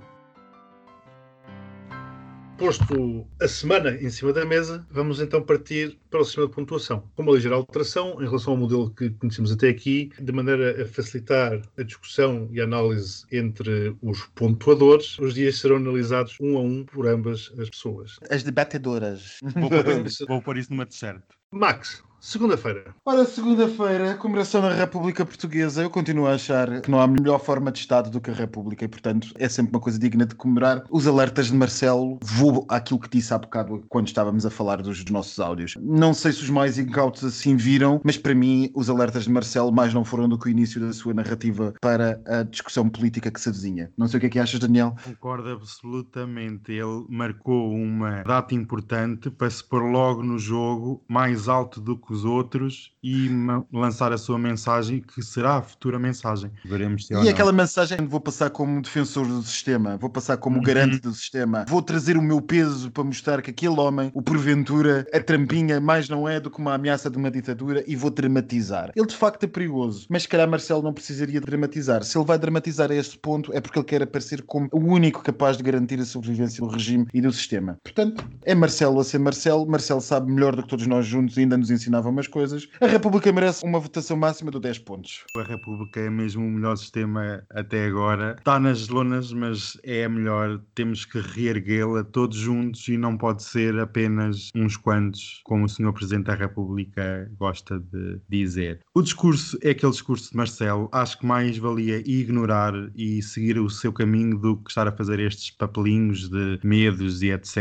Posto 2.57 3.27
a 3.41 3.47
semana 3.47 3.91
em 3.91 4.09
cima 4.09 4.31
da 4.31 4.45
mesa, 4.45 4.87
vamos 4.89 5.19
então 5.19 5.43
partir 5.43 5.99
para 6.15 6.21
o 6.21 6.25
sistema 6.25 6.47
de 6.47 6.53
pontuação, 6.53 7.03
com 7.13 7.23
uma 7.23 7.33
ligeira 7.33 7.57
alteração 7.57 8.21
em 8.21 8.25
relação 8.25 8.53
ao 8.53 8.59
modelo 8.59 8.89
que 8.89 9.09
conhecemos 9.09 9.51
até 9.51 9.67
aqui, 9.67 10.11
de 10.17 10.31
maneira 10.31 10.81
a 10.81 10.85
facilitar 10.87 11.61
a 11.77 11.83
discussão 11.83 12.47
e 12.51 12.61
a 12.61 12.63
análise 12.63 13.25
entre 13.33 13.93
os 14.01 14.23
pontuadores. 14.33 15.19
Os 15.19 15.33
dias 15.33 15.57
serão 15.57 15.75
analisados 15.75 16.37
um 16.39 16.57
a 16.57 16.61
um 16.61 16.85
por 16.85 17.05
ambas 17.05 17.51
as 17.59 17.69
pessoas. 17.69 18.17
As 18.29 18.43
debatedoras. 18.43 19.39
Vou 19.55 19.69
pôr 19.69 20.05
isso, 20.05 20.25
vou 20.27 20.41
pôr 20.41 20.57
isso 20.57 20.71
numa 20.71 20.85
t-shirt. 20.85 21.21
Max, 21.51 22.03
segunda-feira. 22.19 22.93
Ora, 23.05 23.23
segunda-feira, 23.23 24.15
comemoração 24.15 24.61
da 24.61 24.73
República 24.73 25.25
Portuguesa. 25.25 25.83
Eu 25.83 25.89
continuo 25.89 26.25
a 26.25 26.33
achar 26.33 26.81
que 26.81 26.91
não 26.91 26.99
há 26.99 27.07
melhor 27.07 27.39
forma 27.39 27.71
de 27.71 27.79
Estado 27.79 28.09
do 28.09 28.19
que 28.19 28.29
a 28.29 28.33
República 28.33 28.83
e, 28.83 28.87
portanto, 28.87 29.31
é 29.37 29.47
sempre 29.47 29.71
uma 29.71 29.79
coisa 29.79 29.97
digna 29.97 30.25
de 30.25 30.35
comemorar. 30.35 30.83
Os 30.89 31.07
alertas 31.07 31.47
de 31.47 31.53
Marcelo, 31.53 32.19
vou 32.21 32.65
àquilo 32.67 32.99
que 32.99 33.09
disse 33.09 33.33
há 33.33 33.37
bocado 33.37 33.85
quando 33.87 34.07
estávamos 34.07 34.45
a 34.45 34.49
falar 34.49 34.81
dos 34.81 35.05
nossos 35.05 35.39
áudios. 35.39 35.75
Não 35.79 36.04
sei 36.13 36.31
se 36.31 36.43
os 36.43 36.49
mais 36.49 36.77
incautos 36.77 37.23
assim 37.23 37.55
viram, 37.55 38.01
mas 38.03 38.17
para 38.17 38.35
mim, 38.35 38.71
os 38.73 38.89
alertas 38.89 39.23
de 39.23 39.31
Marcelo 39.31 39.71
mais 39.71 39.93
não 39.93 40.05
foram 40.05 40.27
do 40.27 40.37
que 40.37 40.47
o 40.47 40.49
início 40.49 40.79
da 40.79 40.93
sua 40.93 41.13
narrativa 41.13 41.73
para 41.81 42.21
a 42.25 42.43
discussão 42.43 42.89
política 42.89 43.31
que 43.31 43.39
se 43.39 43.49
avizinha. 43.49 43.91
Não 43.97 44.07
sei 44.07 44.17
o 44.17 44.21
que 44.21 44.27
é 44.27 44.29
que 44.29 44.39
achas, 44.39 44.59
Daniel. 44.59 44.95
Concordo 45.03 45.49
absolutamente. 45.49 46.71
Ele 46.71 47.05
marcou 47.09 47.71
uma 47.71 48.23
data 48.23 48.55
importante 48.55 49.29
para 49.29 49.49
se 49.49 49.63
pôr 49.63 49.83
logo 49.83 50.23
no 50.23 50.37
jogo 50.39 51.03
mais 51.07 51.47
alto 51.47 51.79
do 51.81 51.97
que 51.97 52.13
os 52.13 52.25
outros 52.25 52.94
e 53.05 53.29
lançar 53.71 54.11
a 54.11 54.17
sua 54.17 54.39
mensagem, 54.39 54.99
que 54.99 55.21
será 55.21 55.57
a 55.57 55.61
futura 55.61 55.99
mensagem. 55.99 56.49
Veremos 56.65 57.05
se 57.05 57.13
E 57.13 57.29
aquela 57.29 57.51
mensagem 57.51 57.99
vou 58.07 58.19
passar 58.19 58.49
como 58.49 58.81
defensor 58.81 59.27
do 59.27 59.43
sistema, 59.43 59.95
vou 59.97 60.09
passar 60.09 60.37
como 60.37 60.57
Uhum. 60.57 60.63
garante 60.63 60.99
do 60.99 61.13
sistema, 61.13 61.65
vou 61.69 61.81
trazer 61.83 62.17
o 62.17 62.21
meu 62.21 62.41
peso 62.41 62.89
para 62.89 63.03
mostrar 63.03 63.41
que 63.43 63.51
aquele 63.51 63.79
homem, 63.79 64.09
o 64.13 64.21
porventura, 64.23 65.05
a 65.13 65.19
trampinha, 65.19 65.79
mais 65.79 66.09
não 66.09 66.27
é 66.27 66.39
do 66.39 66.49
que 66.49 66.57
uma 66.59 66.73
ameaça 66.73 67.09
de 67.09 67.17
uma 67.17 67.29
ditadura 67.29 67.83
e 67.85 67.95
vou 67.95 68.09
dramatizar. 68.09 68.91
Ele 68.95 69.05
de 69.05 69.15
facto 69.15 69.43
é 69.43 69.47
perigoso, 69.47 70.07
mas 70.09 70.23
se 70.23 70.29
calhar 70.29 70.49
Marcelo 70.49 70.81
não 70.81 70.93
precisaria 70.93 71.39
de 71.39 71.45
dramatizar. 71.45 72.03
Se 72.03 72.17
ele 72.17 72.25
vai 72.25 72.39
dramatizar 72.39 72.89
a 72.91 72.95
este 72.95 73.19
ponto 73.19 73.53
é 73.53 73.61
porque 73.61 73.77
ele 73.77 73.85
quer 73.85 74.01
aparecer 74.01 74.41
como 74.43 74.67
o 74.71 74.79
único 74.79 75.21
capaz 75.21 75.57
de 75.57 75.63
garantir 75.63 75.99
a 75.99 76.05
sobrevivência 76.05 76.63
do 76.65 76.71
regime 76.71 77.05
e 77.13 77.21
do 77.21 77.31
sistema. 77.31 77.77
Portanto, 77.83 78.25
é 78.43 78.55
Marcelo 78.55 78.99
a 78.99 79.03
ser 79.03 79.19
Marcelo. 79.19 79.67
Marcelo 79.67 80.01
sabe 80.01 80.31
melhor 80.31 80.55
do 80.55 80.63
que 80.63 80.69
todos 80.69 80.87
nós 80.87 81.05
juntos 81.05 81.37
e 81.37 81.41
ainda 81.41 81.57
nos 81.57 81.69
ensinava 81.69 82.09
umas 82.09 82.27
coisas. 82.27 82.67
A 82.81 82.85
República 82.95 83.29
merece 83.29 83.65
uma 83.65 83.77
votação 83.77 84.15
máxima 84.15 84.49
de 84.49 84.57
10 84.57 84.79
pontos. 84.79 85.25
A 85.35 85.43
República 85.43 85.99
é 85.99 86.09
mesmo 86.09 86.45
o 86.45 86.49
melhor 86.49 86.77
sistema 86.77 87.43
até 87.49 87.87
agora. 87.87 88.35
Está 88.37 88.57
nas 88.57 88.87
lonas, 88.87 89.33
mas 89.33 89.77
é 89.83 90.05
a 90.05 90.09
melhor. 90.09 90.61
Temos 90.73 91.03
que 91.03 91.19
reerguê-la 91.19 92.05
todos 92.05 92.37
juntos 92.37 92.87
e 92.87 92.97
não 92.97 93.17
pode 93.17 93.43
ser 93.43 93.77
apenas 93.79 94.49
uns 94.55 94.77
quantos, 94.77 95.41
como 95.43 95.65
o 95.65 95.69
Sr. 95.69 95.91
Presidente 95.91 96.27
da 96.27 96.35
República 96.35 97.29
gosta 97.37 97.79
de 97.79 98.21
dizer. 98.29 98.79
O 98.93 99.01
discurso 99.01 99.57
é 99.61 99.71
aquele 99.71 99.91
discurso 99.91 100.31
de 100.31 100.37
Marcelo. 100.37 100.87
Acho 100.93 101.19
que 101.19 101.25
mais 101.25 101.57
valia 101.57 101.97
ignorar 102.09 102.73
e 102.95 103.21
seguir 103.21 103.59
o 103.59 103.69
seu 103.69 103.91
caminho 103.91 104.37
do 104.37 104.55
que 104.55 104.69
estar 104.69 104.87
a 104.87 104.91
fazer 104.93 105.19
estes 105.19 105.51
papelinhos 105.51 106.29
de 106.29 106.61
medos 106.63 107.21
e 107.21 107.31
etc. 107.31 107.57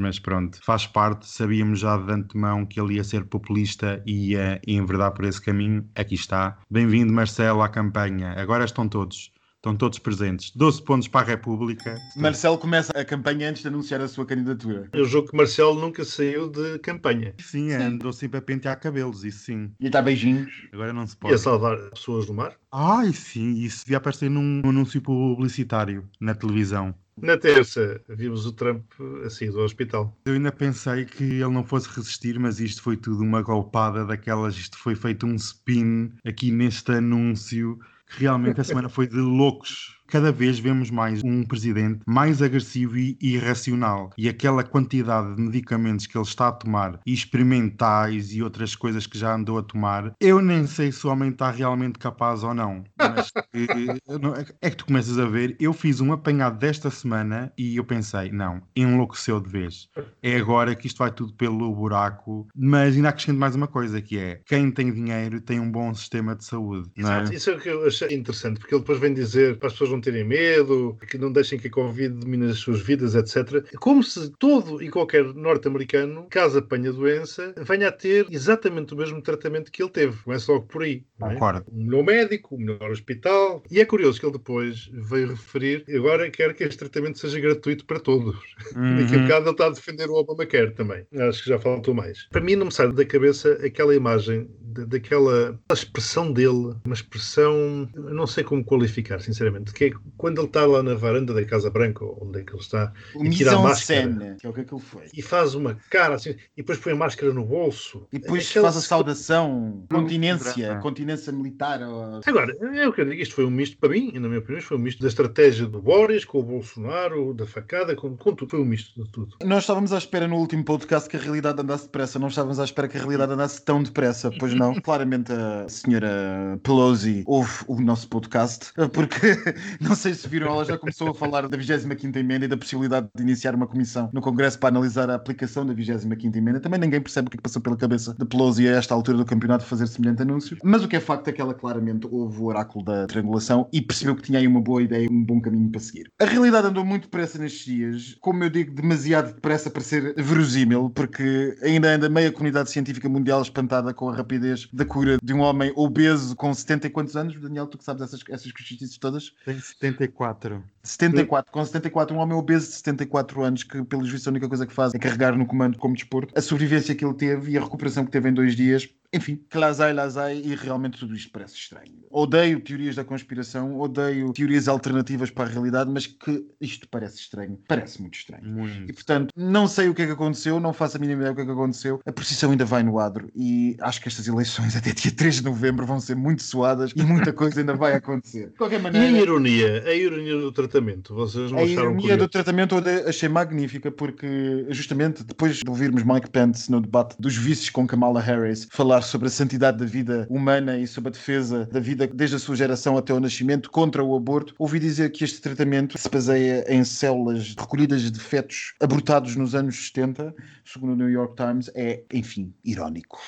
Mas 0.00 0.18
pronto, 0.18 0.58
faz 0.64 0.86
parte. 0.86 1.28
Sabíamos 1.28 1.80
já 1.80 1.98
de 1.98 2.10
antemão 2.10 2.64
que 2.64 2.80
ele 2.80 2.94
ia 2.94 3.04
ser 3.04 3.24
populista 3.26 4.02
e 4.06 4.30
ia 4.30 4.58
enverdar 4.78 5.12
por 5.12 5.24
esse 5.24 5.40
caminho. 5.40 5.88
Aqui 5.94 6.14
está. 6.14 6.58
Bem-vindo, 6.70 7.12
Marcelo, 7.12 7.62
à 7.62 7.68
campanha. 7.68 8.32
Agora 8.36 8.64
estão 8.64 8.88
todos. 8.88 9.32
Estão 9.56 9.74
todos 9.74 9.98
presentes. 9.98 10.52
12 10.54 10.80
pontos 10.84 11.08
para 11.08 11.22
a 11.26 11.28
República. 11.30 11.98
Marcelo 12.16 12.56
começa 12.56 12.92
a 12.92 13.04
campanha 13.04 13.50
antes 13.50 13.62
de 13.62 13.66
anunciar 13.66 14.00
a 14.00 14.06
sua 14.06 14.24
candidatura. 14.24 14.88
Eu 14.92 15.04
julgo 15.04 15.30
que 15.30 15.36
Marcelo 15.36 15.74
nunca 15.80 16.04
saiu 16.04 16.48
de 16.48 16.78
campanha. 16.78 17.34
Sim, 17.40 17.72
andou 17.72 18.12
sempre 18.12 18.38
a 18.38 18.42
pentear 18.42 18.78
cabelos, 18.78 19.24
isso 19.24 19.40
sim. 19.46 19.72
E 19.80 19.90
dá 19.90 20.00
beijinhos. 20.00 20.68
Agora 20.72 20.92
não 20.92 21.04
se 21.08 21.14
E 21.14 21.16
a 21.16 21.20
pode. 21.22 21.38
salvar 21.40 21.76
pessoas 21.90 22.26
do 22.26 22.34
mar. 22.34 22.52
Ai, 22.70 23.12
sim, 23.12 23.54
isso 23.54 23.84
devia 23.84 23.96
aparecer 23.96 24.30
num 24.30 24.62
anúncio 24.64 25.02
publicitário 25.02 26.08
na 26.20 26.36
televisão. 26.36 26.94
Na 27.22 27.36
terça, 27.36 28.00
vimos 28.08 28.46
o 28.46 28.52
Trump 28.52 28.84
a 29.24 29.30
sair 29.30 29.50
do 29.50 29.60
hospital. 29.60 30.16
Eu 30.24 30.34
ainda 30.34 30.52
pensei 30.52 31.04
que 31.04 31.24
ele 31.24 31.48
não 31.48 31.64
fosse 31.64 31.88
resistir, 31.88 32.38
mas 32.38 32.60
isto 32.60 32.82
foi 32.82 32.96
tudo 32.96 33.22
uma 33.22 33.42
golpada 33.42 34.04
daquelas. 34.04 34.56
Isto 34.56 34.78
foi 34.78 34.94
feito 34.94 35.26
um 35.26 35.34
spin 35.34 36.12
aqui 36.24 36.50
neste 36.50 36.92
anúncio, 36.92 37.78
que 38.08 38.20
realmente 38.20 38.60
a 38.60 38.64
semana 38.64 38.88
foi 38.88 39.06
de 39.06 39.16
loucos. 39.16 39.97
Cada 40.08 40.32
vez 40.32 40.58
vemos 40.58 40.90
mais 40.90 41.22
um 41.22 41.42
presidente 41.42 42.00
mais 42.06 42.40
agressivo 42.40 42.96
e 42.96 43.18
irracional. 43.20 44.10
E 44.16 44.26
aquela 44.28 44.64
quantidade 44.64 45.36
de 45.36 45.42
medicamentos 45.42 46.06
que 46.06 46.16
ele 46.16 46.24
está 46.24 46.48
a 46.48 46.52
tomar, 46.52 46.98
e 47.06 47.12
experimentais 47.12 48.32
e 48.32 48.42
outras 48.42 48.74
coisas 48.74 49.06
que 49.06 49.18
já 49.18 49.34
andou 49.34 49.58
a 49.58 49.62
tomar, 49.62 50.14
eu 50.18 50.40
nem 50.40 50.66
sei 50.66 50.90
se 50.92 51.06
o 51.06 51.10
homem 51.10 51.30
está 51.30 51.50
realmente 51.50 51.98
capaz 51.98 52.42
ou 52.42 52.54
não. 52.54 52.84
Mas 52.98 53.30
não- 54.20 54.34
é 54.62 54.70
que 54.70 54.76
tu 54.76 54.86
começas 54.86 55.18
a 55.18 55.26
ver, 55.26 55.56
eu 55.60 55.72
fiz 55.72 56.00
um 56.00 56.10
apanhado 56.12 56.58
desta 56.58 56.90
semana 56.90 57.52
e 57.58 57.76
eu 57.76 57.84
pensei, 57.84 58.30
não, 58.32 58.62
enlouqueceu 58.74 59.40
de 59.40 59.50
vez. 59.50 59.88
É 60.22 60.36
agora 60.36 60.74
que 60.74 60.86
isto 60.86 60.98
vai 60.98 61.10
tudo 61.10 61.34
pelo 61.34 61.74
buraco. 61.74 62.48
Mas 62.56 62.96
ainda 62.96 63.10
acrescento 63.10 63.38
mais 63.38 63.54
uma 63.54 63.66
coisa, 63.66 64.00
que 64.00 64.18
é, 64.18 64.40
quem 64.46 64.70
tem 64.70 64.92
dinheiro 64.92 65.40
tem 65.40 65.60
um 65.60 65.70
bom 65.70 65.92
sistema 65.94 66.34
de 66.34 66.44
saúde. 66.44 66.88
É? 66.96 67.00
Exato, 67.00 67.34
Isso 67.34 67.50
é 67.50 67.54
o 67.54 67.60
que 67.60 67.68
eu 67.68 67.86
achei 67.86 68.08
interessante, 68.16 68.58
porque 68.58 68.74
ele 68.74 68.80
depois 68.80 68.98
vem 68.98 69.12
dizer 69.12 69.58
para 69.58 69.66
as 69.68 69.72
pessoas 69.74 69.90
não 69.98 70.00
terem 70.00 70.24
medo, 70.24 70.96
que 71.10 71.18
não 71.18 71.32
deixem 71.32 71.58
que 71.58 71.66
a 71.66 71.70
Covid 71.70 72.08
domine 72.14 72.50
as 72.50 72.58
suas 72.58 72.80
vidas, 72.80 73.14
etc. 73.14 73.64
Como 73.78 74.02
se 74.02 74.30
todo 74.38 74.80
e 74.82 74.88
qualquer 74.88 75.24
norte-americano, 75.34 76.26
caso 76.30 76.58
apanhe 76.58 76.88
a 76.88 76.92
doença, 76.92 77.52
venha 77.58 77.88
a 77.88 77.92
ter 77.92 78.26
exatamente 78.30 78.94
o 78.94 78.96
mesmo 78.96 79.20
tratamento 79.20 79.70
que 79.70 79.82
ele 79.82 79.90
teve. 79.90 80.16
Começa 80.22 80.52
logo 80.52 80.66
por 80.66 80.82
aí. 80.82 81.04
é? 81.20 81.34
Concordo. 81.34 81.64
O 81.70 81.76
melhor 81.84 82.04
médico, 82.04 82.54
o 82.54 82.58
melhor 82.58 82.90
hospital. 82.90 83.62
E 83.70 83.80
é 83.80 83.84
curioso 83.84 84.20
que 84.20 84.26
ele 84.26 84.32
depois 84.38 84.88
veio 84.92 85.28
referir, 85.28 85.84
agora 85.94 86.30
quer 86.30 86.54
que 86.54 86.64
este 86.64 86.78
tratamento 86.78 87.18
seja 87.18 87.40
gratuito 87.40 87.84
para 87.84 87.98
todos. 88.00 88.36
Daqui 88.74 89.16
a 89.16 89.18
Uhum. 89.18 89.22
bocado 89.24 89.44
ele 89.46 89.50
está 89.50 89.66
a 89.66 89.70
defender 89.70 90.08
o 90.08 90.14
Obamacare 90.14 90.72
também. 90.74 91.04
Acho 91.28 91.42
que 91.42 91.48
já 91.50 91.58
faltou 91.58 91.92
mais. 91.94 92.26
Para 92.30 92.40
mim 92.40 92.54
não 92.56 92.66
me 92.66 92.72
sai 92.72 92.92
da 92.92 93.04
cabeça 93.04 93.52
aquela 93.64 93.94
imagem, 93.94 94.48
daquela 94.86 95.58
expressão 95.72 96.32
dele, 96.32 96.74
uma 96.84 96.94
expressão, 96.94 97.88
não 97.94 98.26
sei 98.26 98.44
como 98.44 98.64
qualificar, 98.64 99.20
sinceramente, 99.20 99.72
que 99.72 99.84
é 99.86 99.90
quando 100.16 100.38
ele 100.38 100.46
está 100.46 100.64
lá 100.66 100.82
na 100.82 100.94
varanda 100.94 101.32
da 101.34 101.44
Casa 101.44 101.70
Branca, 101.70 102.04
onde 102.04 102.40
é 102.40 102.42
que 102.44 102.52
ele 102.52 102.60
está, 102.60 102.92
O 103.14 103.24
e 103.24 103.30
tira 103.30 103.52
a 103.56 103.58
máscara, 103.60 104.36
que 104.40 104.46
é 104.46 104.50
o 104.50 104.52
que 104.52 104.60
aquilo 104.60 104.80
foi. 104.80 105.04
e 105.14 105.22
faz 105.22 105.54
uma 105.54 105.76
cara 105.90 106.14
assim, 106.16 106.30
e 106.56 106.62
depois 106.62 106.78
põe 106.78 106.92
a 106.92 106.96
máscara 106.96 107.32
no 107.32 107.44
bolso. 107.44 108.06
E 108.12 108.18
depois 108.18 108.48
Aquela- 108.50 108.70
faz 108.72 108.76
a 108.84 108.86
saudação, 108.86 109.84
continência, 109.90 110.76
continência 110.76 111.32
militar. 111.32 111.82
ou- 111.82 112.20
Agora, 112.26 112.54
é 112.74 112.88
o 112.88 112.92
que 112.92 113.00
eu 113.00 113.04
digo, 113.04 113.20
isto 113.22 113.34
foi 113.34 113.44
um 113.44 113.50
misto, 113.50 113.76
para 113.78 113.90
mim, 113.90 114.12
na 114.14 114.28
minha 114.28 114.38
opinião, 114.40 114.60
foi 114.62 114.76
um 114.76 114.80
misto 114.80 115.00
da 115.02 115.08
estratégia 115.08 115.66
do 115.66 115.80
Boris 115.80 116.24
com 116.24 116.38
o 116.38 116.42
Bolsonaro, 116.42 117.32
da 117.34 117.46
facada, 117.46 117.94
com, 117.94 118.16
com 118.16 118.34
tudo. 118.34 118.50
Foi 118.50 118.60
um 118.60 118.64
misto 118.64 119.02
de 119.04 119.10
tudo. 119.10 119.36
Nós 119.44 119.64
estávamos 119.64 119.92
à 119.92 119.98
espera 119.98 120.26
no 120.26 120.36
último 120.36 120.64
podcast 120.64 121.08
que 121.08 121.16
a 121.16 121.20
realidade 121.20 121.60
andasse 121.60 121.84
depressa, 121.84 122.18
não 122.18 122.28
estávamos 122.28 122.58
à 122.58 122.64
espera 122.64 122.88
que 122.88 122.96
a 122.96 123.00
realidade 123.00 123.32
andasse 123.32 123.62
tão 123.64 123.82
depressa, 123.82 124.30
pois 124.38 124.54
não. 124.54 124.67
não. 124.72 124.80
Claramente 124.80 125.32
a 125.32 125.68
senhora 125.68 126.58
Pelosi 126.62 127.22
ouve 127.26 127.52
o 127.66 127.80
nosso 127.80 128.08
podcast, 128.08 128.72
porque 128.92 129.36
não 129.80 129.94
sei 129.94 130.14
se 130.14 130.28
viram, 130.28 130.48
ela 130.48 130.64
já 130.64 130.78
começou 130.78 131.10
a 131.10 131.14
falar 131.14 131.48
da 131.48 131.56
25 131.56 132.18
emenda 132.18 132.44
e 132.44 132.48
da 132.48 132.56
possibilidade 132.56 133.08
de 133.14 133.22
iniciar 133.22 133.54
uma 133.54 133.66
comissão 133.66 134.10
no 134.12 134.20
Congresso 134.20 134.58
para 134.58 134.68
analisar 134.68 135.10
a 135.10 135.14
aplicação 135.14 135.64
da 135.64 135.72
25 135.72 136.14
emenda. 136.36 136.60
Também 136.60 136.80
ninguém 136.80 137.00
percebe 137.00 137.28
o 137.28 137.30
que 137.30 137.38
é 137.38 137.40
passou 137.40 137.62
pela 137.62 137.76
cabeça 137.76 138.14
de 138.18 138.24
Pelosi 138.24 138.68
a 138.68 138.72
esta 138.72 138.94
altura 138.94 139.18
do 139.18 139.24
campeonato 139.24 139.64
fazer 139.64 139.86
semelhante 139.86 140.22
anúncio. 140.22 140.56
Mas 140.62 140.84
o 140.84 140.88
que 140.88 140.96
é 140.96 141.00
facto 141.00 141.28
é 141.28 141.32
que 141.32 141.40
ela 141.40 141.54
claramente 141.54 142.06
ouve 142.10 142.40
o 142.40 142.44
oráculo 142.44 142.84
da 142.84 143.06
triangulação 143.06 143.68
e 143.72 143.80
percebeu 143.80 144.14
que 144.16 144.22
tinha 144.22 144.38
aí 144.38 144.46
uma 144.46 144.60
boa 144.60 144.82
ideia, 144.82 145.08
um 145.10 145.24
bom 145.24 145.40
caminho 145.40 145.70
para 145.70 145.80
seguir. 145.80 146.10
A 146.20 146.24
realidade 146.24 146.66
andou 146.66 146.84
muito 146.84 147.04
depressa 147.04 147.38
nestes 147.38 147.64
dias, 147.64 148.16
como 148.20 148.44
eu 148.44 148.50
digo, 148.50 148.74
demasiado 148.74 149.34
depressa 149.34 149.70
para 149.70 149.82
ser 149.82 150.14
verosímil, 150.16 150.90
porque 150.90 151.56
ainda 151.62 151.88
anda 151.94 152.08
meia 152.08 152.32
comunidade 152.32 152.70
científica 152.70 153.08
mundial 153.08 153.42
espantada 153.42 153.94
com 153.94 154.08
a 154.08 154.14
rapidez 154.14 154.57
da 154.72 154.84
cura 154.84 155.18
de 155.22 155.32
um 155.32 155.40
homem 155.40 155.72
obeso 155.76 156.34
com 156.34 156.52
70 156.52 156.86
e 156.86 156.90
quantos 156.90 157.16
anos? 157.16 157.38
Daniel, 157.40 157.66
tu 157.66 157.78
que 157.78 157.84
sabes 157.84 158.02
essas, 158.02 158.20
essas 158.28 158.52
coisas 158.52 158.98
todas? 158.98 159.32
Tem 159.44 159.58
74. 159.58 160.62
74, 160.82 161.52
com 161.52 161.64
74, 161.64 162.16
um 162.16 162.20
homem 162.20 162.36
obeso 162.36 162.68
de 162.68 162.74
74 162.74 163.42
anos, 163.42 163.62
que 163.62 163.82
pelos 163.84 164.08
vistos 164.08 164.26
a 164.26 164.30
única 164.30 164.48
coisa 164.48 164.66
que 164.66 164.72
faz 164.72 164.94
é 164.94 164.98
carregar 164.98 165.36
no 165.36 165.46
comando 165.46 165.78
como 165.78 165.94
desporto, 165.94 166.32
a 166.36 166.40
sobrevivência 166.40 166.94
que 166.94 167.04
ele 167.04 167.14
teve 167.14 167.52
e 167.52 167.58
a 167.58 167.62
recuperação 167.62 168.04
que 168.04 168.10
teve 168.10 168.28
em 168.28 168.34
dois 168.34 168.56
dias 168.56 168.88
enfim, 169.14 169.40
que 169.48 169.56
lazai, 169.56 169.92
lazai, 169.92 170.38
e 170.44 170.54
realmente 170.54 170.98
tudo 170.98 171.14
isto 171.14 171.30
parece 171.32 171.54
estranho. 171.54 171.94
Odeio 172.10 172.60
teorias 172.60 172.94
da 172.96 173.04
conspiração, 173.04 173.78
odeio 173.80 174.32
teorias 174.32 174.68
alternativas 174.68 175.30
para 175.30 175.48
a 175.48 175.52
realidade, 175.52 175.90
mas 175.90 176.06
que 176.06 176.44
isto 176.60 176.86
parece 176.90 177.16
estranho. 177.18 177.58
Parece 177.66 178.00
muito 178.02 178.16
estranho. 178.18 178.44
Muito. 178.44 178.90
E 178.90 178.92
portanto, 178.92 179.32
não 179.34 179.66
sei 179.66 179.88
o 179.88 179.94
que 179.94 180.02
é 180.02 180.06
que 180.06 180.12
aconteceu, 180.12 180.60
não 180.60 180.72
faço 180.74 180.96
a 180.98 181.00
mínima 181.00 181.20
ideia 181.22 181.32
do 181.32 181.36
que 181.36 181.42
é 181.42 181.44
que 181.46 181.50
aconteceu. 181.50 182.00
A 182.04 182.12
precisão 182.12 182.50
ainda 182.50 182.64
vai 182.66 182.82
no 182.82 182.98
adro 182.98 183.30
e 183.34 183.76
acho 183.80 184.00
que 184.02 184.08
estas 184.08 184.26
eleições 184.28 184.76
até 184.76 184.92
dia 184.92 185.10
3 185.12 185.36
de 185.36 185.44
novembro 185.44 185.86
vão 185.86 186.00
ser 186.00 186.14
muito 186.14 186.42
suadas 186.42 186.92
e 186.94 187.02
muita 187.02 187.32
coisa 187.32 187.60
ainda 187.60 187.74
vai 187.74 187.94
acontecer. 187.94 188.50
De 188.50 188.56
qualquer 188.56 188.76
E 188.76 188.78
a 188.78 188.82
maneira. 188.82 189.18
ironia, 189.18 189.84
a 189.86 189.94
ironia 189.94 190.36
do 190.36 190.52
tratamento, 190.52 191.14
vocês 191.14 191.50
não 191.50 191.58
A 191.58 191.62
acharam 191.62 191.82
ironia 191.82 192.00
curioso? 192.00 192.18
do 192.18 192.28
tratamento 192.28 192.74
eu 192.74 193.08
achei 193.08 193.28
magnífica 193.28 193.90
porque, 193.90 194.66
justamente 194.68 195.24
depois 195.24 195.56
de 195.56 195.62
ouvirmos 195.68 196.02
Mike 196.02 196.30
Pence 196.30 196.70
no 196.70 196.80
debate 196.80 197.16
dos 197.18 197.34
vices 197.36 197.70
com 197.70 197.86
Kamala 197.86 198.20
Harris 198.20 198.66
falar 198.70 198.97
sobre 199.00 199.28
a 199.28 199.30
santidade 199.30 199.78
da 199.78 199.84
vida 199.84 200.26
humana 200.30 200.78
e 200.78 200.86
sobre 200.86 201.08
a 201.08 201.12
defesa 201.12 201.66
da 201.66 201.80
vida 201.80 202.06
desde 202.06 202.36
a 202.36 202.38
sua 202.38 202.56
geração 202.56 202.96
até 202.96 203.12
o 203.12 203.20
nascimento 203.20 203.70
contra 203.70 204.02
o 204.02 204.16
aborto, 204.16 204.54
ouvi 204.58 204.78
dizer 204.78 205.10
que 205.10 205.24
este 205.24 205.40
tratamento 205.40 205.98
se 205.98 206.08
baseia 206.08 206.64
em 206.68 206.84
células 206.84 207.54
recolhidas 207.58 208.10
de 208.10 208.18
fetos 208.20 208.74
abortados 208.80 209.36
nos 209.36 209.54
anos 209.54 209.86
70, 209.86 210.34
segundo 210.64 210.92
o 210.92 210.96
New 210.96 211.08
York 211.08 211.34
Times, 211.36 211.70
é, 211.74 212.02
enfim, 212.12 212.52
irónico. 212.64 213.18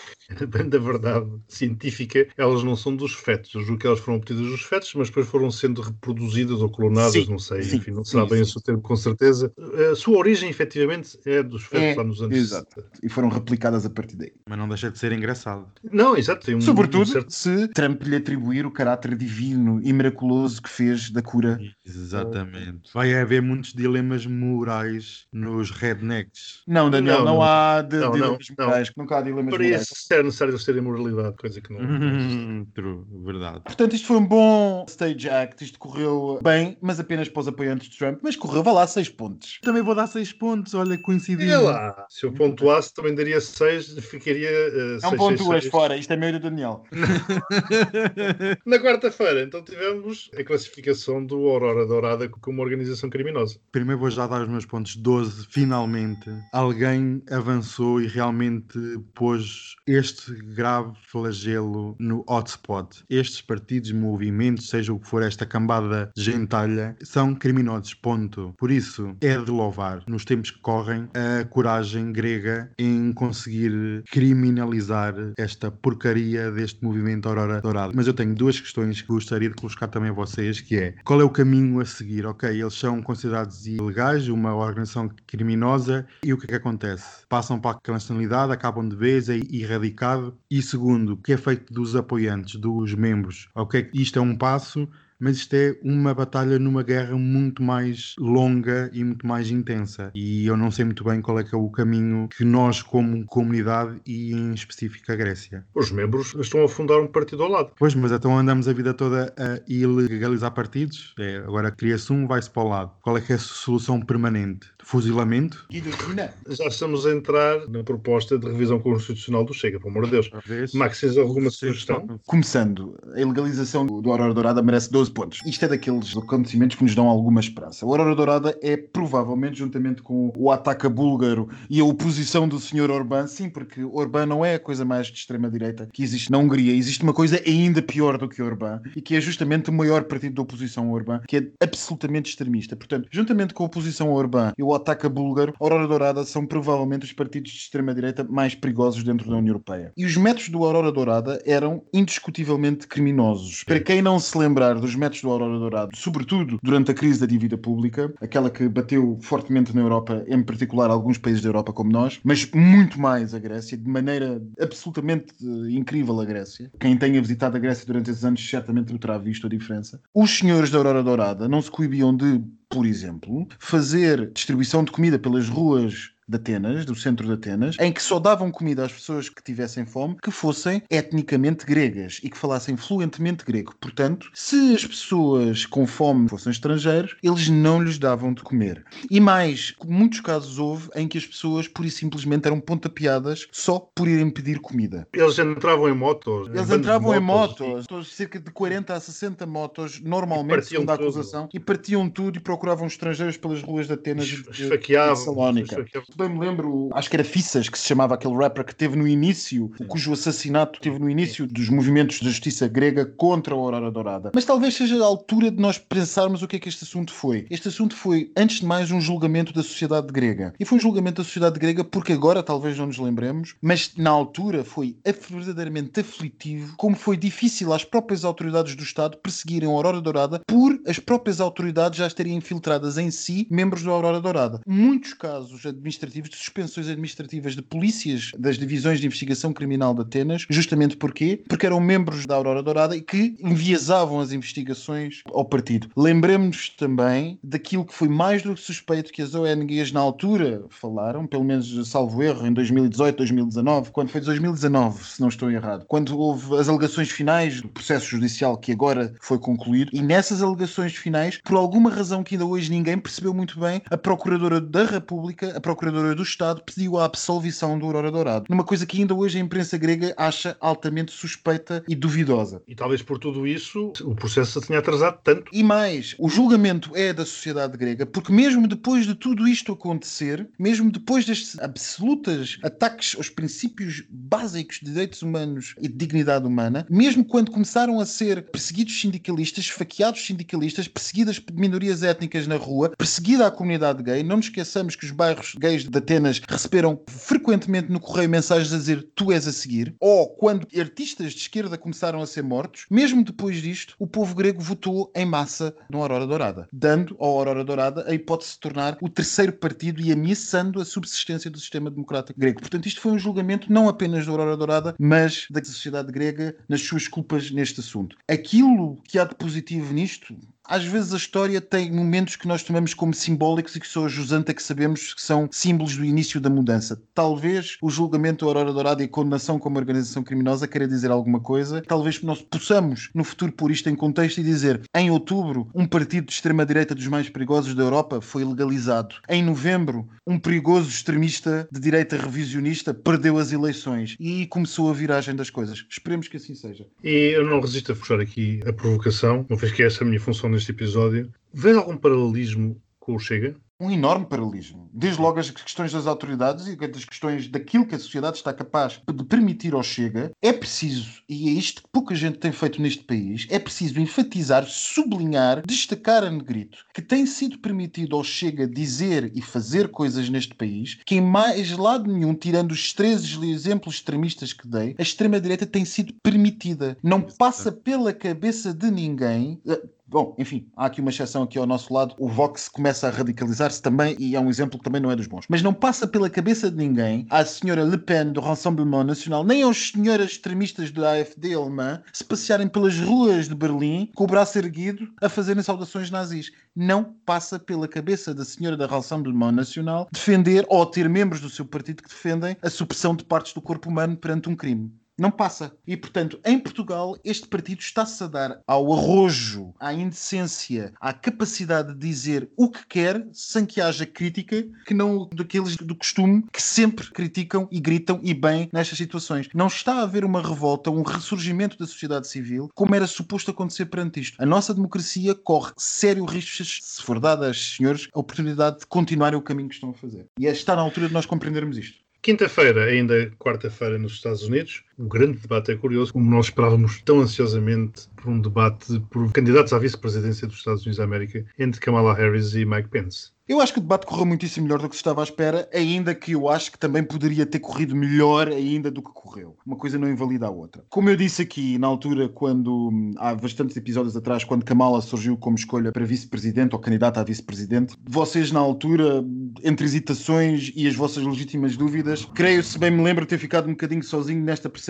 Bem 0.48 0.68
da 0.68 0.78
verdade 0.78 1.28
científica, 1.48 2.26
elas 2.37 2.62
não 2.62 2.76
são 2.76 2.94
dos 2.94 3.12
fetos. 3.14 3.54
Eu 3.54 3.62
julgo 3.62 3.80
que 3.80 3.87
elas 3.87 3.98
foram 4.00 4.18
obtidas 4.18 4.42
dos 4.42 4.62
fetos, 4.62 4.92
mas 4.94 5.09
depois 5.09 5.26
foram 5.26 5.50
sendo 5.50 5.80
reproduzidas 5.80 6.61
ou 6.62 6.70
clonadas, 6.70 7.12
Sim, 7.12 7.26
não 7.30 7.38
sei, 7.38 7.62
sim, 7.62 7.76
enfim, 7.76 7.90
não 7.90 8.04
será 8.04 8.24
bem 8.26 8.40
esse 8.40 8.56
o 8.56 8.61
termo 8.61 8.80
com 8.83 8.96
certeza. 8.96 9.52
A 9.90 9.94
sua 9.94 10.18
origem, 10.18 10.48
efetivamente, 10.48 11.18
é 11.26 11.42
dos 11.42 11.64
fetos 11.64 11.80
É, 11.80 11.94
lá 11.94 12.04
nos 12.04 12.22
anos 12.22 12.37
exato. 12.37 12.74
60. 12.74 12.90
E 13.02 13.09
foram 13.09 13.28
replicadas 13.28 13.85
a 13.85 13.90
partir 13.90 14.16
daí. 14.16 14.33
Mas 14.48 14.59
não 14.59 14.68
deixa 14.68 14.90
de 14.90 14.98
ser 14.98 15.12
engraçado. 15.12 15.60
Não, 15.92 16.16
exato, 16.16 16.44
tem 16.46 16.55
um, 16.55 16.61
Sobretudo 16.61 17.03
um 17.03 17.07
certo... 17.07 17.31
se 17.31 17.68
Trump 17.68 18.03
lhe 18.03 18.16
atribuir 18.16 18.66
o 18.66 18.70
caráter 18.70 19.14
divino 19.16 19.81
e 19.83 19.92
miraculoso 19.92 20.61
que 20.62 20.68
fez 20.68 21.11
da 21.11 21.23
cura. 21.23 21.59
Exatamente. 21.85 22.90
Vai 22.92 23.14
haver 23.14 23.40
muitos 23.42 23.73
dilemas 23.73 24.27
morais 24.27 25.27
nos 25.33 25.70
rednecks. 25.70 26.62
Não, 26.66 26.90
Daniel, 26.90 27.18
não, 27.18 27.25
Não, 27.25 27.35
não. 27.35 27.42
há 27.42 27.83
de, 27.83 27.96
Não, 27.99 28.11
dilemas 28.12 28.46
não, 28.59 28.66
morais. 28.66 28.90
Nunca 28.96 29.18
há 29.18 29.23
dilemas 29.23 29.55
Para 29.55 29.64
morais. 29.64 29.83
isso 29.83 30.12
é 30.14 30.23
necessário 30.23 30.53
eles 30.53 30.64
terem 30.64 30.83
moralidade, 30.83 31.37
coisa 31.37 31.61
que 31.61 31.73
não. 31.73 31.81
Hum, 31.81 32.66
True, 32.75 33.05
verdade. 33.25 33.61
Portanto, 33.64 33.94
isto 33.94 34.07
foi 34.07 34.16
um 34.16 34.27
bom 34.27 34.85
stage 34.88 35.29
act. 35.29 35.64
Isto 35.64 35.79
correu 35.79 36.38
bem, 36.42 36.77
mas 36.81 37.01
apenas 37.01 37.29
para 37.29 37.40
os 37.40 37.49
apoiantes 37.49 37.88
de 37.88 37.99
Trump. 37.99 38.18
Mas 38.23 38.37
correu, 38.37 38.62
vá 38.62 38.73
lá, 38.73 38.87
seis 38.87 39.09
pontos. 39.09 39.59
Também 39.62 39.83
vou 39.83 39.94
dar 39.94 40.07
6 40.07 40.33
pontos, 40.33 40.75
olha, 40.75 40.99
coincidiu. 40.99 41.62
lá, 41.62 42.07
se 42.09 42.27
eu 42.27 42.33
pontuasse 42.33 42.92
também 42.92 43.14
daria 43.14 43.40
6, 43.40 43.99
ficaria. 44.01 44.49
Uh, 44.51 44.99
Não 45.03 45.16
pontuas 45.55 45.67
fora, 45.67 45.97
isto 45.97 46.13
é 46.13 46.17
meio 46.17 46.35
do 46.35 46.41
Daniel. 46.41 46.85
Na 48.67 48.79
quarta-feira, 48.79 49.43
então 49.43 49.63
tivemos 49.63 50.31
a 50.37 50.45
classificação 50.45 51.25
do 51.25 51.49
Aurora 51.49 51.87
Dourada 51.87 52.29
como 52.29 52.63
organização 52.63 53.11
criminosa. 53.11 53.59
Primeiro 53.73 54.01
vou 54.01 54.11
já 54.11 54.27
dar 54.27 54.43
os 54.43 54.49
meus 54.49 54.65
pontos 54.65 54.97
12. 54.97 55.47
Finalmente, 55.51 56.31
alguém 56.53 57.23
avançou 57.31 58.01
e 58.01 58.07
realmente 58.07 58.79
pôs 59.15 59.75
este 59.87 60.35
grave 60.55 60.93
flagelo 61.07 61.97
no 61.99 62.25
hotspot. 62.29 63.05
Estes 63.09 63.41
partidos, 63.41 63.93
movimentos, 63.93 64.69
seja 64.69 64.93
o 64.93 64.99
que 64.99 65.09
for 65.09 65.23
esta 65.23 65.47
cambada 65.47 66.11
gentalha, 66.17 66.97
são 67.03 67.35
criminosos, 67.35 67.95
ponto. 67.95 68.55
Por 68.59 68.71
isso, 68.71 69.15
é 69.21 69.37
de 69.37 69.51
louvar, 69.51 70.03
nos 70.07 70.25
tempos 70.25 70.51
que 70.51 70.61
correm, 70.61 71.09
a 71.15 71.45
coragem 71.45 72.13
grega 72.13 72.71
em 72.79 73.13
conseguir 73.13 74.03
criminalizar 74.11 75.15
esta 75.40 75.70
porcaria 75.70 76.50
deste 76.50 76.83
movimento 76.85 77.29
Aurora 77.29 77.61
Dourada. 77.61 77.92
Mas 77.94 78.07
eu 78.07 78.14
tenho 78.14 78.35
duas 78.35 78.61
questões 78.61 79.00
que 79.00 79.09
gostaria 79.09 79.48
de 79.48 79.55
colocar 79.55 79.88
também 79.88 80.11
a 80.11 80.12
vocês, 80.12 80.61
que 80.61 80.76
é, 80.76 80.94
qual 81.05 81.20
é 81.20 81.24
o 81.24 81.31
caminho 81.31 81.81
a 81.81 81.85
seguir? 81.85 82.26
Ok, 82.26 82.48
eles 82.48 82.74
são 82.74 83.03
considerados 83.03 83.66
ilegais, 83.66 84.29
uma 84.29 84.55
organização 84.55 85.11
criminosa, 85.26 86.07
e 86.22 86.33
o 86.33 86.38
que 86.38 86.44
é 86.44 86.48
que 86.48 86.55
acontece? 86.55 87.26
Passam 87.29 87.59
para 87.59 87.76
a 87.76 87.81
clandestinidade, 87.81 88.53
acabam 88.53 88.88
de 88.88 88.96
vez, 88.96 89.29
é 89.29 89.40
erradicado. 89.50 90.37
E 90.50 90.61
segundo, 90.62 91.14
o 91.14 91.16
que 91.16 91.33
é 91.33 91.37
feito 91.37 91.72
dos 91.72 91.96
apoiantes, 91.96 92.57
dos 92.61 92.94
membros? 92.94 93.48
Ok, 93.55 93.90
isto 93.94 94.18
é 94.18 94.22
um 94.22 94.37
passo, 94.37 94.88
mas 95.20 95.37
isto 95.37 95.54
é 95.54 95.76
uma 95.83 96.14
batalha 96.14 96.59
numa 96.59 96.83
guerra 96.83 97.16
muito 97.16 97.62
mais 97.62 98.14
longa 98.18 98.90
e 98.92 99.04
muito 99.04 99.26
mais 99.26 99.50
intensa. 99.50 100.11
E 100.14 100.46
eu 100.46 100.56
não 100.56 100.70
sei 100.70 100.85
muito 100.85 101.04
bem 101.04 101.20
qual 101.20 101.38
é 101.38 101.44
que 101.44 101.54
é 101.54 101.59
o 101.59 101.68
caminho 101.68 102.28
que 102.28 102.44
nós, 102.44 102.83
como 102.83 103.24
comunidade, 103.26 104.00
e 104.06 104.33
em 104.33 104.52
específico 104.54 105.12
a 105.12 105.16
Grécia. 105.16 105.64
Os 105.74 105.90
membros 105.90 106.35
estão 106.35 106.64
a 106.64 106.68
fundar 106.68 106.98
um 107.00 107.06
partido 107.06 107.42
ao 107.42 107.50
lado. 107.50 107.72
Pois, 107.78 107.94
mas 107.94 108.12
então 108.12 108.37
andamos 108.38 108.66
a 108.66 108.72
vida 108.72 108.94
toda 108.94 109.33
a 109.37 109.61
ilegalizar 109.68 110.52
partidos. 110.52 111.14
É, 111.18 111.37
agora 111.38 111.70
cria-se 111.70 112.12
um, 112.12 112.26
vai-se 112.26 112.50
para 112.50 112.62
o 112.62 112.68
lado. 112.68 112.92
Qual 113.02 113.16
é 113.16 113.20
que 113.20 113.33
é 113.33 113.37
a 113.37 113.38
solução 113.38 114.00
permanente? 114.00 114.66
Fuzilamento? 114.83 115.66
Guilhotina. 115.70 116.33
Já 116.48 116.66
estamos 116.66 117.06
a 117.06 117.12
entrar 117.12 117.68
na 117.68 117.85
proposta 117.85 118.38
de 118.38 118.46
revisão 118.46 118.80
constitucional 118.80 119.44
do 119.44 119.52
Chega, 119.52 119.78
pelo 119.78 119.90
amor 119.90 120.04
de 120.06 120.12
Deus. 120.12 120.30
Max, 120.74 121.00
tens 121.00 121.16
alguma 121.16 121.50
sugestão? 121.50 122.18
Começando, 122.26 122.98
a 123.14 123.20
ilegalização 123.20 123.87
do 123.87 124.11
Aurora 124.11 124.33
Dourada 124.33 124.62
merece 124.62 124.90
12 124.90 125.10
pontos. 125.11 125.40
Isto 125.44 125.64
é 125.64 125.68
daqueles 125.68 126.16
acontecimentos 126.16 126.77
que 126.77 126.83
nos 126.83 126.94
dão 126.94 127.09
alguma 127.09 127.40
esperança. 127.40 127.85
O 127.85 127.90
Aurora 127.90 128.14
Dourada 128.14 128.59
é 128.62 128.77
provavelmente, 128.77 129.59
juntamente 129.59 130.03
com 130.03 130.33
o 130.37 130.51
ataque 130.51 130.88
búlgaro 130.88 131.49
e 131.68 131.81
a 131.81 131.85
oposição 131.85 132.49
do 132.49 132.59
Sr. 132.59 132.90
Orbán, 132.90 133.27
sim, 133.27 133.49
porque 133.49 133.83
Orbán 133.85 134.27
não 134.27 134.44
é 134.44 134.55
a 134.55 134.59
coisa 134.59 134.85
mais 134.85 135.09
de 135.09 135.18
extrema-direita 135.18 135.88
que 135.92 136.03
existe 136.03 136.31
na 136.31 136.38
Hungria. 136.38 136.75
Existe 136.75 137.03
uma 137.03 137.12
coisa 137.12 137.40
ainda 137.46 137.83
pior 137.83 138.16
do 138.18 138.29
que 138.29 138.42
Orbán 138.42 138.81
e 138.96 139.01
que 139.01 139.16
é 139.16 139.20
justamente 139.20 139.70
o 139.70 139.73
maior 139.73 140.05
partido 140.05 140.35
de 140.35 140.40
oposição 140.40 140.88
ao 140.88 140.94
Orbán, 140.94 141.20
que 141.27 141.37
é 141.37 141.46
absolutamente 141.61 142.31
extremista. 142.31 142.77
Portanto, 142.77 143.09
juntamente 143.11 143.55
com 143.55 143.62
a 143.62 143.66
oposição 143.66 144.09
ao 144.09 144.14
Orbán 144.14 144.53
e 144.57 144.62
o 144.62 144.75
ataque 144.75 145.09
búlgaro, 145.09 145.55
a 145.61 145.64
Aurora 145.64 145.87
Dourada 145.87 146.25
são 146.25 146.46
provavelmente 146.46 147.05
os 147.05 147.12
partidos 147.12 147.53
de 147.53 147.59
extrema-direita 147.59 148.25
mais 148.25 148.55
perigosos 148.55 149.03
dentro 149.03 149.29
da 149.29 149.37
União 149.37 149.51
Europeia. 149.51 149.92
E 149.96 150.05
os 150.05 150.16
métodos 150.16 150.49
do 150.49 150.64
Aurora 150.64 150.92
Dourada 150.92 151.42
eram 151.44 151.83
indiscutivelmente 151.92 152.87
criminosos. 152.87 153.64
Para 153.64 153.81
quem 153.81 154.03
não 154.03 154.18
se 154.18 154.37
lembrar 154.37 154.75
dos 154.75 154.94
métodos 155.01 155.23
do 155.23 155.31
Aurora 155.31 155.59
Dourada, 155.59 155.91
sobretudo 155.95 156.59
durante 156.63 156.91
a 156.91 156.95
crise 156.95 157.21
da 157.21 157.27
dívida 157.27 157.57
pública, 157.57 158.13
aquela 158.21 158.51
que 158.51 158.69
bateu 158.69 159.19
fortemente 159.23 159.75
na 159.75 159.81
Europa, 159.81 160.25
em 160.29 160.43
particular 160.43 160.91
alguns 160.91 161.19
países 161.19 161.43
da 161.43 161.49
Europa 161.49 161.73
como 161.73 161.91
nós, 161.91 162.21
mas 162.23 162.49
muito 162.53 163.01
mais 163.01 163.35
a 163.35 163.39
Grécia, 163.39 163.77
de 163.77 163.89
maneira 163.89 164.41
absolutamente 164.61 165.35
eh, 165.43 165.71
incrível 165.71 166.21
a 166.21 166.25
Grécia. 166.25 166.71
Quem 166.79 166.97
tenha 166.97 167.21
visitado 167.21 167.57
a 167.57 167.61
Grécia 167.61 167.87
durante 167.87 168.11
esses 168.11 168.25
anos 168.25 168.49
certamente 168.49 168.97
terá 168.99 169.17
visto 169.19 169.47
a 169.47 169.51
diferença. 169.51 170.01
Os 170.15 170.31
senhores 170.31 170.71
da 170.71 170.79
Aurora 170.79 171.03
Dourada 171.03 171.49
não 171.49 171.63
se 171.63 171.71
coibiam 171.71 172.15
de, 172.15 172.43
por 172.69 172.85
exemplo, 172.85 173.47
fazer 173.59 174.31
distribuição 174.33 174.85
de 174.85 174.93
comida 174.93 175.19
pelas 175.19 175.49
ruas 175.49 176.13
de 176.31 176.37
Atenas, 176.37 176.85
do 176.85 176.95
centro 176.95 177.27
de 177.27 177.33
Atenas, 177.33 177.77
em 177.81 177.93
que 177.93 178.03
só 178.03 178.21
davam 178.21 178.51
comida 178.53 178.85
às 178.85 178.93
pessoas 178.93 179.29
que 179.29 179.43
tivessem 179.43 179.85
fome 179.85 180.16
que 180.23 180.31
fossem 180.31 180.83
etnicamente 180.88 181.66
gregas 181.66 182.21
e 182.23 182.31
que 182.31 182.38
falassem 182.38 182.77
fluentemente 182.77 183.45
grego. 183.45 183.75
Portanto, 183.81 184.31
se 184.33 184.75
as 184.75 184.85
pessoas 184.85 185.66
com 185.66 185.87
fome 185.87 186.29
fossem 186.29 186.53
estrangeiros, 186.53 187.16
eles 187.23 187.49
não 187.49 187.83
lhes 187.83 187.99
davam 187.99 188.33
de 188.33 188.43
comer. 188.43 188.85
E 189.11 189.19
mais, 189.19 189.75
muitos 189.85 190.21
casos 190.21 190.59
houve 190.59 190.88
em 190.95 191.09
que 191.09 191.19
as 191.19 191.27
pessoas 191.27 191.66
pura 191.66 191.88
e 191.88 191.90
simplesmente 191.90 192.47
eram 192.47 192.61
pontapeadas 192.61 193.49
só 193.51 193.81
por 193.81 194.07
irem 194.07 194.31
pedir 194.31 194.61
comida. 194.61 195.09
Eles 195.12 195.38
entravam 195.38 195.88
em 195.88 195.95
motos. 195.95 196.49
Eles 196.49 196.71
entravam 196.71 197.14
em 197.14 197.21
motos, 197.21 197.87
cerca 198.09 198.38
de 198.38 198.51
40 198.51 198.95
a 198.95 199.01
60 199.01 199.47
motos, 199.47 200.01
normalmente, 200.01 200.66
segundo 200.66 200.90
a 200.90 200.95
acusação, 200.95 201.49
e 201.53 201.59
partiam 201.59 202.09
tudo 202.09 202.37
e 202.37 202.40
procuravam 202.40 202.87
estrangeiros 202.87 203.37
pelas 203.37 203.62
ruas 203.62 203.87
de 203.87 203.95
Atenas 203.95 204.27
e 204.29 204.43
de-. 204.43 204.69
Salónica. 205.16 205.85
Bem 206.20 206.28
me 206.28 206.38
lembro, 206.38 206.90
acho 206.92 207.09
que 207.09 207.16
era 207.16 207.24
Fissas 207.24 207.68
que 207.68 207.78
se 207.78 207.87
chamava 207.87 208.14
aquele 208.14 208.35
rapper 208.35 208.64
que 208.64 208.74
teve 208.74 208.96
no 208.96 209.09
início, 209.09 209.70
cujo 209.88 210.12
assassinato 210.12 210.80
teve 210.80 210.98
no 210.98 211.09
início 211.09 211.46
dos 211.46 211.68
movimentos 211.68 212.20
de 212.20 212.28
justiça 212.28 212.68
grega 212.68 213.06
contra 213.06 213.54
a 213.54 213.56
Aurora 213.56 213.90
Dourada. 213.90 214.30
Mas 214.35 214.44
talvez 214.44 214.74
seja 214.74 215.02
a 215.02 215.06
altura 215.06 215.50
de 215.50 215.61
nós 215.61 215.78
pensarmos 215.78 216.42
o 216.42 216.48
que 216.48 216.56
é 216.56 216.59
que 216.59 216.68
este 216.68 216.85
assunto 216.85 217.12
foi. 217.12 217.46
Este 217.50 217.68
assunto 217.68 217.96
foi, 217.96 218.30
antes 218.37 218.61
de 218.61 218.66
mais, 218.66 218.90
um 218.90 219.00
julgamento 219.00 219.52
da 219.52 219.62
sociedade 219.62 220.09
grega. 220.12 220.52
E 220.61 220.64
foi 220.64 220.78
um 220.78 220.80
julgamento 220.80 221.22
da 221.22 221.24
sociedade 221.24 221.59
grega 221.59 221.85
porque 221.85 222.12
agora 222.12 222.42
talvez 222.42 222.76
não 222.76 222.87
nos 222.87 222.98
lembremos, 222.98 223.54
mas 223.62 223.92
na 223.96 224.11
altura 224.11 224.64
foi 224.64 224.96
verdadeiramente 225.30 226.00
aflitivo 226.00 226.74
como 226.76 226.96
foi 226.96 227.16
difícil 227.16 227.72
às 227.72 227.85
próprias 227.85 228.24
autoridades 228.24 228.74
do 228.74 228.83
Estado 228.83 229.16
perseguirem 229.18 229.68
a 229.68 229.72
Aurora 229.72 230.00
Dourada 230.00 230.40
por 230.46 230.78
as 230.87 230.98
próprias 230.98 231.40
autoridades 231.40 231.98
já 231.98 232.06
estarem 232.06 232.35
infiltradas 232.35 232.98
em 232.98 233.11
si 233.11 233.46
membros 233.50 233.83
da 233.83 233.90
Aurora 233.90 234.20
Dourada. 234.20 234.61
Muitos 234.66 235.14
casos 235.14 235.64
administrativos, 235.64 236.00
de 236.07 236.37
suspensões 236.37 236.89
administrativas 236.89 237.55
de 237.55 237.63
polícias 237.63 238.33
das 238.39 238.57
divisões 238.57 239.01
de 239.01 239.07
investigação 239.07 239.53
criminal 239.53 239.95
de 239.95 240.03
Atenas, 240.03 240.47
justamente 240.49 240.97
porquê? 240.97 241.43
Porque 241.49 241.67
eram 241.67 241.81
membros 241.81 242.27
da 242.27 242.35
Aurora 242.35 242.63
Dourada 242.63 242.97
e 242.97 243.01
que 243.01 243.37
enviesavam 243.41 244.21
as 244.21 244.33
investigações 244.33 245.23
ao 245.33 245.45
partido. 245.45 245.89
Lembremos 245.97 246.71
também 246.71 247.39
daquilo 247.43 247.85
que 247.85 247.95
foi 247.95 248.09
mais 248.09 248.43
do 248.43 248.55
que 248.55 248.61
suspeito 248.61 249.13
que 249.13 249.23
as 249.23 249.35
ONGs 249.35 249.93
na 249.93 250.01
altura 250.01 250.65
falaram, 250.71 251.27
pelo 251.27 251.45
menos 251.45 251.89
salvo 251.89 252.23
erro, 252.23 252.47
em 252.47 252.53
2018, 252.53 253.17
2019, 253.17 253.91
quando 253.91 254.09
foi 254.09 254.21
2019, 254.21 255.05
se 255.05 255.21
não 255.21 255.29
estou 255.29 255.51
errado, 255.51 255.85
quando 255.87 256.19
houve 256.19 256.57
as 256.57 256.69
alegações 256.69 257.11
finais 257.11 257.61
do 257.61 257.69
processo 257.69 258.07
judicial 258.07 258.57
que 258.57 258.73
agora 258.73 259.13
foi 259.21 259.39
concluído, 259.39 259.91
e 259.93 260.01
nessas 260.03 260.43
alegações 260.43 260.95
finais, 260.95 261.39
por 261.45 261.57
alguma 261.57 261.91
razão 261.91 262.23
que 262.23 262.35
ainda 262.35 262.47
hoje 262.47 262.71
ninguém 262.71 262.99
percebeu 262.99 263.35
muito 263.35 263.59
bem, 263.59 263.83
a 263.91 263.97
Procuradora 263.97 264.61
da 264.61 264.85
República, 264.85 265.57
a 265.57 265.61
Procuradora 265.61 265.89
do 265.90 266.22
Estado, 266.22 266.62
pediu 266.64 266.98
a 266.98 267.05
absolvição 267.05 267.79
do 267.79 267.87
Aurora 267.87 268.11
Dourado. 268.11 268.46
Numa 268.48 268.64
coisa 268.64 268.87
que 268.87 268.98
ainda 268.98 269.14
hoje 269.14 269.38
a 269.38 269.40
imprensa 269.40 269.76
grega 269.76 270.14
acha 270.16 270.57
altamente 270.61 271.12
suspeita 271.12 271.83
e 271.88 271.94
duvidosa. 271.94 272.62
E 272.66 272.74
talvez 272.74 273.03
por 273.03 273.18
tudo 273.18 273.46
isso 273.46 273.92
o 274.03 274.14
processo 274.14 274.61
se 274.61 274.66
tenha 274.66 274.79
atrasado 274.79 275.18
tanto. 275.22 275.50
E 275.53 275.62
mais, 275.62 276.14
o 276.18 276.29
julgamento 276.29 276.90
é 276.94 277.12
da 277.12 277.24
sociedade 277.24 277.76
grega, 277.76 278.07
porque 278.07 278.33
mesmo 278.33 278.66
depois 278.66 279.07
de 279.07 279.14
tudo 279.14 279.46
isto 279.46 279.72
acontecer, 279.72 280.48
mesmo 280.59 280.90
depois 280.90 281.24
destes 281.24 281.59
absolutos 281.59 282.59
ataques 282.62 283.14
aos 283.16 283.29
princípios 283.29 284.03
básicos 284.09 284.79
de 284.81 284.90
direitos 284.90 285.22
humanos 285.22 285.74
e 285.81 285.88
de 285.88 285.94
dignidade 285.94 286.46
humana, 286.46 286.87
mesmo 286.88 287.24
quando 287.24 287.50
começaram 287.50 288.00
a 288.00 288.07
ser 288.07 288.42
perseguidos 288.50 289.00
sindicalistas, 289.00 289.64
esfaqueados 289.64 290.24
sindicalistas, 290.24 290.88
perseguidas 290.88 291.40
minorias 291.53 292.03
étnicas 292.03 292.46
na 292.46 292.57
rua, 292.57 292.90
perseguida 292.96 293.46
a 293.46 293.50
comunidade 293.50 294.03
gay, 294.03 294.22
não 294.22 294.37
nos 294.37 294.46
esqueçamos 294.46 294.96
que 294.96 295.05
os 295.05 295.11
bairros 295.11 295.55
gays 295.59 295.80
de 295.85 295.99
Atenas 295.99 296.40
receberam 296.49 297.01
frequentemente 297.07 297.90
no 297.90 298.01
correio 298.01 298.29
mensagens 298.29 298.73
a 298.73 298.79
dizer 298.79 299.09
tu 299.14 299.33
és 299.33 299.47
a 299.47 299.53
seguir, 299.53 299.95
ou 300.01 300.29
quando 300.29 300.66
artistas 300.79 301.33
de 301.33 301.40
esquerda 301.40 301.79
começaram 301.79 302.21
a 302.21 302.27
ser 302.27 302.43
mortos, 302.43 302.87
mesmo 302.90 303.25
depois 303.25 303.61
disto, 303.62 303.95
o 303.99 304.07
povo 304.07 304.35
grego 304.35 304.61
votou 304.61 305.11
em 305.14 305.25
massa 305.25 305.75
no 305.88 306.01
Aurora 306.01 306.27
Dourada, 306.27 306.69
dando 306.73 307.16
ao 307.19 307.38
Aurora 307.38 307.64
Dourada 307.64 308.05
a 308.09 308.14
hipótese 308.14 308.51
de 308.51 308.55
se 308.55 308.61
tornar 308.61 308.99
o 309.01 309.09
terceiro 309.09 309.53
partido 309.53 310.01
e 310.01 310.12
ameaçando 310.12 310.81
a 310.81 310.85
subsistência 310.85 311.51
do 311.51 311.59
sistema 311.59 311.90
democrático 311.90 312.38
grego. 312.38 312.61
Portanto, 312.61 312.87
isto 312.87 313.01
foi 313.01 313.12
um 313.12 313.19
julgamento 313.19 313.73
não 313.73 313.88
apenas 313.88 314.27
da 314.27 314.33
Aurora 314.33 314.57
Dourada, 314.57 314.95
mas 314.99 315.47
da 315.51 315.62
sociedade 315.62 316.12
grega 316.12 316.57
nas 316.69 316.81
suas 316.81 317.07
culpas 317.07 317.51
neste 317.51 317.81
assunto. 317.81 318.16
Aquilo 318.29 318.97
que 319.05 319.19
há 319.19 319.25
de 319.25 319.35
positivo 319.35 319.93
nisto 319.93 320.37
às 320.70 320.85
vezes 320.85 321.12
a 321.12 321.16
história 321.16 321.61
tem 321.61 321.90
momentos 321.90 322.37
que 322.37 322.46
nós 322.46 322.62
tomamos 322.62 322.94
como 322.94 323.12
simbólicos 323.12 323.74
e 323.74 323.80
que 323.80 323.88
só 323.88 324.06
a 324.06 324.09
Jusanta 324.09 324.54
que 324.54 324.62
sabemos 324.62 325.12
que 325.12 325.20
são 325.20 325.48
símbolos 325.50 325.96
do 325.96 326.04
início 326.04 326.40
da 326.40 326.48
mudança. 326.48 327.02
Talvez 327.12 327.76
o 327.83 327.90
julgamento 327.90 328.44
da 328.44 328.50
Aurora 328.50 328.72
Dourada 328.72 329.02
e 329.02 329.06
a 329.06 329.09
condenação 329.09 329.59
como 329.59 329.78
organização 329.78 330.22
criminosa 330.22 330.68
queira 330.68 330.87
dizer 330.87 331.11
alguma 331.11 331.40
coisa. 331.40 331.83
Talvez 331.83 332.22
nós 332.22 332.40
possamos 332.40 333.11
no 333.12 333.24
futuro 333.24 333.50
pôr 333.50 333.72
isto 333.72 333.90
em 333.90 333.96
contexto 333.96 334.38
e 334.38 334.44
dizer 334.44 334.80
em 334.94 335.11
outubro 335.11 335.68
um 335.74 335.88
partido 335.88 336.26
de 336.26 336.33
extrema-direita 336.33 336.94
dos 336.94 337.09
mais 337.09 337.28
perigosos 337.28 337.74
da 337.74 337.83
Europa 337.83 338.20
foi 338.20 338.44
legalizado. 338.44 339.16
Em 339.28 339.42
novembro 339.42 340.09
um 340.24 340.38
perigoso 340.38 340.88
extremista 340.88 341.68
de 341.72 341.80
direita 341.80 342.16
revisionista 342.16 342.94
perdeu 342.94 343.38
as 343.38 343.50
eleições 343.50 344.16
e 344.20 344.46
começou 344.46 344.88
a 344.88 344.94
viragem 344.94 345.35
das 345.35 345.50
coisas. 345.50 345.85
Esperemos 345.90 346.28
que 346.28 346.37
assim 346.37 346.54
seja. 346.54 346.87
E 347.02 347.35
eu 347.35 347.44
não 347.44 347.61
resisto 347.61 347.90
a 347.90 347.96
puxar 347.96 348.20
aqui 348.20 348.61
a 348.64 348.72
provocação, 348.72 349.44
uma 349.50 349.59
vez 349.59 349.72
que 349.72 349.83
é 349.83 349.87
essa 349.87 350.04
a 350.04 350.06
minha 350.06 350.20
função 350.20 350.48
neste 350.61 350.73
episódio. 350.73 351.33
Vês 351.53 351.77
algum 351.77 351.96
paralelismo 351.96 352.81
com 352.99 353.14
o 353.14 353.18
Chega? 353.18 353.57
um 353.81 353.90
enorme 353.90 354.27
paralelismo. 354.27 354.90
Desde 354.92 355.20
logo 355.20 355.40
as 355.40 355.51
questões 355.51 355.90
das 355.90 356.07
autoridades 356.07 356.66
e 356.66 356.77
das 356.77 357.05
questões 357.05 357.49
daquilo 357.49 357.87
que 357.87 357.94
a 357.94 357.99
sociedade 357.99 358.37
está 358.37 358.53
capaz 358.53 359.01
de 359.11 359.25
permitir 359.25 359.73
ao 359.73 359.83
Chega, 359.83 360.31
é 360.42 360.53
preciso, 360.53 361.23
e 361.27 361.49
é 361.49 361.53
isto 361.53 361.83
que 361.83 361.88
pouca 361.90 362.14
gente 362.14 362.38
tem 362.38 362.53
feito 362.53 362.83
neste 362.83 363.03
país, 363.03 363.46
é 363.49 363.59
preciso 363.59 363.99
enfatizar, 363.99 364.66
sublinhar, 364.66 365.62
destacar 365.66 366.23
a 366.23 366.31
negrito 366.31 366.85
que 366.92 367.01
tem 367.01 367.25
sido 367.25 367.59
permitido 367.59 368.14
ao 368.14 368.23
Chega 368.23 368.66
dizer 368.66 369.33
e 369.35 369.40
fazer 369.40 369.88
coisas 369.88 370.29
neste 370.29 370.55
país 370.55 370.99
que 371.07 371.14
em 371.14 371.20
mais 371.23 371.70
lado 371.70 372.12
nenhum, 372.12 372.35
tirando 372.35 372.73
os 372.73 372.92
13 372.92 373.51
exemplos 373.51 373.94
extremistas 373.94 374.53
que 374.53 374.68
dei, 374.68 374.94
a 374.99 375.03
extrema-direita 375.03 375.64
tem 375.64 375.87
sido 375.87 376.12
permitida. 376.23 376.99
Não 377.03 377.23
passa 377.23 377.73
pela 377.73 378.12
cabeça 378.12 378.75
de 378.75 378.90
ninguém 378.90 379.59
eh, 379.66 379.81
Bom, 380.11 380.35
enfim, 380.37 380.66
há 380.77 380.87
aqui 380.87 381.01
uma 381.01 381.11
exceção 381.11 381.44
aqui 381.44 381.57
ao 381.57 381.66
nosso 381.66 381.94
lado. 381.94 382.16
O 382.18 382.29
Vox 382.29 382.68
começa 382.68 383.07
a 383.07 383.11
radicalizar-se 383.11 383.81
também 383.81 384.16
e 384.18 384.35
é 384.35 384.40
um 384.40 384.49
exemplo 384.49 384.77
que 384.77 384.83
também 384.83 385.01
não 385.01 385.12
é 385.12 385.14
dos 385.14 385.29
bons. 385.29 385.44
Mas 385.49 385.62
não 385.62 385.73
passa 385.73 386.05
pela 386.05 386.29
cabeça 386.29 386.68
de 386.68 386.77
ninguém, 386.77 387.29
à 387.31 387.44
senhora 387.44 387.85
Le 387.85 387.96
Pen 387.96 388.33
do 388.33 388.40
Rassemblement 388.40 389.05
Nacional, 389.05 389.44
nem 389.44 389.62
aos 389.62 389.92
senhores 389.92 390.33
extremistas 390.33 390.90
da 390.90 391.12
AFD 391.12 391.55
alemã, 391.55 392.03
se 392.12 392.25
passearem 392.25 392.66
pelas 392.66 392.99
ruas 392.99 393.49
de 393.49 393.55
Berlim 393.55 394.11
com 394.16 394.25
o 394.25 394.27
braço 394.27 394.59
erguido 394.59 395.07
a 395.23 395.29
fazerem 395.29 395.62
saudações 395.62 396.11
nazis. 396.11 396.51
Não 396.75 397.05
passa 397.25 397.57
pela 397.57 397.87
cabeça 397.87 398.35
da 398.35 398.44
senhora 398.44 398.77
da 398.77 398.87
Rassemblement 398.87 399.53
Nacional 399.53 400.09
defender 400.11 400.66
ou 400.68 400.85
ter 400.87 401.09
membros 401.09 401.40
do 401.40 401.49
seu 401.49 401.64
partido 401.64 402.03
que 402.03 402.09
defendem 402.09 402.57
a 402.61 402.68
supressão 402.68 403.14
de 403.14 403.23
partes 403.23 403.53
do 403.53 403.62
corpo 403.62 403.88
humano 403.88 404.16
perante 404.16 404.49
um 404.49 404.57
crime. 404.57 404.92
Não 405.20 405.30
passa. 405.30 405.70
E, 405.87 405.98
portanto, 405.98 406.40
em 406.46 406.59
Portugal, 406.59 407.14
este 407.22 407.46
partido 407.46 407.80
está-se 407.80 408.24
a 408.24 408.26
dar 408.26 408.62
ao 408.66 408.90
arrojo, 408.90 409.74
à 409.78 409.92
indecência, 409.92 410.94
à 410.98 411.12
capacidade 411.12 411.92
de 411.92 411.98
dizer 411.98 412.50
o 412.56 412.70
que 412.70 412.87
quer 412.87 413.28
sem 413.30 413.66
que 413.66 413.83
haja 413.83 414.06
crítica, 414.06 414.66
que 414.87 414.94
não 414.94 415.28
daqueles 415.35 415.76
do 415.76 415.94
costume 415.94 416.46
que 416.50 416.62
sempre 416.62 417.11
criticam 417.11 417.68
e 417.70 417.78
gritam 417.78 418.18
e 418.22 418.33
bem 418.33 418.70
nestas 418.72 418.96
situações. 418.96 419.50
Não 419.52 419.66
está 419.66 419.96
a 419.96 420.02
haver 420.04 420.24
uma 420.24 420.40
revolta, 420.40 420.90
um 420.90 421.02
ressurgimento 421.02 421.76
da 421.76 421.87
sociedade 421.87 422.26
civil, 422.26 422.70
como 422.74 422.94
era 422.94 423.06
suposto 423.06 423.50
acontecer 423.50 423.87
perante 423.87 424.20
isto. 424.20 424.42
A 424.42 424.46
nossa 424.46 424.72
democracia 424.72 425.35
corre 425.35 425.72
sério 425.76 426.24
risco, 426.24 426.64
se 426.64 427.02
for 427.02 427.20
dada 427.20 427.48
aos 427.48 427.76
senhores, 427.76 428.09
a 428.14 428.18
oportunidade 428.18 428.78
de 428.78 428.87
continuarem 428.87 429.38
o 429.38 429.42
caminho 429.42 429.68
que 429.68 429.74
estão 429.74 429.90
a 429.90 429.94
fazer. 429.94 430.24
E 430.38 430.46
é 430.46 430.50
está 430.50 430.74
na 430.74 430.80
altura 430.80 431.09
de 431.09 431.12
nós 431.12 431.26
compreendermos 431.26 431.76
isto. 431.76 431.98
Quinta-feira, 432.22 432.85
ainda 432.85 433.30
quarta-feira, 433.38 433.98
nos 433.98 434.12
Estados 434.12 434.42
Unidos, 434.42 434.85
o 435.01 435.09
grande 435.09 435.39
debate 435.39 435.73
é 435.73 435.77
curioso, 435.77 436.13
como 436.13 436.31
nós 436.31 436.47
esperávamos 436.47 437.01
tão 437.01 437.21
ansiosamente 437.21 438.07
por 438.17 438.31
um 438.31 438.39
debate 438.39 439.01
por 439.11 439.33
candidatos 439.33 439.73
à 439.73 439.79
vice-presidência 439.79 440.47
dos 440.47 440.59
Estados 440.59 440.83
Unidos 440.83 440.99
da 440.99 441.05
América 441.05 441.45
entre 441.59 441.81
Kamala 441.81 442.15
Harris 442.15 442.55
e 442.55 442.67
Mike 442.67 442.91
Pence. 442.91 443.31
Eu 443.49 443.61
acho 443.61 443.73
que 443.73 443.81
o 443.81 443.83
debate 443.83 444.07
correu 444.07 444.27
muitíssimo 444.27 444.65
melhor 444.65 444.79
do 444.79 444.89
que 444.89 444.95
se 444.95 445.01
estava 445.01 445.23
à 445.23 445.25
espera, 445.25 445.69
ainda 445.75 446.15
que 446.15 446.33
eu 446.33 446.49
acho 446.49 446.71
que 446.71 446.79
também 446.79 447.03
poderia 447.03 447.45
ter 447.45 447.59
corrido 447.59 447.97
melhor 447.97 448.47
ainda 448.47 448.93
do 448.93 449.03
que 449.03 449.11
correu. 449.13 449.57
Uma 449.67 449.75
coisa 449.75 449.99
não 449.99 450.09
invalida 450.09 450.47
a 450.47 450.51
outra. 450.51 450.85
Como 450.89 451.11
eu 451.11 451.17
disse 451.17 451.43
aqui 451.43 451.77
na 451.77 451.89
altura, 451.89 452.29
quando 452.29 452.93
há 453.17 453.35
bastantes 453.35 453.77
episódios 453.77 454.17
atrás, 454.17 454.45
quando 454.45 454.65
Kamala 454.65 455.01
surgiu 455.01 455.37
como 455.37 455.57
escolha 455.57 455.91
para 455.91 456.05
vice-presidente 456.05 456.75
ou 456.75 456.79
candidata 456.79 457.21
a 457.21 457.25
vice-presidente, 457.25 457.97
vocês 458.09 458.53
na 458.53 458.61
altura, 458.61 459.25
entre 459.65 459.85
hesitações 459.85 460.71
e 460.77 460.87
as 460.87 460.95
vossas 460.95 461.25
legítimas 461.25 461.77
dúvidas, 461.77 462.25
creio, 462.33 462.63
se 462.63 462.79
bem 462.79 462.93
me 462.93 463.03
lembro, 463.03 463.27
ter 463.27 463.39
ficado 463.39 463.67
um 463.67 463.73
bocadinho 463.73 464.05
sozinho 464.05 464.45
nesta 464.45 464.69
percepção 464.69 464.89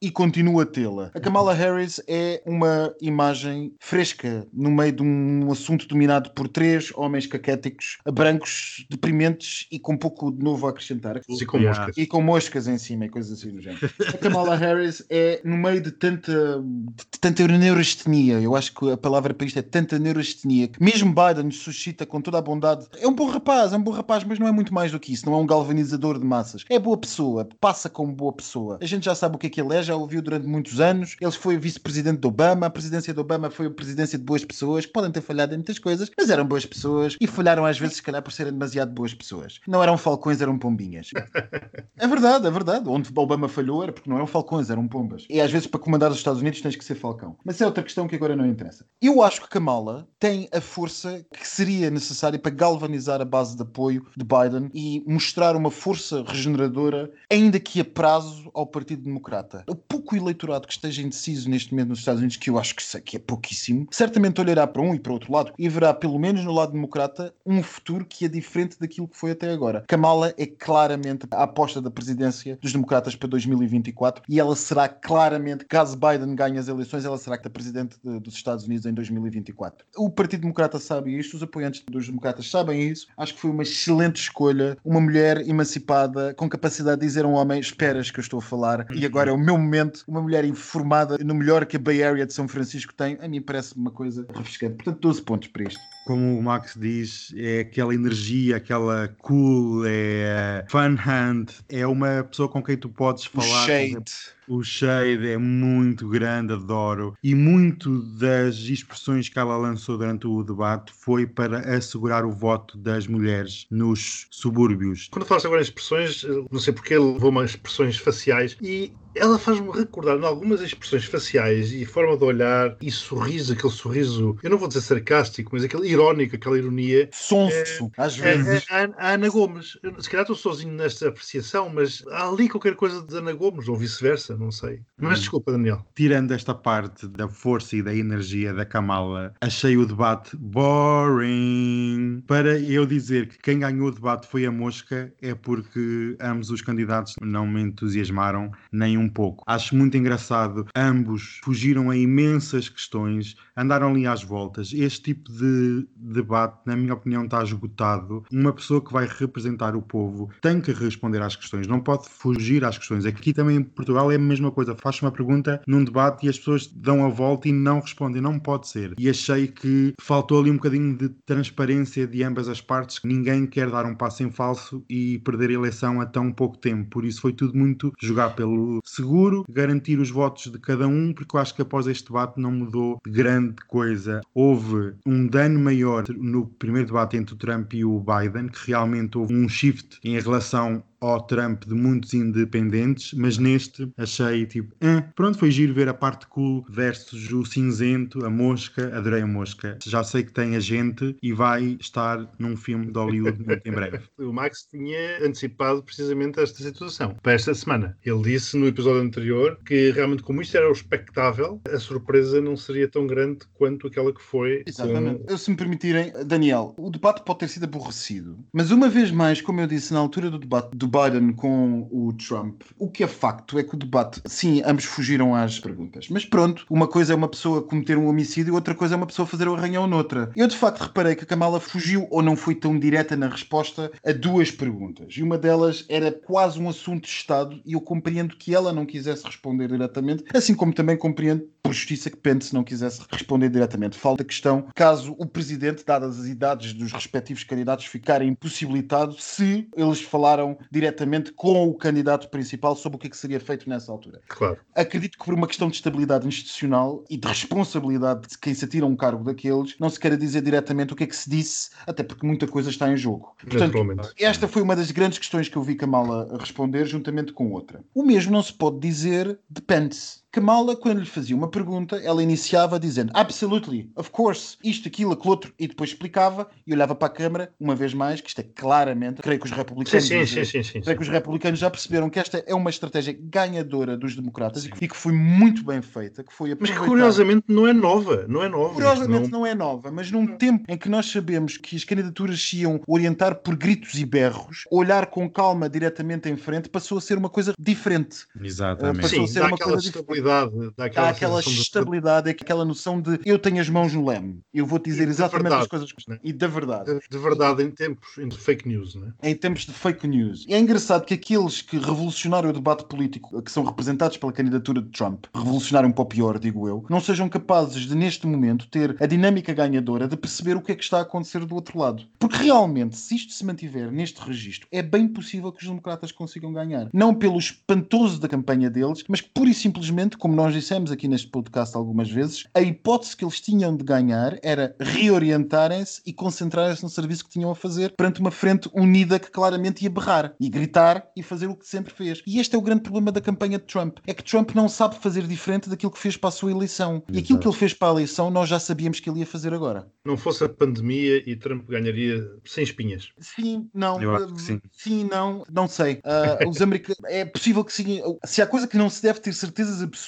e 0.00 0.10
continuo 0.10 0.60
a 0.60 0.66
tê-la. 0.66 1.10
A 1.14 1.20
Kamala 1.20 1.52
Harris 1.54 2.00
é 2.06 2.42
uma 2.46 2.94
imagem 3.00 3.74
fresca 3.80 4.46
no 4.52 4.70
meio 4.70 4.92
de 4.92 5.02
um 5.02 5.50
assunto 5.50 5.86
dominado 5.86 6.30
por 6.30 6.48
três 6.48 6.92
homens 6.94 7.26
caquéticos 7.26 7.98
brancos, 8.12 8.86
deprimentes 8.90 9.66
e 9.70 9.78
com 9.78 9.96
pouco 9.96 10.30
de 10.30 10.42
novo 10.42 10.66
a 10.66 10.70
acrescentar. 10.70 11.20
E 11.28 11.44
com 11.44 11.58
moscas. 11.58 11.96
E 11.96 12.06
com 12.06 12.22
moscas 12.22 12.68
em 12.68 12.78
cima 12.78 13.06
e 13.06 13.08
coisas 13.08 13.38
assim 13.38 13.52
do 13.52 13.60
género. 13.60 13.90
A 14.08 14.18
Kamala 14.18 14.56
Harris 14.56 15.04
é, 15.10 15.40
no 15.44 15.56
meio 15.56 15.80
de 15.80 15.90
tanta, 15.90 16.32
de 16.62 17.18
tanta 17.20 17.46
neurastenia, 17.46 18.40
eu 18.40 18.54
acho 18.56 18.74
que 18.74 18.90
a 18.90 18.96
palavra 18.96 19.34
para 19.34 19.46
isto 19.46 19.58
é 19.58 19.62
tanta 19.62 19.98
neurastenia, 19.98 20.68
que 20.68 20.82
mesmo 20.82 21.14
Biden 21.14 21.50
suscita 21.50 22.06
com 22.06 22.20
toda 22.20 22.38
a 22.38 22.42
bondade. 22.42 22.86
É 22.98 23.06
um 23.06 23.14
bom 23.14 23.26
rapaz, 23.26 23.72
é 23.72 23.76
um 23.76 23.82
bom 23.82 23.92
rapaz, 23.92 24.24
mas 24.24 24.38
não 24.38 24.46
é 24.46 24.52
muito 24.52 24.72
mais 24.72 24.92
do 24.92 25.00
que 25.00 25.12
isso. 25.12 25.26
Não 25.26 25.34
é 25.34 25.36
um 25.36 25.46
galvanizador 25.46 26.18
de 26.18 26.24
massas. 26.24 26.64
É 26.68 26.78
boa 26.78 26.96
pessoa, 26.96 27.48
passa 27.60 27.88
como 27.88 28.12
boa 28.12 28.32
pessoa. 28.32 28.78
A 28.80 28.86
gente 28.86 29.04
já 29.04 29.14
sabe 29.14 29.36
que 29.40 29.46
é 29.46 29.50
que 29.50 29.60
ele 29.60 29.74
é, 29.74 29.82
já 29.82 29.96
ouviu 29.96 30.22
durante 30.22 30.46
muitos 30.46 30.80
anos. 30.80 31.16
Ele 31.20 31.32
foi 31.32 31.56
vice-presidente 31.56 32.20
de 32.20 32.26
Obama, 32.26 32.66
a 32.66 32.70
presidência 32.70 33.12
de 33.12 33.20
Obama 33.20 33.50
foi 33.50 33.66
a 33.66 33.70
presidência 33.70 34.18
de 34.18 34.24
boas 34.24 34.44
pessoas, 34.44 34.86
que 34.86 34.92
podem 34.92 35.10
ter 35.10 35.20
falhado 35.20 35.54
em 35.54 35.56
muitas 35.56 35.78
coisas, 35.78 36.10
mas 36.16 36.30
eram 36.30 36.44
boas 36.44 36.64
pessoas 36.64 37.16
e 37.20 37.26
falharam 37.26 37.64
às 37.64 37.78
vezes, 37.78 37.96
se 37.96 38.02
calhar, 38.02 38.22
por 38.22 38.32
serem 38.32 38.52
demasiado 38.52 38.92
boas 38.92 39.14
pessoas. 39.14 39.60
Não 39.66 39.82
eram 39.82 39.96
falcões, 39.96 40.40
eram 40.40 40.58
pombinhas. 40.58 41.10
É 42.00 42.06
verdade, 42.06 42.46
é 42.46 42.50
verdade. 42.50 42.88
Onde 42.88 43.10
Obama 43.14 43.46
falhou 43.46 43.82
era 43.82 43.92
porque 43.92 44.08
não 44.08 44.16
eram 44.16 44.26
falcões, 44.26 44.70
eram 44.70 44.88
pombas. 44.88 45.26
E 45.28 45.38
às 45.38 45.52
vezes, 45.52 45.66
para 45.66 45.78
comandar 45.78 46.10
os 46.10 46.16
Estados 46.16 46.40
Unidos, 46.40 46.62
tens 46.62 46.74
que 46.74 46.84
ser 46.84 46.94
falcão. 46.94 47.36
Mas 47.44 47.60
é 47.60 47.66
outra 47.66 47.82
questão 47.82 48.08
que 48.08 48.14
agora 48.14 48.34
não 48.34 48.46
interessa. 48.46 48.86
Eu 49.02 49.22
acho 49.22 49.42
que 49.42 49.48
Kamala 49.48 50.08
tem 50.18 50.48
a 50.50 50.62
força 50.62 51.24
que 51.30 51.46
seria 51.46 51.90
necessária 51.90 52.38
para 52.38 52.50
galvanizar 52.50 53.20
a 53.20 53.24
base 53.24 53.54
de 53.54 53.62
apoio 53.62 54.06
de 54.16 54.24
Biden 54.24 54.70
e 54.72 55.04
mostrar 55.06 55.54
uma 55.56 55.70
força 55.70 56.24
regeneradora, 56.26 57.10
ainda 57.30 57.60
que 57.60 57.80
a 57.80 57.84
prazo, 57.84 58.50
ao 58.54 58.66
Partido 58.66 59.08
Democrata. 59.30 59.64
O 59.68 59.76
pouco 59.76 60.16
eleitorado 60.16 60.66
que 60.66 60.72
esteja 60.72 61.02
indeciso 61.02 61.48
neste 61.48 61.72
momento 61.72 61.90
nos 61.90 62.00
Estados 62.00 62.20
Unidos, 62.20 62.36
que 62.36 62.50
eu 62.50 62.58
acho 62.58 62.74
que 62.74 62.82
sei 62.82 63.00
que 63.00 63.16
é 63.16 63.20
pouquíssimo, 63.20 63.86
certamente 63.90 64.40
olhará 64.40 64.66
para 64.66 64.82
um 64.82 64.94
e 64.94 64.98
para 64.98 65.12
outro 65.12 65.32
lado 65.32 65.52
e 65.56 65.68
verá, 65.68 65.94
pelo 65.94 66.18
menos 66.18 66.44
no 66.44 66.52
lado 66.52 66.72
democrata, 66.72 67.32
um 67.46 67.62
futuro 67.62 68.04
que 68.04 68.24
é 68.24 68.28
diferente 68.28 68.78
daquilo 68.78 69.06
que 69.06 69.16
foi 69.16 69.30
até 69.30 69.50
agora. 69.50 69.84
Kamala 69.86 70.34
é 70.36 70.46
claramente 70.46 71.26
a 71.30 71.44
aposta 71.44 71.80
da 71.80 71.90
presidência 71.90 72.58
dos 72.60 72.72
democratas 72.72 73.14
para 73.14 73.28
2024 73.28 74.24
e 74.28 74.40
ela 74.40 74.56
será 74.56 74.88
claramente, 74.88 75.64
caso 75.64 75.96
Biden 75.96 76.34
ganhe 76.34 76.58
as 76.58 76.68
eleições, 76.68 77.04
ela 77.04 77.16
será 77.16 77.36
a 77.36 77.50
presidente 77.50 77.96
de, 78.02 78.18
dos 78.18 78.34
Estados 78.34 78.66
Unidos 78.66 78.84
em 78.84 78.92
2024. 78.92 79.86
O 79.96 80.10
Partido 80.10 80.40
Democrata 80.40 80.78
sabe 80.78 81.16
isto, 81.16 81.36
os 81.36 81.42
apoiantes 81.42 81.82
dos 81.88 82.06
democratas 82.06 82.50
sabem 82.50 82.82
isso. 82.82 83.06
Acho 83.16 83.34
que 83.34 83.40
foi 83.40 83.50
uma 83.50 83.62
excelente 83.62 84.16
escolha. 84.16 84.76
Uma 84.84 85.00
mulher 85.00 85.48
emancipada, 85.48 86.34
com 86.34 86.48
capacidade 86.48 87.00
de 87.00 87.06
dizer 87.06 87.24
a 87.24 87.28
um 87.28 87.32
homem: 87.32 87.60
Esperas 87.60 88.10
que 88.10 88.18
eu 88.18 88.22
estou 88.22 88.40
a 88.40 88.42
falar, 88.42 88.86
e 88.94 89.06
agora 89.10 89.30
é 89.30 89.32
o 89.32 89.38
meu 89.38 89.58
momento. 89.58 90.04
Uma 90.06 90.22
mulher 90.22 90.44
informada, 90.44 91.18
no 91.18 91.34
melhor 91.34 91.66
que 91.66 91.76
a 91.76 91.80
Bay 91.80 92.02
Area 92.02 92.26
de 92.26 92.32
São 92.32 92.48
Francisco 92.48 92.94
tem, 92.94 93.18
a 93.20 93.28
mim 93.28 93.40
parece 93.40 93.74
uma 93.76 93.90
coisa 93.90 94.26
refrescante. 94.34 94.76
Portanto, 94.76 95.00
12 95.00 95.22
pontos 95.22 95.48
para 95.48 95.64
isto 95.64 95.80
como 96.10 96.36
o 96.36 96.42
Max 96.42 96.74
diz, 96.76 97.32
é 97.36 97.60
aquela 97.60 97.94
energia, 97.94 98.56
aquela 98.56 99.14
cool, 99.18 99.84
é 99.86 100.64
fun 100.68 100.96
hand, 101.06 101.46
é 101.68 101.86
uma 101.86 102.24
pessoa 102.24 102.48
com 102.48 102.60
quem 102.60 102.76
tu 102.76 102.88
podes 102.88 103.26
falar. 103.26 103.46
O 103.46 103.66
shade. 103.66 104.12
O 104.48 104.64
shade 104.64 105.28
é 105.28 105.38
muito 105.38 106.08
grande, 106.08 106.52
adoro. 106.52 107.16
E 107.22 107.32
muito 107.36 108.02
das 108.18 108.56
expressões 108.56 109.28
que 109.28 109.38
ela 109.38 109.56
lançou 109.56 109.96
durante 109.96 110.26
o 110.26 110.42
debate 110.42 110.92
foi 110.92 111.24
para 111.24 111.76
assegurar 111.76 112.24
o 112.24 112.32
voto 112.32 112.76
das 112.76 113.06
mulheres 113.06 113.68
nos 113.70 114.26
subúrbios. 114.32 115.08
Quando 115.12 115.24
falaste 115.24 115.46
agora 115.46 115.60
em 115.60 115.62
expressões, 115.62 116.24
não 116.50 116.58
sei 116.58 116.72
porque 116.72 116.94
ele 116.94 117.12
levou 117.12 117.30
umas 117.30 117.50
expressões 117.50 117.96
faciais 117.96 118.56
e 118.60 118.92
ela 119.14 119.38
faz-me 119.38 119.70
recordar 119.70 120.18
em 120.18 120.24
algumas 120.24 120.60
expressões 120.60 121.04
faciais 121.04 121.72
e 121.72 121.84
forma 121.84 122.16
de 122.16 122.24
olhar 122.24 122.76
e 122.80 122.90
sorriso, 122.90 123.52
aquele 123.52 123.72
sorriso, 123.72 124.36
eu 124.42 124.50
não 124.50 124.58
vou 124.58 124.68
dizer 124.68 124.80
sarcástico, 124.80 125.50
mas 125.52 125.64
aquele 125.64 125.88
irónico, 125.88 126.36
aquela 126.36 126.58
ironia. 126.58 127.08
Sonso, 127.12 127.90
é, 127.96 128.02
às 128.02 128.16
vezes. 128.16 128.64
É, 128.70 128.84
é, 128.84 128.90
a 128.96 129.12
Ana 129.12 129.28
Gomes. 129.28 129.78
Eu, 129.82 130.00
se 130.00 130.08
calhar 130.08 130.22
estou 130.22 130.36
sozinho 130.36 130.72
nesta 130.72 131.08
apreciação, 131.08 131.68
mas 131.68 132.04
há 132.10 132.28
ali 132.28 132.48
qualquer 132.48 132.74
coisa 132.74 133.02
de 133.02 133.16
Ana 133.16 133.32
Gomes, 133.32 133.68
ou 133.68 133.76
vice-versa, 133.76 134.36
não 134.36 134.50
sei. 134.50 134.82
Mas 134.98 135.18
hum. 135.18 135.20
desculpa, 135.20 135.52
Daniel. 135.52 135.84
Tirando 135.94 136.32
esta 136.32 136.54
parte 136.54 137.08
da 137.08 137.28
força 137.28 137.76
e 137.76 137.82
da 137.82 137.94
energia 137.94 138.54
da 138.54 138.64
Kamala, 138.64 139.34
achei 139.40 139.76
o 139.76 139.86
debate 139.86 140.36
boring. 140.36 142.22
Para 142.26 142.58
eu 142.58 142.86
dizer 142.86 143.28
que 143.28 143.38
quem 143.38 143.58
ganhou 143.58 143.88
o 143.88 143.90
debate 143.90 144.26
foi 144.26 144.46
a 144.46 144.50
mosca, 144.50 145.12
é 145.20 145.34
porque 145.34 146.16
ambos 146.20 146.50
os 146.50 146.62
candidatos 146.62 147.14
não 147.20 147.46
me 147.46 147.60
entusiasmaram 147.60 148.50
nem 148.72 148.99
um 149.00 149.08
pouco. 149.08 149.44
Acho 149.46 149.74
muito 149.74 149.96
engraçado. 149.96 150.66
Ambos 150.74 151.40
fugiram 151.42 151.90
a 151.90 151.96
imensas 151.96 152.68
questões, 152.68 153.36
andaram 153.56 153.90
ali 153.90 154.06
às 154.06 154.22
voltas. 154.22 154.72
Este 154.72 155.14
tipo 155.14 155.32
de 155.32 155.86
debate, 155.96 156.58
na 156.66 156.76
minha 156.76 156.94
opinião, 156.94 157.24
está 157.24 157.42
esgotado. 157.42 158.24
Uma 158.32 158.52
pessoa 158.52 158.80
que 158.80 158.92
vai 158.92 159.08
representar 159.08 159.74
o 159.76 159.82
povo 159.82 160.30
tem 160.40 160.60
que 160.60 160.72
responder 160.72 161.22
às 161.22 161.36
questões, 161.36 161.66
não 161.66 161.80
pode 161.80 162.08
fugir 162.08 162.64
às 162.64 162.78
questões. 162.78 163.04
Aqui 163.04 163.32
também 163.32 163.56
em 163.56 163.62
Portugal 163.62 164.10
é 164.10 164.16
a 164.16 164.18
mesma 164.18 164.50
coisa. 164.50 164.76
Faz 164.76 165.00
uma 165.02 165.10
pergunta 165.10 165.62
num 165.66 165.84
debate 165.84 166.26
e 166.26 166.28
as 166.28 166.38
pessoas 166.38 166.66
dão 166.66 167.04
a 167.04 167.08
volta 167.08 167.48
e 167.48 167.52
não 167.52 167.80
respondem. 167.80 168.20
Não 168.20 168.38
pode 168.38 168.68
ser. 168.68 168.94
E 168.98 169.08
achei 169.08 169.48
que 169.48 169.94
faltou 170.00 170.40
ali 170.40 170.50
um 170.50 170.56
bocadinho 170.56 170.96
de 170.96 171.08
transparência 171.26 172.06
de 172.06 172.22
ambas 172.22 172.48
as 172.48 172.60
partes. 172.60 173.00
Ninguém 173.04 173.46
quer 173.46 173.70
dar 173.70 173.84
um 173.84 173.94
passo 173.94 174.22
em 174.22 174.30
falso 174.30 174.84
e 174.88 175.18
perder 175.20 175.50
a 175.50 175.54
eleição 175.54 176.00
a 176.00 176.06
tão 176.06 176.32
pouco 176.32 176.58
tempo. 176.58 176.90
Por 176.90 177.04
isso 177.04 177.20
foi 177.20 177.32
tudo 177.32 177.56
muito 177.56 177.92
jogar 178.00 178.30
pelo 178.30 178.80
seguro, 178.94 179.44
garantir 179.48 179.98
os 179.98 180.10
votos 180.10 180.50
de 180.50 180.58
cada 180.58 180.86
um, 180.86 181.12
porque 181.12 181.36
eu 181.36 181.40
acho 181.40 181.54
que 181.54 181.62
após 181.62 181.86
este 181.86 182.08
debate 182.08 182.40
não 182.40 182.52
mudou 182.52 182.98
de 183.04 183.10
grande 183.10 183.56
coisa. 183.66 184.20
Houve 184.34 184.94
um 185.06 185.26
dano 185.26 185.60
maior 185.60 186.04
no 186.08 186.46
primeiro 186.46 186.88
debate 186.88 187.16
entre 187.16 187.34
o 187.34 187.38
Trump 187.38 187.72
e 187.74 187.84
o 187.84 188.00
Biden, 188.00 188.48
que 188.48 188.68
realmente 188.68 189.16
houve 189.16 189.34
um 189.34 189.48
shift 189.48 189.98
em 190.04 190.18
relação 190.18 190.82
ao 191.00 191.20
Trump 191.22 191.64
de 191.64 191.74
muitos 191.74 192.12
independentes, 192.14 193.12
mas 193.14 193.38
neste 193.38 193.90
achei 193.96 194.46
tipo, 194.46 194.74
eh, 194.80 195.02
pronto, 195.14 195.38
foi 195.38 195.50
giro 195.50 195.72
ver 195.72 195.88
a 195.88 195.94
parte 195.94 196.26
cool 196.26 196.64
versus 196.68 197.30
o 197.32 197.44
cinzento, 197.44 198.24
a 198.24 198.30
mosca, 198.30 198.96
adorei 198.96 199.22
a 199.22 199.26
mosca. 199.26 199.78
Já 199.84 200.04
sei 200.04 200.22
que 200.22 200.32
tem 200.32 200.56
a 200.56 200.60
gente 200.60 201.16
e 201.22 201.32
vai 201.32 201.76
estar 201.80 202.28
num 202.38 202.56
filme 202.56 202.92
de 202.92 202.98
Hollywood 202.98 203.38
muito 203.44 203.66
em 203.66 203.72
breve. 203.72 204.00
O 204.18 204.32
Max 204.32 204.66
tinha 204.70 205.24
antecipado 205.24 205.82
precisamente 205.82 206.38
esta 206.40 206.62
situação 206.62 207.16
para 207.22 207.32
esta 207.32 207.54
semana. 207.54 207.96
Ele 208.04 208.22
disse 208.22 208.56
no 208.56 208.66
episódio 208.66 209.00
anterior 209.00 209.58
que 209.64 209.90
realmente, 209.90 210.22
como 210.22 210.42
isto 210.42 210.56
era 210.56 210.68
o 210.68 210.72
espectável, 210.72 211.60
a 211.68 211.78
surpresa 211.78 212.40
não 212.40 212.56
seria 212.56 212.88
tão 212.88 213.06
grande 213.06 213.40
quanto 213.54 213.86
aquela 213.86 214.12
que 214.12 214.22
foi. 214.22 214.62
Exatamente. 214.66 215.24
Com... 215.24 215.36
Se 215.36 215.50
me 215.50 215.56
permitirem, 215.56 216.12
Daniel, 216.26 216.74
o 216.78 216.90
debate 216.90 217.24
pode 217.24 217.40
ter 217.40 217.48
sido 217.48 217.64
aborrecido, 217.64 218.38
mas 218.52 218.70
uma 218.70 218.88
vez 218.88 219.10
mais, 219.10 219.40
como 219.40 219.60
eu 219.60 219.66
disse 219.66 219.92
na 219.92 220.00
altura 220.00 220.30
do 220.30 220.38
debate 220.38 220.76
do 220.76 220.89
Biden 220.90 221.32
com 221.32 221.88
o 221.90 222.12
Trump, 222.12 222.62
o 222.78 222.90
que 222.90 223.04
é 223.04 223.06
facto 223.06 223.58
é 223.58 223.62
que 223.62 223.74
o 223.74 223.78
debate, 223.78 224.20
sim, 224.26 224.60
ambos 224.64 224.84
fugiram 224.84 225.34
às 225.34 225.60
perguntas. 225.60 226.08
Mas 226.08 226.24
pronto, 226.24 226.66
uma 226.68 226.88
coisa 226.88 227.12
é 227.12 227.16
uma 227.16 227.28
pessoa 227.28 227.62
cometer 227.62 227.96
um 227.96 228.08
homicídio, 228.08 228.54
outra 228.54 228.74
coisa 228.74 228.94
é 228.94 228.96
uma 228.96 229.06
pessoa 229.06 229.26
fazer 229.26 229.46
o 229.46 229.54
arranhão 229.54 229.86
noutra. 229.86 230.32
Eu 230.34 230.48
de 230.48 230.56
facto 230.56 230.80
reparei 230.80 231.14
que 231.14 231.22
a 231.22 231.26
Kamala 231.26 231.60
fugiu 231.60 232.08
ou 232.10 232.22
não 232.22 232.34
foi 232.34 232.54
tão 232.54 232.78
direta 232.78 233.16
na 233.16 233.28
resposta 233.28 233.92
a 234.04 234.12
duas 234.12 234.50
perguntas. 234.50 235.14
E 235.16 235.22
uma 235.22 235.38
delas 235.38 235.84
era 235.88 236.10
quase 236.10 236.60
um 236.60 236.68
assunto 236.68 237.04
de 237.04 237.10
Estado 237.10 237.60
e 237.64 237.74
eu 237.74 237.80
compreendo 237.80 238.36
que 238.36 238.54
ela 238.54 238.72
não 238.72 238.84
quisesse 238.84 239.24
responder 239.24 239.68
diretamente, 239.68 240.24
assim 240.34 240.54
como 240.54 240.72
também 240.72 240.96
compreendo 240.96 241.48
por 241.62 241.72
justiça 241.72 242.10
que 242.10 242.16
Pence 242.16 242.54
não 242.54 242.64
quisesse 242.64 243.02
responder 243.10 243.48
diretamente. 243.48 243.98
Falta 243.98 244.24
questão, 244.24 244.66
caso 244.74 245.14
o 245.18 245.26
presidente, 245.26 245.84
dadas 245.84 246.18
as 246.18 246.26
idades 246.26 246.72
dos 246.72 246.92
respectivos 246.92 247.44
candidatos, 247.44 247.86
ficarem 247.86 248.28
impossibilitados 248.28 249.22
se 249.22 249.68
eles 249.76 250.00
falaram 250.00 250.58
diretamente 250.70 251.32
com 251.32 251.68
o 251.68 251.74
candidato 251.74 252.28
principal 252.28 252.76
sobre 252.76 252.96
o 252.96 252.98
que, 252.98 253.06
é 253.06 253.10
que 253.10 253.16
seria 253.16 253.40
feito 253.40 253.68
nessa 253.68 253.90
altura. 253.90 254.20
Claro. 254.28 254.58
Acredito 254.74 255.18
que 255.18 255.24
por 255.24 255.34
uma 255.34 255.46
questão 255.46 255.68
de 255.68 255.76
estabilidade 255.76 256.26
institucional 256.26 257.04
e 257.08 257.16
de 257.16 257.26
responsabilidade 257.26 258.28
de 258.28 258.38
quem 258.38 258.54
se 258.54 258.64
atira 258.64 258.86
um 258.86 258.96
cargo 258.96 259.24
daqueles, 259.24 259.76
não 259.78 259.90
se 259.90 259.98
queira 259.98 260.16
dizer 260.16 260.42
diretamente 260.42 260.92
o 260.92 260.96
que 260.96 261.04
é 261.04 261.06
que 261.06 261.16
se 261.16 261.28
disse, 261.28 261.70
até 261.86 262.02
porque 262.02 262.26
muita 262.26 262.46
coisa 262.46 262.70
está 262.70 262.90
em 262.90 262.96
jogo. 262.96 263.34
Portanto, 263.40 263.76
esta 264.18 264.48
foi 264.48 264.62
uma 264.62 264.76
das 264.76 264.90
grandes 264.90 265.18
questões 265.18 265.48
que 265.48 265.56
eu 265.56 265.62
vi 265.62 265.74
Kamala 265.74 266.36
responder, 266.38 266.86
juntamente 266.86 267.32
com 267.32 267.52
outra. 267.52 267.82
O 267.94 268.02
mesmo 268.02 268.32
não 268.32 268.42
se 268.42 268.52
pode 268.52 268.78
dizer 268.78 269.38
de 269.48 269.60
Pence. 269.60 270.19
Kamala, 270.32 270.76
quando 270.76 271.00
lhe 271.00 271.06
fazia 271.06 271.34
uma 271.34 271.48
pergunta, 271.48 271.96
ela 271.96 272.22
iniciava 272.22 272.78
dizendo 272.78 273.10
Absolutely, 273.14 273.90
of 273.96 274.10
course, 274.10 274.56
isto, 274.62 274.86
aquilo, 274.86 275.12
aquilo 275.12 275.30
outro, 275.30 275.52
e 275.58 275.66
depois 275.66 275.90
explicava 275.90 276.48
e 276.64 276.72
olhava 276.72 276.94
para 276.94 277.08
a 277.08 277.10
Câmara, 277.10 277.52
uma 277.58 277.74
vez 277.74 277.92
mais, 277.92 278.20
que 278.20 278.28
isto 278.28 278.40
é 278.40 278.44
claramente, 278.44 279.22
creio 279.22 279.40
que 279.40 279.46
os 279.46 279.50
republicanos, 279.50 280.06
sim, 280.06 280.24
sim, 280.24 280.44
sim, 280.44 280.62
sim, 280.62 280.80
creio 280.82 280.96
que 280.96 281.02
os 281.02 281.08
republicanos 281.08 281.58
já 281.58 281.68
perceberam 281.68 282.08
que 282.08 282.20
esta 282.20 282.44
é 282.46 282.54
uma 282.54 282.70
estratégia 282.70 283.12
ganhadora 283.20 283.96
dos 283.96 284.14
democratas 284.14 284.66
e 284.66 284.70
que 284.70 284.96
foi 284.96 285.12
muito 285.12 285.64
bem 285.64 285.82
feita, 285.82 286.22
que 286.22 286.32
foi 286.32 286.56
Mas 286.58 286.70
que 286.70 286.78
curiosamente 286.78 287.46
não 287.48 287.66
é 287.66 287.72
nova, 287.72 288.24
não 288.28 288.44
é 288.44 288.48
nova. 288.48 288.74
Curiosamente 288.74 289.30
não... 289.30 289.40
não 289.40 289.46
é 289.46 289.54
nova, 289.54 289.90
mas 289.90 290.12
num 290.12 290.36
tempo 290.36 290.64
em 290.68 290.78
que 290.78 290.88
nós 290.88 291.06
sabemos 291.06 291.56
que 291.56 291.74
as 291.74 291.82
candidaturas 291.82 292.40
se 292.40 292.58
iam 292.60 292.80
orientar 292.86 293.34
por 293.34 293.56
gritos 293.56 293.94
e 293.94 294.04
berros, 294.04 294.62
olhar 294.70 295.06
com 295.06 295.28
calma 295.28 295.68
diretamente 295.68 296.28
em 296.28 296.36
frente 296.36 296.68
passou 296.68 296.98
a 296.98 297.00
ser 297.00 297.18
uma 297.18 297.28
coisa 297.28 297.52
diferente. 297.58 298.26
Exatamente. 298.40 299.02
Passou 299.02 299.18
Sim, 299.18 299.24
a 299.24 299.26
ser 299.26 299.42
uma 299.42 299.58
coisa 299.58 299.80
diferente 299.80 300.19
estabilidade, 300.20 300.72
dá 300.76 300.84
aquela, 300.84 301.06
Há 301.06 301.10
aquela 301.10 301.36
sensação 301.36 301.52
de- 301.54 301.60
estabilidade, 301.60 302.30
aquela 302.30 302.64
noção 302.64 303.00
de 303.00 303.20
eu 303.24 303.38
tenho 303.38 303.60
as 303.60 303.68
mãos 303.68 303.92
no 303.92 304.06
leme, 304.06 304.40
eu 304.52 304.66
vou 304.66 304.78
dizer 304.78 305.08
exatamente 305.08 305.42
verdade, 305.42 305.62
as 305.62 305.68
coisas 305.68 305.92
que 305.92 306.10
né? 306.10 306.18
e 306.22 306.32
da 306.32 306.46
verdade. 306.46 306.94
de, 306.94 307.00
de 307.08 307.18
verdade 307.18 307.62
em 307.62 307.70
tempos 307.70 308.08
de 308.16 308.36
fake 308.36 308.68
news, 308.68 308.94
né? 308.94 309.12
em 309.22 309.34
tempos 309.34 309.66
de 309.66 309.72
fake 309.72 310.06
news. 310.06 310.44
E 310.48 310.54
é 310.54 310.58
engraçado 310.58 311.04
que 311.04 311.14
aqueles 311.14 311.62
que 311.62 311.78
revolucionaram 311.78 312.50
o 312.50 312.52
debate 312.52 312.84
político, 312.84 313.40
que 313.42 313.50
são 313.50 313.64
representados 313.64 314.16
pela 314.16 314.32
candidatura 314.32 314.82
de 314.82 314.88
Trump, 314.90 315.26
revolucionaram 315.34 315.90
para 315.92 316.02
o 316.02 316.06
pior, 316.06 316.38
digo 316.38 316.68
eu, 316.68 316.84
não 316.88 317.00
sejam 317.00 317.28
capazes 317.28 317.82
de, 317.86 317.94
neste 317.94 318.26
momento, 318.26 318.68
ter 318.68 318.96
a 319.00 319.06
dinâmica 319.06 319.52
ganhadora 319.52 320.06
de 320.06 320.16
perceber 320.16 320.56
o 320.56 320.62
que 320.62 320.72
é 320.72 320.74
que 320.74 320.84
está 320.84 320.98
a 320.98 321.02
acontecer 321.02 321.44
do 321.44 321.54
outro 321.54 321.78
lado. 321.78 322.04
Porque 322.18 322.36
realmente, 322.36 322.96
se 322.96 323.14
isto 323.14 323.32
se 323.32 323.44
mantiver 323.44 323.90
neste 323.90 324.20
registro, 324.20 324.68
é 324.70 324.82
bem 324.82 325.08
possível 325.08 325.52
que 325.52 325.62
os 325.62 325.68
democratas 325.68 326.12
consigam 326.12 326.52
ganhar. 326.52 326.88
Não 326.92 327.14
pelo 327.14 327.38
espantoso 327.38 328.20
da 328.20 328.28
campanha 328.28 328.70
deles, 328.70 329.04
mas 329.08 329.20
que 329.20 329.28
pura 329.28 329.50
e 329.50 329.54
simplesmente, 329.54 330.09
como 330.16 330.34
nós 330.34 330.52
dissemos 330.52 330.90
aqui 330.90 331.08
neste 331.08 331.28
podcast 331.28 331.76
algumas 331.76 332.10
vezes, 332.10 332.44
a 332.54 332.60
hipótese 332.60 333.16
que 333.16 333.24
eles 333.24 333.40
tinham 333.40 333.76
de 333.76 333.84
ganhar 333.84 334.38
era 334.42 334.74
reorientarem-se 334.78 336.02
e 336.04 336.12
concentrarem-se 336.12 336.82
no 336.82 336.88
serviço 336.88 337.24
que 337.24 337.30
tinham 337.30 337.50
a 337.50 337.54
fazer 337.54 337.94
perante 337.96 338.20
uma 338.20 338.30
frente 338.30 338.68
unida 338.74 339.18
que 339.18 339.30
claramente 339.30 339.82
ia 339.82 339.90
berrar 339.90 340.34
e 340.40 340.48
gritar 340.48 341.06
e 341.16 341.22
fazer 341.22 341.46
o 341.46 341.56
que 341.56 341.66
sempre 341.66 341.92
fez. 341.92 342.22
E 342.26 342.40
este 342.40 342.54
é 342.56 342.58
o 342.58 342.62
grande 342.62 342.82
problema 342.82 343.12
da 343.12 343.20
campanha 343.20 343.58
de 343.58 343.64
Trump. 343.64 343.98
É 344.06 344.12
que 344.12 344.24
Trump 344.24 344.50
não 344.54 344.68
sabe 344.68 344.96
fazer 344.96 345.26
diferente 345.26 345.68
daquilo 345.68 345.92
que 345.92 345.98
fez 345.98 346.16
para 346.16 346.28
a 346.28 346.32
sua 346.32 346.50
eleição. 346.50 347.02
E 347.08 347.18
aquilo 347.18 347.38
que 347.38 347.46
ele 347.46 347.56
fez 347.56 347.72
para 347.72 347.88
a 347.88 347.92
eleição 347.92 348.30
nós 348.30 348.48
já 348.48 348.58
sabíamos 348.58 349.00
que 349.00 349.08
ele 349.08 349.20
ia 349.20 349.26
fazer 349.26 349.54
agora. 349.54 349.86
Não 350.04 350.16
fosse 350.16 350.42
a 350.44 350.48
pandemia 350.48 351.22
e 351.26 351.36
Trump 351.36 351.68
ganharia 351.68 352.28
sem 352.44 352.64
espinhas. 352.64 353.10
Sim, 353.18 353.68
não. 353.72 354.00
Eu 354.00 354.14
acho 354.14 354.26
uh, 354.26 354.34
que 354.34 354.42
sim. 354.42 354.60
Sim, 354.72 355.08
não. 355.10 355.44
Não 355.50 355.68
sei. 355.68 355.94
Uh, 355.94 356.48
os 356.48 356.60
americanos. 356.60 356.90
É 357.10 357.24
possível 357.24 357.64
que 357.64 357.72
sim. 357.72 358.00
Se 358.24 358.40
há 358.40 358.46
coisa 358.46 358.66
que 358.66 358.76
não 358.76 358.88
se 358.88 359.02
deve 359.02 359.20
ter 359.20 359.32
certezas 359.32 359.82
absolutas 359.82 359.99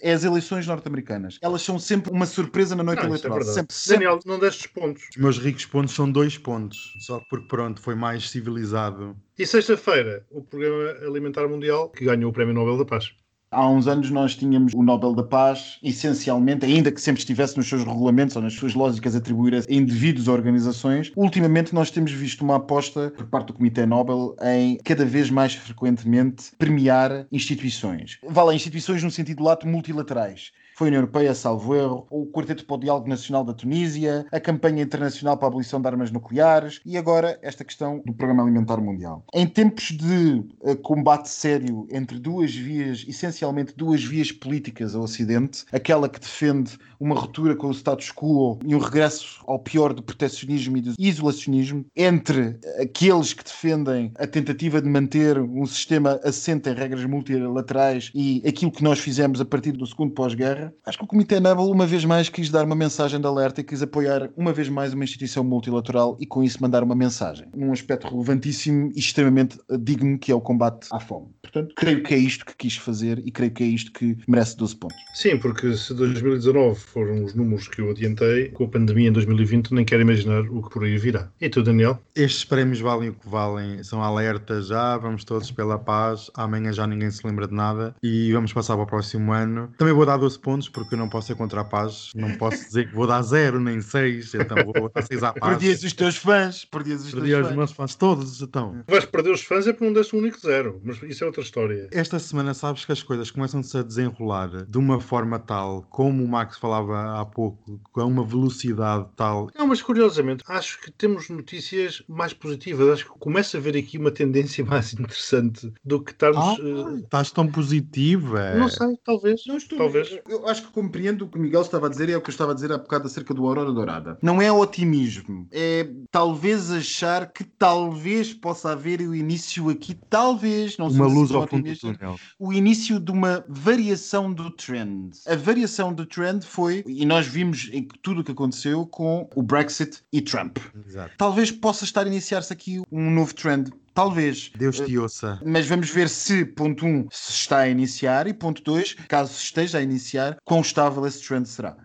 é 0.00 0.12
as 0.12 0.24
eleições 0.24 0.66
norte-americanas. 0.66 1.38
Elas 1.42 1.62
são 1.62 1.78
sempre 1.78 2.10
uma 2.10 2.26
surpresa 2.26 2.74
na 2.74 2.82
noite 2.82 2.98
Não, 2.98 3.04
é 3.06 3.08
eleitoral. 3.08 3.38
verdade. 3.38 3.54
sempre, 3.54 3.74
sempre. 3.74 4.04
Daniel, 4.06 4.20
não 4.26 4.38
destes 4.38 4.66
pontos. 4.66 5.02
Os 5.10 5.16
meus 5.16 5.38
ricos 5.38 5.66
pontos 5.66 5.94
são 5.94 6.10
dois 6.10 6.36
pontos, 6.38 6.94
só 7.00 7.20
porque 7.28 7.46
pronto, 7.46 7.80
foi 7.80 7.94
mais 7.94 8.30
civilizado. 8.30 9.16
E 9.38 9.46
sexta-feira, 9.46 10.26
o 10.30 10.42
Programa 10.42 10.90
Alimentar 11.06 11.48
Mundial, 11.48 11.90
que 11.90 12.04
ganhou 12.04 12.30
o 12.30 12.32
Prémio 12.32 12.54
Nobel 12.54 12.78
da 12.78 12.84
Paz. 12.84 13.12
Há 13.52 13.68
uns 13.68 13.88
anos 13.88 14.12
nós 14.12 14.36
tínhamos 14.36 14.72
o 14.74 14.80
Nobel 14.80 15.12
da 15.12 15.24
Paz, 15.24 15.76
essencialmente, 15.82 16.64
ainda 16.64 16.92
que 16.92 17.00
sempre 17.00 17.18
estivesse 17.18 17.56
nos 17.56 17.68
seus 17.68 17.82
regulamentos 17.82 18.36
ou 18.36 18.42
nas 18.42 18.52
suas 18.52 18.74
lógicas 18.74 19.16
atribuir 19.16 19.56
a 19.56 19.62
indivíduos 19.68 20.28
ou 20.28 20.34
organizações, 20.34 21.10
ultimamente 21.16 21.74
nós 21.74 21.90
temos 21.90 22.12
visto 22.12 22.42
uma 22.42 22.58
aposta 22.58 23.12
por 23.16 23.26
parte 23.26 23.48
do 23.48 23.54
Comitê 23.54 23.84
Nobel 23.84 24.36
em 24.40 24.76
cada 24.84 25.04
vez 25.04 25.30
mais 25.30 25.52
frequentemente 25.52 26.52
premiar 26.58 27.26
instituições. 27.32 28.18
Vale, 28.22 28.54
instituições 28.54 29.02
no 29.02 29.10
sentido 29.10 29.42
lato 29.42 29.66
multilaterais. 29.66 30.52
Foi 30.80 30.88
a 30.88 30.92
União 30.92 31.00
Europeia, 31.00 31.34
salvo 31.34 31.74
erro, 31.74 32.06
o 32.08 32.24
Quarteto 32.24 32.64
para 32.64 32.76
o 32.76 32.80
Diálogo 32.80 33.06
Nacional 33.06 33.44
da 33.44 33.52
Tunísia, 33.52 34.24
a 34.32 34.40
Campanha 34.40 34.82
Internacional 34.82 35.36
para 35.36 35.48
a 35.48 35.50
Abolição 35.50 35.78
de 35.78 35.86
Armas 35.86 36.10
Nucleares 36.10 36.80
e 36.86 36.96
agora 36.96 37.38
esta 37.42 37.62
questão 37.62 38.00
do 38.06 38.14
Programa 38.14 38.44
Alimentar 38.44 38.80
Mundial. 38.80 39.22
Em 39.34 39.46
tempos 39.46 39.90
de 39.90 40.42
eh, 40.64 40.74
combate 40.76 41.28
sério 41.28 41.86
entre 41.90 42.18
duas 42.18 42.54
vias, 42.54 43.04
essencialmente 43.06 43.74
duas 43.76 44.02
vias 44.02 44.32
políticas 44.32 44.94
ao 44.94 45.02
Ocidente, 45.02 45.66
aquela 45.70 46.08
que 46.08 46.18
defende 46.18 46.78
uma 46.98 47.14
ruptura 47.14 47.54
com 47.54 47.66
o 47.66 47.74
status 47.74 48.10
quo 48.10 48.58
e 48.64 48.74
um 48.74 48.78
regresso 48.78 49.42
ao 49.46 49.58
pior 49.58 49.92
do 49.92 50.02
protecionismo 50.02 50.78
e 50.78 50.80
do 50.80 50.94
isolacionismo, 50.98 51.84
entre 51.94 52.58
aqueles 52.80 53.34
que 53.34 53.44
defendem 53.44 54.12
a 54.16 54.26
tentativa 54.26 54.80
de 54.80 54.88
manter 54.88 55.38
um 55.38 55.66
sistema 55.66 56.18
assente 56.24 56.70
em 56.70 56.74
regras 56.74 57.04
multilaterais 57.04 58.10
e 58.14 58.42
aquilo 58.46 58.72
que 58.72 58.84
nós 58.84 58.98
fizemos 58.98 59.42
a 59.42 59.44
partir 59.44 59.72
do 59.72 59.86
segundo 59.86 60.12
pós-guerra, 60.12 60.69
acho 60.84 60.98
que 60.98 61.04
o 61.04 61.06
Comitê 61.06 61.40
Nobel 61.40 61.66
uma 61.66 61.86
vez 61.86 62.04
mais 62.04 62.28
quis 62.28 62.50
dar 62.50 62.64
uma 62.64 62.74
mensagem 62.74 63.20
de 63.20 63.26
alerta 63.26 63.60
e 63.60 63.64
quis 63.64 63.82
apoiar 63.82 64.30
uma 64.36 64.52
vez 64.52 64.68
mais 64.68 64.92
uma 64.92 65.04
instituição 65.04 65.42
multilateral 65.44 66.16
e 66.20 66.26
com 66.26 66.42
isso 66.42 66.60
mandar 66.60 66.82
uma 66.82 66.94
mensagem 66.94 67.46
num 67.54 67.72
aspecto 67.72 68.08
relevantíssimo 68.08 68.90
e 68.94 68.98
extremamente 68.98 69.58
eh, 69.70 69.76
digno 69.78 70.18
que 70.18 70.32
é 70.32 70.34
o 70.34 70.40
combate 70.40 70.88
à 70.92 71.00
fome. 71.00 71.28
Portanto, 71.42 71.74
creio 71.74 72.02
que 72.02 72.14
é 72.14 72.18
isto 72.18 72.44
que 72.44 72.56
quis 72.56 72.76
fazer 72.76 73.20
e 73.24 73.30
creio 73.30 73.50
que 73.50 73.62
é 73.62 73.66
isto 73.66 73.92
que 73.92 74.16
merece 74.28 74.56
12 74.56 74.76
pontos. 74.76 74.96
Sim, 75.14 75.38
porque 75.38 75.76
se 75.76 75.92
2019 75.94 76.78
foram 76.78 77.24
os 77.24 77.34
números 77.34 77.66
que 77.68 77.80
eu 77.80 77.90
adiantei, 77.90 78.48
com 78.50 78.64
a 78.64 78.68
pandemia 78.68 79.08
em 79.08 79.12
2020 79.12 79.72
nem 79.72 79.84
quero 79.84 80.02
imaginar 80.02 80.42
o 80.42 80.62
que 80.62 80.70
por 80.70 80.84
aí 80.84 80.96
virá. 80.96 81.30
E 81.40 81.48
tu, 81.48 81.62
Daniel? 81.62 81.98
Estes 82.14 82.44
prémios 82.44 82.80
valem 82.80 83.10
o 83.10 83.14
que 83.14 83.28
valem, 83.28 83.82
são 83.82 84.02
alertas 84.02 84.68
já, 84.68 84.96
vamos 84.96 85.24
todos 85.24 85.50
pela 85.50 85.78
paz, 85.78 86.30
amanhã 86.34 86.72
já 86.72 86.86
ninguém 86.86 87.10
se 87.10 87.26
lembra 87.26 87.48
de 87.48 87.54
nada 87.54 87.94
e 88.02 88.32
vamos 88.32 88.52
passar 88.52 88.74
para 88.74 88.84
o 88.84 88.86
próximo 88.86 89.32
ano. 89.32 89.72
Também 89.76 89.94
vou 89.94 90.06
dar 90.06 90.16
12 90.16 90.38
pontos 90.38 90.59
porque 90.68 90.94
eu 90.94 90.98
não 90.98 91.08
posso 91.08 91.28
ser 91.28 91.34
contra 91.34 91.60
a 91.60 91.64
paz, 91.64 92.10
não 92.14 92.36
posso 92.36 92.64
dizer 92.64 92.88
que 92.88 92.94
vou 92.94 93.06
dar 93.06 93.22
0 93.22 93.60
nem 93.60 93.80
6, 93.80 94.34
então 94.34 94.56
vou 94.64 94.90
dar 94.94 95.02
6 95.02 95.22
à 95.22 95.32
paz. 95.32 95.52
Perdias 95.58 95.82
os 95.82 95.92
teus 95.92 96.16
fãs, 96.16 96.64
perdias 96.64 97.04
os 97.04 97.12
Perdi 97.12 97.28
teus 97.30 97.40
os 97.42 97.46
fãs. 97.48 97.56
meus 97.56 97.72
fãs 97.72 97.94
todos, 97.94 98.42
então. 98.42 98.82
Vais 98.88 99.04
perder 99.04 99.30
os 99.32 99.42
fãs 99.42 99.66
é 99.66 99.72
porque 99.72 99.84
não 99.86 99.92
deste 99.92 100.14
um 100.14 100.18
único 100.20 100.38
zero, 100.40 100.80
mas 100.84 101.02
isso 101.02 101.24
é 101.24 101.26
outra 101.26 101.42
história. 101.42 101.88
Esta 101.92 102.18
semana 102.18 102.54
sabes 102.54 102.84
que 102.84 102.92
as 102.92 103.02
coisas 103.02 103.30
começam-se 103.30 103.76
a 103.78 103.82
desenrolar 103.82 104.64
de 104.66 104.78
uma 104.78 105.00
forma 105.00 105.38
tal, 105.38 105.82
como 105.90 106.24
o 106.24 106.28
Max 106.28 106.58
falava 106.58 107.20
há 107.20 107.24
pouco, 107.24 107.80
com 107.92 108.02
uma 108.04 108.24
velocidade 108.24 109.06
tal. 109.16 109.50
Não, 109.56 109.66
mas 109.66 109.80
curiosamente, 109.82 110.42
acho 110.46 110.80
que 110.80 110.90
temos 110.90 111.28
notícias 111.28 112.02
mais 112.08 112.32
positivas. 112.32 112.88
Acho 112.88 113.12
que 113.12 113.18
começa 113.18 113.56
a 113.56 113.60
haver 113.60 113.76
aqui 113.76 113.98
uma 113.98 114.10
tendência 114.10 114.64
mais 114.64 114.92
interessante 114.92 115.72
do 115.84 116.02
que 116.02 116.12
estarmos. 116.12 116.38
Ah, 116.40 116.56
eh, 116.60 116.98
estás 117.04 117.30
tão 117.30 117.46
positiva. 117.46 118.54
não 118.54 118.68
sei, 118.68 118.96
talvez. 119.04 119.42
Não 119.46 119.56
estou- 119.56 119.78
Talvez. 119.78 120.18
Eu 120.28 120.39
acho 120.48 120.62
que 120.62 120.72
compreendo 120.72 121.24
o 121.24 121.28
que 121.28 121.38
o 121.38 121.40
Miguel 121.40 121.62
estava 121.62 121.86
a 121.86 121.90
dizer 121.90 122.08
e 122.08 122.12
é 122.12 122.16
o 122.16 122.20
que 122.20 122.30
eu 122.30 122.32
estava 122.32 122.52
a 122.52 122.54
dizer 122.54 122.72
há 122.72 122.78
bocado 122.78 123.06
acerca 123.06 123.32
do 123.34 123.46
Aurora 123.46 123.72
Dourada. 123.72 124.18
Não 124.22 124.40
é 124.40 124.50
otimismo, 124.50 125.46
é 125.50 125.88
talvez 126.10 126.70
achar 126.70 127.30
que 127.32 127.44
talvez 127.44 128.32
possa 128.32 128.72
haver 128.72 129.00
o 129.00 129.14
início 129.14 129.68
aqui, 129.68 129.94
talvez, 130.08 130.76
não 130.78 130.88
Uma 130.88 131.06
luz 131.06 131.30
ao 131.32 131.46
fundo 131.46 131.70
do 131.70 131.78
túnel. 131.78 132.16
o 132.38 132.52
início 132.52 133.00
de 133.00 133.10
uma 133.10 133.44
variação 133.48 134.32
do 134.32 134.50
trend. 134.50 135.10
A 135.26 135.36
variação 135.36 135.92
do 135.92 136.06
trend 136.06 136.44
foi, 136.44 136.84
e 136.86 137.04
nós 137.04 137.26
vimos 137.26 137.68
em 137.72 137.86
tudo 138.02 138.20
o 138.20 138.24
que 138.24 138.32
aconteceu 138.32 138.86
com 138.86 139.28
o 139.34 139.42
Brexit 139.42 140.02
e 140.12 140.20
Trump. 140.20 140.58
Exato. 140.86 141.12
Talvez 141.16 141.50
possa 141.50 141.84
estar 141.84 142.04
a 142.04 142.08
iniciar-se 142.08 142.52
aqui 142.52 142.80
um 142.90 143.10
novo 143.10 143.34
trend. 143.34 143.70
Talvez. 143.94 144.50
Deus 144.56 144.76
te 144.76 144.98
ouça. 144.98 145.40
Mas 145.44 145.66
vamos 145.66 145.90
ver 145.90 146.08
se, 146.08 146.44
ponto 146.44 146.86
1, 146.86 146.88
um, 146.88 147.08
se 147.10 147.32
está 147.32 147.58
a 147.60 147.68
iniciar 147.68 148.26
e, 148.26 148.32
ponto 148.32 148.62
2, 148.62 148.94
caso 149.08 149.32
esteja 149.36 149.78
a 149.78 149.82
iniciar, 149.82 150.36
quão 150.44 150.60
estável 150.60 151.06
esse 151.06 151.26
trend 151.26 151.48
será. 151.48 151.76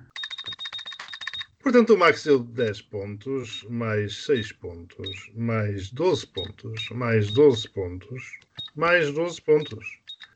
Portanto, 1.65 1.95
o 1.95 1.97
Max 1.97 2.23
deu 2.23 2.37
10 2.37 2.81
pontos, 2.83 3.65
mais 3.67 4.23
6 4.25 4.51
pontos, 4.51 5.31
mais 5.33 5.89
12 5.89 6.27
pontos, 6.27 6.89
mais 6.91 7.31
12 7.31 7.67
pontos, 7.69 8.23
mais 8.75 9.11
12 9.11 9.41
pontos. 9.41 9.83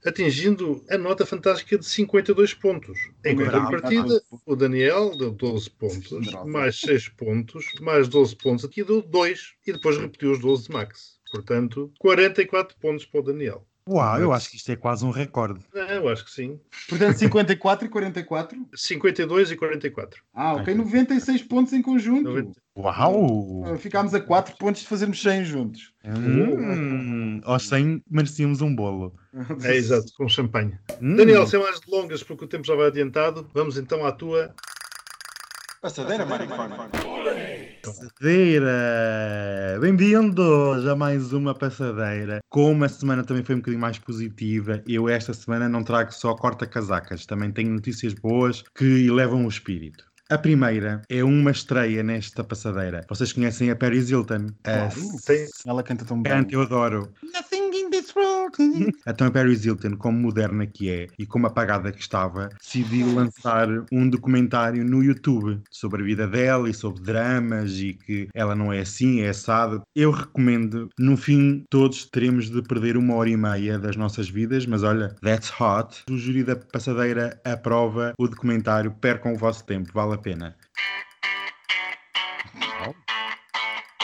Atingindo 0.04 0.84
a 0.90 0.98
nota 0.98 1.28
fantástica 1.28 1.78
de 1.78 1.86
52 1.86 2.56
pontos. 2.56 2.98
Em 3.24 3.36
contrapartida, 3.36 4.24
o 4.44 4.56
Daniel 4.56 5.16
deu 5.16 5.30
12 5.30 5.70
pontos, 5.70 6.32
mais 6.48 6.80
6 6.80 7.10
pontos, 7.10 7.66
mais 7.80 8.08
12 8.08 8.36
pontos. 8.36 8.66
Aqui 8.66 8.84
deu 8.84 9.02
2 9.02 9.54
e 9.68 9.74
depois 9.74 9.98
repetiu 9.98 10.32
os 10.32 10.40
12 10.40 10.64
de 10.64 10.72
Max. 10.72 11.19
Portanto, 11.32 11.92
44 12.00 12.78
pontos 12.80 13.06
para 13.06 13.20
o 13.20 13.24
Daniel. 13.24 13.66
Uau, 13.90 14.20
eu 14.20 14.32
acho 14.32 14.52
que 14.52 14.58
isto 14.58 14.72
é 14.72 14.76
quase 14.76 15.04
um 15.04 15.10
recorde. 15.10 15.62
É, 15.74 15.98
eu 15.98 16.08
acho 16.10 16.24
que 16.24 16.30
sim. 16.30 16.60
Portanto, 16.88 17.18
54 17.18 17.88
e 17.88 17.90
44. 17.90 18.58
52 18.76 19.52
e 19.52 19.56
44. 19.56 20.22
Ah, 20.32 20.54
ok. 20.54 20.76
96 20.76 21.42
pontos 21.44 21.74
em 21.74 21.82
conjunto. 21.82 22.30
90. 22.30 22.52
Uau! 22.78 23.78
Ficámos 23.80 24.14
a 24.14 24.22
4 24.22 24.56
pontos 24.58 24.82
de 24.82 24.88
fazermos 24.88 25.20
100 25.20 25.46
juntos. 25.46 25.92
Hum, 26.06 27.42
aos 27.44 27.68
100 27.68 28.04
merecíamos 28.10 28.62
um 28.62 28.76
bolo. 28.76 29.16
É 29.64 29.76
exato, 29.76 30.14
com 30.16 30.30
champanhe. 30.30 30.78
Hum. 31.02 31.16
Daniel, 31.16 31.48
sem 31.48 31.60
mais 31.60 31.80
delongas, 31.80 32.22
porque 32.22 32.46
o 32.46 32.48
tempo 32.48 32.68
já 32.68 32.76
vai 32.76 32.88
adiantado, 32.88 33.50
vamos 33.54 33.78
então 33.78 34.06
à 34.06 34.12
tua. 34.12 34.54
Passadeira, 35.82 36.26
maricona. 36.26 36.90
Passadeira! 37.84 39.78
Bem-vindos 39.80 40.86
a 40.88 40.96
mais 40.96 41.32
uma 41.34 41.54
passadeira. 41.56 42.40
Como 42.50 42.84
a 42.84 42.90
semana 42.90 43.24
também 43.24 43.44
foi 43.44 43.56
um 43.56 43.60
bocadinho 43.60 43.82
mais 43.82 43.98
positiva, 43.98 44.82
eu 44.88 45.08
esta 45.08 45.34
semana 45.34 45.70
não 45.70 45.84
trago 45.84 46.14
só 46.14 46.34
corta-casacas, 46.36 47.26
também 47.26 47.52
tenho 47.52 47.72
notícias 47.72 48.14
boas 48.14 48.64
que 48.76 49.08
elevam 49.08 49.46
o 49.46 49.50
espírito. 49.50 50.04
A 50.30 50.38
primeira 50.38 51.02
é 51.10 51.24
uma 51.24 51.50
estreia 51.52 52.04
nesta 52.04 52.44
passadeira. 52.44 53.02
Vocês 53.10 53.34
conhecem 53.34 53.72
a 53.72 53.76
Paris 53.76 54.10
Hilton? 54.12 54.48
A 54.64 54.72
Claro. 54.90 54.94
Tem- 55.26 55.48
Ela 55.66 55.82
canta 55.82 56.06
tão 56.06 56.22
bem. 56.22 56.32
canta, 56.32 56.54
eu 56.54 56.62
adoro. 56.62 57.12
Nothing 57.34 57.59
Então 59.08 59.28
a 59.28 59.32
Paris 59.32 59.66
Hilton, 59.66 59.96
como 59.98 60.20
moderna 60.20 60.66
que 60.66 60.90
é 60.90 61.08
e 61.18 61.26
como 61.26 61.48
apagada 61.48 61.92
que 61.92 62.00
estava, 62.00 62.50
decidiu 62.62 63.14
lançar 63.14 63.68
um 63.92 64.10
documentário 64.10 64.84
no 64.84 65.04
YouTube 65.04 65.62
sobre 65.72 66.02
a 66.02 66.06
vida 66.06 66.28
dela 66.28 66.70
e 66.70 66.74
sobre 66.74 67.02
dramas 67.04 67.80
e 67.80 67.94
que 67.94 68.28
ela 68.34 68.56
não 68.56 68.72
é 68.72 68.82
assim, 68.82 69.22
é 69.22 69.30
assada. 69.30 69.82
Eu 69.96 70.12
recomendo, 70.12 70.90
no 70.98 71.18
fim, 71.18 71.64
todos 71.70 72.06
teremos 72.06 72.50
de 72.50 72.62
perder 72.62 72.98
uma 72.98 73.16
hora 73.16 73.30
e 73.30 73.38
meia 73.38 73.78
das 73.78 73.96
nossas 73.96 74.30
vidas, 74.30 74.66
mas 74.66 74.84
olha, 74.84 75.16
that's 75.22 75.52
hot. 75.60 76.04
O 76.10 76.18
júri 76.18 76.44
da 76.44 76.56
passadeira 76.56 77.40
aprova 77.46 78.14
o 78.18 78.28
documentário, 78.28 78.92
percam 78.92 79.34
o 79.34 79.38
vosso 79.38 79.66
tempo, 79.66 79.92
vale 79.94 80.14
a 80.14 80.18
pena. 80.18 80.56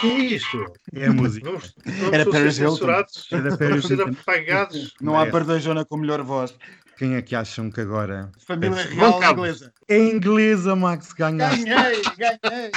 Isto? 0.06 0.66
É 0.94 1.08
a 1.08 1.14
música. 1.14 1.46
Vamos, 1.48 1.76
vamos 1.86 2.14
Era 2.14 2.24
ser 2.24 2.32
Paris 2.32 2.58
Hilton. 2.58 2.72
censurados. 2.72 3.28
É 3.32 3.38
Vamos 3.42 3.58
Paris 3.58 3.86
ser 3.86 4.02
apagados. 4.02 4.94
Não 5.02 5.18
há 5.20 5.26
É. 5.28 5.32
bardejona 5.32 5.86
com 5.86 5.98
melhor 5.98 6.22
voz. 6.24 6.56
Quem 6.98 7.16
é 7.16 7.22
que 7.22 7.36
acham 7.36 7.70
que 7.70 7.82
agora 7.82 8.32
Família 8.48 8.88
Vão, 8.96 9.20
real 9.20 9.34
inglesa. 9.34 9.74
É 9.88 9.98
inglesa, 10.10 10.76
Max? 10.76 11.14
Ganhaste. 11.14 11.64
Ganhei, 11.66 12.02
ganhei. 12.18 12.72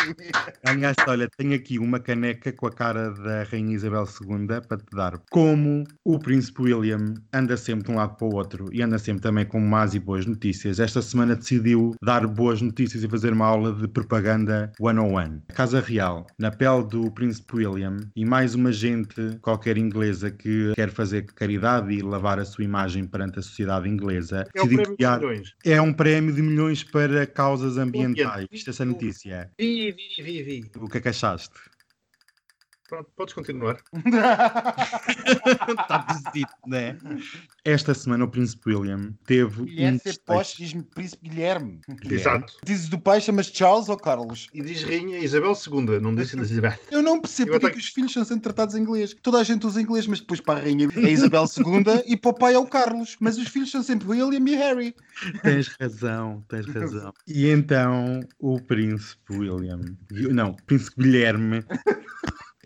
Ganhaste, 0.64 1.02
olha, 1.08 1.28
tenho 1.38 1.54
aqui 1.54 1.78
uma 1.78 1.98
caneca 1.98 2.52
com 2.52 2.66
a 2.66 2.72
cara 2.72 3.10
da 3.12 3.44
Rainha 3.44 3.74
Isabel 3.74 4.04
II 4.04 4.46
para 4.68 4.76
te 4.76 4.84
dar. 4.94 5.18
Como 5.30 5.84
o 6.04 6.18
Príncipe 6.18 6.62
William 6.62 7.14
anda 7.32 7.56
sempre 7.56 7.86
de 7.86 7.92
um 7.92 7.96
lado 7.96 8.16
para 8.16 8.26
o 8.26 8.34
outro 8.34 8.66
e 8.72 8.82
anda 8.82 8.98
sempre 8.98 9.22
também 9.22 9.46
com 9.46 9.58
más 9.60 9.94
e 9.94 9.98
boas 9.98 10.26
notícias, 10.26 10.78
esta 10.80 11.00
semana 11.00 11.34
decidiu 11.34 11.94
dar 12.02 12.26
boas 12.26 12.60
notícias 12.60 13.02
e 13.02 13.08
fazer 13.08 13.32
uma 13.32 13.46
aula 13.46 13.72
de 13.72 13.88
propaganda 13.88 14.70
101. 14.78 15.16
A 15.48 15.52
Casa 15.54 15.80
Real, 15.80 16.26
na 16.38 16.50
pele 16.50 16.84
do 16.84 17.10
Príncipe 17.12 17.56
William 17.56 17.96
e 18.14 18.24
mais 18.24 18.54
uma 18.54 18.70
gente 18.72 19.38
qualquer 19.40 19.78
inglesa 19.78 20.30
que 20.30 20.72
quer 20.74 20.90
fazer 20.90 21.22
caridade 21.34 21.94
e 21.94 22.02
lavar 22.02 22.38
a 22.38 22.44
sua 22.44 22.64
imagem 22.64 23.04
perante 23.06 23.38
a 23.38 23.42
sociedade 23.42 23.88
inglesa, 23.88 24.46
É 24.54 24.62
decidiu 24.62 24.82
prémio 24.82 24.96
de 24.96 25.06
milhões. 25.16 25.54
é 25.64 25.80
um 25.80 25.92
prémio 25.92 26.34
de 26.34 26.42
milhões 26.42 26.84
para 26.84 26.97
causas 27.34 27.78
ambientais. 27.78 28.26
Ambiente. 28.26 28.50
Viste 28.50 28.70
essa 28.70 28.84
notícia? 28.84 29.52
Vi, 29.58 29.92
vi, 29.92 30.22
vi, 30.22 30.42
vi. 30.42 30.70
O 30.76 30.88
que 30.88 30.98
é 30.98 31.00
que 31.00 31.08
achaste? 31.08 31.58
Pronto, 32.88 33.10
podes 33.14 33.34
continuar. 33.34 33.76
Está 35.68 36.06
decidido, 36.08 36.50
né? 36.66 36.96
Esta 37.62 37.92
semana 37.92 38.24
o 38.24 38.28
Príncipe 38.28 38.70
William 38.70 39.12
teve 39.26 39.66
Guilherme 39.66 40.00
um 40.06 40.12
poste, 40.24 40.62
diz-me 40.62 40.82
Príncipe 40.82 41.28
Guilherme. 41.28 41.80
Exato. 42.10 42.54
Dizes 42.64 42.88
do 42.88 42.98
pai, 42.98 43.20
chamas 43.20 43.50
Charles 43.52 43.90
ou 43.90 43.96
Carlos? 43.98 44.48
E 44.54 44.62
diz 44.62 44.82
Rainha 44.84 45.18
Isabel 45.18 45.52
II, 45.52 46.00
não 46.00 46.14
disse 46.14 46.40
Isabel. 46.40 46.72
Eu 46.90 47.02
não 47.02 47.20
percebo 47.20 47.50
porque 47.50 47.66
é 47.66 47.70
que 47.70 47.78
os 47.78 47.88
filhos 47.88 48.10
são 48.10 48.24
sempre 48.24 48.44
tratados 48.44 48.74
em 48.74 48.80
inglês. 48.80 49.14
Toda 49.22 49.38
a 49.38 49.44
gente 49.44 49.66
usa 49.66 49.82
inglês, 49.82 50.06
mas 50.06 50.20
depois 50.20 50.40
para 50.40 50.60
a 50.60 50.62
rainha 50.62 50.88
é 50.96 51.10
Isabel 51.10 51.44
II 51.44 52.04
e 52.06 52.16
para 52.16 52.30
o 52.30 52.34
pai 52.34 52.54
é 52.54 52.58
o 52.58 52.66
Carlos. 52.66 53.18
Mas 53.20 53.36
os 53.36 53.48
filhos 53.48 53.70
são 53.70 53.82
sempre 53.82 54.08
William 54.08 54.48
e 54.48 54.56
Harry. 54.56 54.94
Tens 55.42 55.68
razão, 55.78 56.42
tens 56.48 56.66
razão. 56.66 57.12
E 57.26 57.48
então 57.48 58.20
o 58.38 58.58
Príncipe 58.58 59.34
William, 59.34 59.80
não, 60.10 60.54
Príncipe 60.54 61.02
Guilherme, 61.02 61.62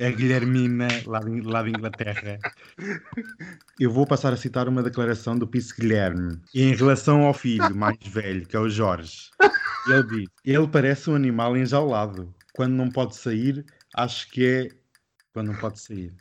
a 0.01 0.11
Guilhermina 0.11 0.88
lá 1.07 1.20
de, 1.20 1.40
lá 1.43 1.62
de 1.62 1.70
Inglaterra. 1.70 2.38
Eu 3.78 3.90
vou 3.90 4.07
passar 4.07 4.32
a 4.32 4.36
citar 4.36 4.68
uma 4.68 4.82
declaração 4.82 5.38
do 5.38 5.47
Príncipe 5.47 5.82
Guilherme. 5.82 6.40
Em 6.55 6.74
relação 6.74 7.22
ao 7.22 7.34
filho 7.34 7.74
mais 7.74 7.99
velho, 8.07 8.47
que 8.47 8.57
é 8.57 8.61
o 8.61 8.68
Jorge, 8.68 9.30
ele 9.86 10.03
diz: 10.05 10.28
ele 10.45 10.68
parece 10.68 11.11
um 11.11 11.14
animal 11.14 11.57
enjaulado. 11.57 12.34
Quando 12.55 12.72
não 12.72 12.90
pode 12.90 13.16
sair, 13.16 13.64
acho 13.95 14.30
que 14.30 14.47
é 14.47 14.68
quando 15.32 15.49
não 15.49 15.57
pode 15.59 15.80
sair. 15.80 16.14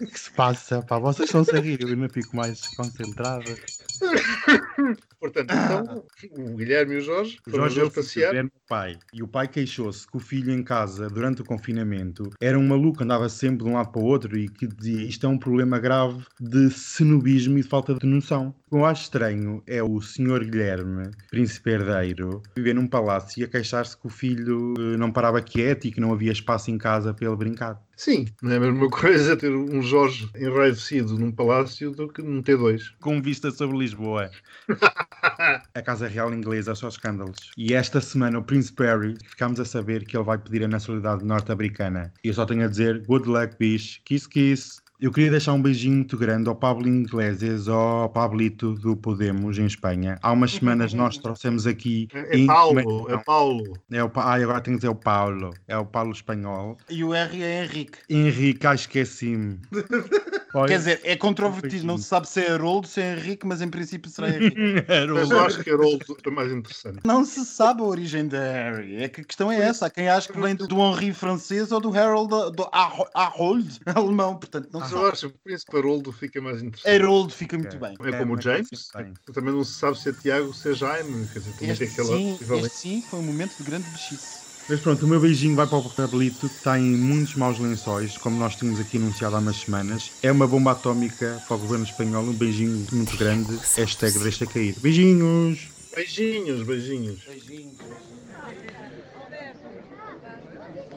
O 0.00 0.06
que 0.06 0.18
se 0.18 0.30
passa? 0.30 0.80
Pá, 0.82 0.98
vocês 0.98 1.28
estão-se 1.28 1.56
a 1.56 1.60
rir, 1.60 1.80
eu 1.82 1.88
ainda 1.88 2.08
fico 2.08 2.36
mais 2.36 2.68
concentrado. 2.76 3.56
Portanto, 5.20 5.52
então, 5.52 6.04
o 6.38 6.56
Guilherme 6.56 6.94
e 6.94 6.98
o 6.98 7.00
Jorge 7.00 7.38
O 7.46 7.50
foram 7.50 7.64
Jorge 7.64 7.80
os 7.82 7.94
foi 7.94 8.02
passear. 8.02 8.44
o 8.44 8.50
pai. 8.68 8.96
E 9.12 9.22
o 9.22 9.26
pai 9.28 9.48
queixou-se 9.48 10.06
que 10.06 10.16
o 10.16 10.20
filho 10.20 10.52
em 10.52 10.62
casa, 10.62 11.08
durante 11.08 11.42
o 11.42 11.44
confinamento, 11.44 12.30
era 12.40 12.58
um 12.58 12.66
maluco, 12.66 13.02
andava 13.02 13.28
sempre 13.28 13.64
de 13.64 13.70
um 13.70 13.74
lado 13.74 13.90
para 13.90 14.00
o 14.00 14.04
outro 14.04 14.38
e 14.38 14.48
que 14.48 14.66
dizia 14.66 15.02
isto 15.02 15.26
é 15.26 15.28
um 15.28 15.38
problema 15.38 15.78
grave 15.78 16.24
de 16.38 16.70
cenobismo 16.70 17.58
e 17.58 17.62
de 17.62 17.68
falta 17.68 17.94
de 17.94 18.06
noção. 18.06 18.54
O 18.66 18.70
que 18.70 18.76
eu 18.76 18.84
acho 18.84 19.02
estranho 19.04 19.62
é 19.66 19.82
o 19.82 20.00
senhor 20.00 20.44
Guilherme, 20.44 21.10
príncipe 21.30 21.70
herdeiro, 21.70 22.42
viver 22.54 22.74
num 22.74 22.86
palácio 22.86 23.40
e 23.40 23.44
a 23.44 23.48
queixar-se 23.48 23.96
que 23.98 24.06
o 24.06 24.10
filho 24.10 24.74
eh, 24.78 24.96
não 24.96 25.10
parava 25.10 25.40
quieto 25.40 25.86
e 25.86 25.90
que 25.90 26.00
não 26.00 26.12
havia 26.12 26.30
espaço 26.32 26.70
em 26.70 26.78
casa 26.78 27.12
para 27.14 27.26
ele 27.26 27.36
brincar. 27.36 27.82
Sim, 27.96 28.26
não 28.40 28.52
é 28.52 28.56
a 28.56 28.60
mesma 28.60 28.88
coisa 28.90 29.36
ter 29.36 29.50
um 29.52 29.82
Jorge 29.82 30.30
enraivecido 30.36 31.18
num 31.18 31.32
palácio 31.32 31.90
do 31.90 32.06
que 32.08 32.22
num 32.22 32.42
T2. 32.42 32.82
Com 33.00 33.20
vista 33.20 33.50
sobre 33.50 33.76
Lisboa. 33.88 34.30
a 35.74 35.82
Casa 35.82 36.06
Real 36.06 36.32
Inglesa 36.32 36.74
só 36.74 36.88
escândalos. 36.88 37.50
E 37.56 37.74
esta 37.74 38.00
semana 38.00 38.38
o 38.38 38.42
Príncipe 38.42 38.84
Harry 38.84 39.14
ficámos 39.24 39.58
a 39.60 39.64
saber 39.64 40.04
que 40.04 40.16
ele 40.16 40.24
vai 40.24 40.38
pedir 40.38 40.64
a 40.64 40.68
nacionalidade 40.68 41.24
norte-americana. 41.24 42.12
E 42.22 42.28
eu 42.28 42.34
só 42.34 42.44
tenho 42.44 42.64
a 42.64 42.68
dizer 42.68 43.04
good 43.06 43.28
luck, 43.28 43.56
bicho. 43.58 44.00
Kiss, 44.04 44.28
kiss. 44.28 44.80
Eu 45.00 45.12
queria 45.12 45.30
deixar 45.30 45.52
um 45.52 45.62
beijinho 45.62 45.94
muito 45.98 46.16
grande 46.18 46.48
ao 46.48 46.56
Pablo 46.56 46.88
Iglesias, 46.88 47.68
ao 47.68 48.08
Pablito 48.08 48.74
do 48.74 48.96
Podemos, 48.96 49.56
em 49.56 49.64
Espanha. 49.64 50.18
Há 50.20 50.32
umas 50.32 50.50
semanas 50.50 50.92
nós 50.92 51.16
trouxemos 51.18 51.68
aqui... 51.68 52.08
É, 52.12 52.36
em- 52.36 52.48
Paulo, 52.48 53.06
é 53.08 53.16
Paulo. 53.18 53.78
É 53.92 54.02
o, 54.02 54.10
Pa- 54.10 54.24
ai, 54.32 54.42
agora 54.42 54.60
tenho 54.60 54.76
que 54.76 54.80
dizer 54.80 54.90
o 54.90 54.96
Paulo. 54.96 55.50
É 55.68 55.78
o 55.78 55.86
Paulo 55.86 56.10
espanhol. 56.10 56.76
E 56.90 57.04
o 57.04 57.14
R 57.14 57.40
é 57.40 57.62
Henrique. 57.64 57.98
Henrique, 58.10 58.66
ai, 58.66 58.74
esqueci-me. 58.74 59.60
Olha, 60.54 60.68
Quer 60.68 60.78
dizer, 60.78 61.00
é 61.04 61.16
controvertido. 61.16 61.86
Não 61.86 61.98
se 61.98 62.04
sabe 62.04 62.28
se 62.28 62.40
é 62.40 62.50
Haroldo, 62.50 62.86
se 62.86 63.00
é 63.00 63.12
Henrique, 63.16 63.46
mas 63.46 63.60
em 63.60 63.68
princípio 63.68 64.10
será 64.10 64.28
Henrique. 64.28 64.56
Mas 65.14 65.30
eu 65.30 65.40
acho 65.40 65.62
que 65.62 65.70
Haroldo 65.70 66.16
é 66.24 66.30
mais 66.30 66.52
interessante. 66.52 67.00
Não 67.04 67.24
se 67.24 67.44
sabe 67.44 67.80
a 67.82 67.84
origem 67.84 68.26
da 68.26 68.38
Harry. 68.38 68.96
É 68.96 69.08
que 69.08 69.20
a 69.20 69.24
questão 69.24 69.50
é 69.50 69.60
essa. 69.60 69.86
Há 69.86 69.90
quem 69.90 70.08
acha 70.08 70.32
que 70.32 70.38
vem 70.40 70.54
do, 70.54 70.66
do 70.66 70.76
Henri 70.80 71.12
francês 71.12 71.70
ou 71.72 71.80
do 71.80 71.96
Harold, 71.96 72.30
do 72.56 72.68
Har- 72.72 73.10
Harold 73.14 73.80
alemão. 73.86 74.36
Portanto, 74.38 74.68
não 74.72 74.80
Mas 74.80 74.88
se 74.88 74.94
eu 74.94 74.98
sabe. 75.00 75.12
acho 75.12 75.28
que 75.28 75.36
o 75.36 75.38
Príncipe 75.40 75.76
Haroldo 75.76 76.12
fica 76.12 76.40
mais 76.40 76.62
interessante. 76.62 77.02
Harold 77.02 77.34
fica 77.34 77.58
muito 77.58 77.78
bem. 77.78 77.94
É 78.02 78.12
como 78.18 78.32
o 78.32 78.36
mas 78.36 78.44
James. 78.44 78.90
bem. 78.94 79.14
Também 79.32 79.52
não 79.54 79.64
se 79.64 79.72
sabe 79.78 79.98
se 79.98 80.08
é 80.08 80.12
Tiago, 80.12 80.52
se 80.52 80.70
é 80.70 80.74
Jaime. 80.74 81.28
Quer 81.28 81.38
dizer, 81.40 81.52
também 81.54 81.72
Este 81.72 81.84
tem 81.84 81.92
aquela 81.92 82.16
sim, 82.16 82.38
este 82.40 82.76
sim 82.76 83.02
foi 83.02 83.18
um 83.18 83.22
momento 83.22 83.56
de 83.56 83.62
grande 83.64 83.88
bexice. 83.88 84.47
Mas 84.68 84.80
pronto, 84.80 85.06
o 85.06 85.08
meu 85.08 85.18
beijinho 85.18 85.56
vai 85.56 85.66
para 85.66 85.78
o 85.78 85.90
Pablito, 85.90 86.46
que 86.46 86.56
está 86.56 86.78
em 86.78 86.94
muitos 86.94 87.34
maus 87.36 87.58
lençóis, 87.58 88.18
como 88.18 88.38
nós 88.38 88.54
tínhamos 88.54 88.78
aqui 88.78 88.98
anunciado 88.98 89.34
há 89.34 89.38
umas 89.38 89.56
semanas. 89.56 90.12
É 90.22 90.30
uma 90.30 90.46
bomba 90.46 90.72
atómica 90.72 91.42
para 91.48 91.56
o 91.56 91.60
governo 91.60 91.86
espanhol, 91.86 92.22
um 92.22 92.34
beijinho 92.34 92.86
muito 92.92 93.16
grande. 93.16 93.58
Hashtag 93.76 94.18
deixa 94.18 94.44
cair. 94.44 94.76
Beijinhos! 94.78 95.68
Beijinhos, 95.94 96.66
beijinhos. 96.66 97.18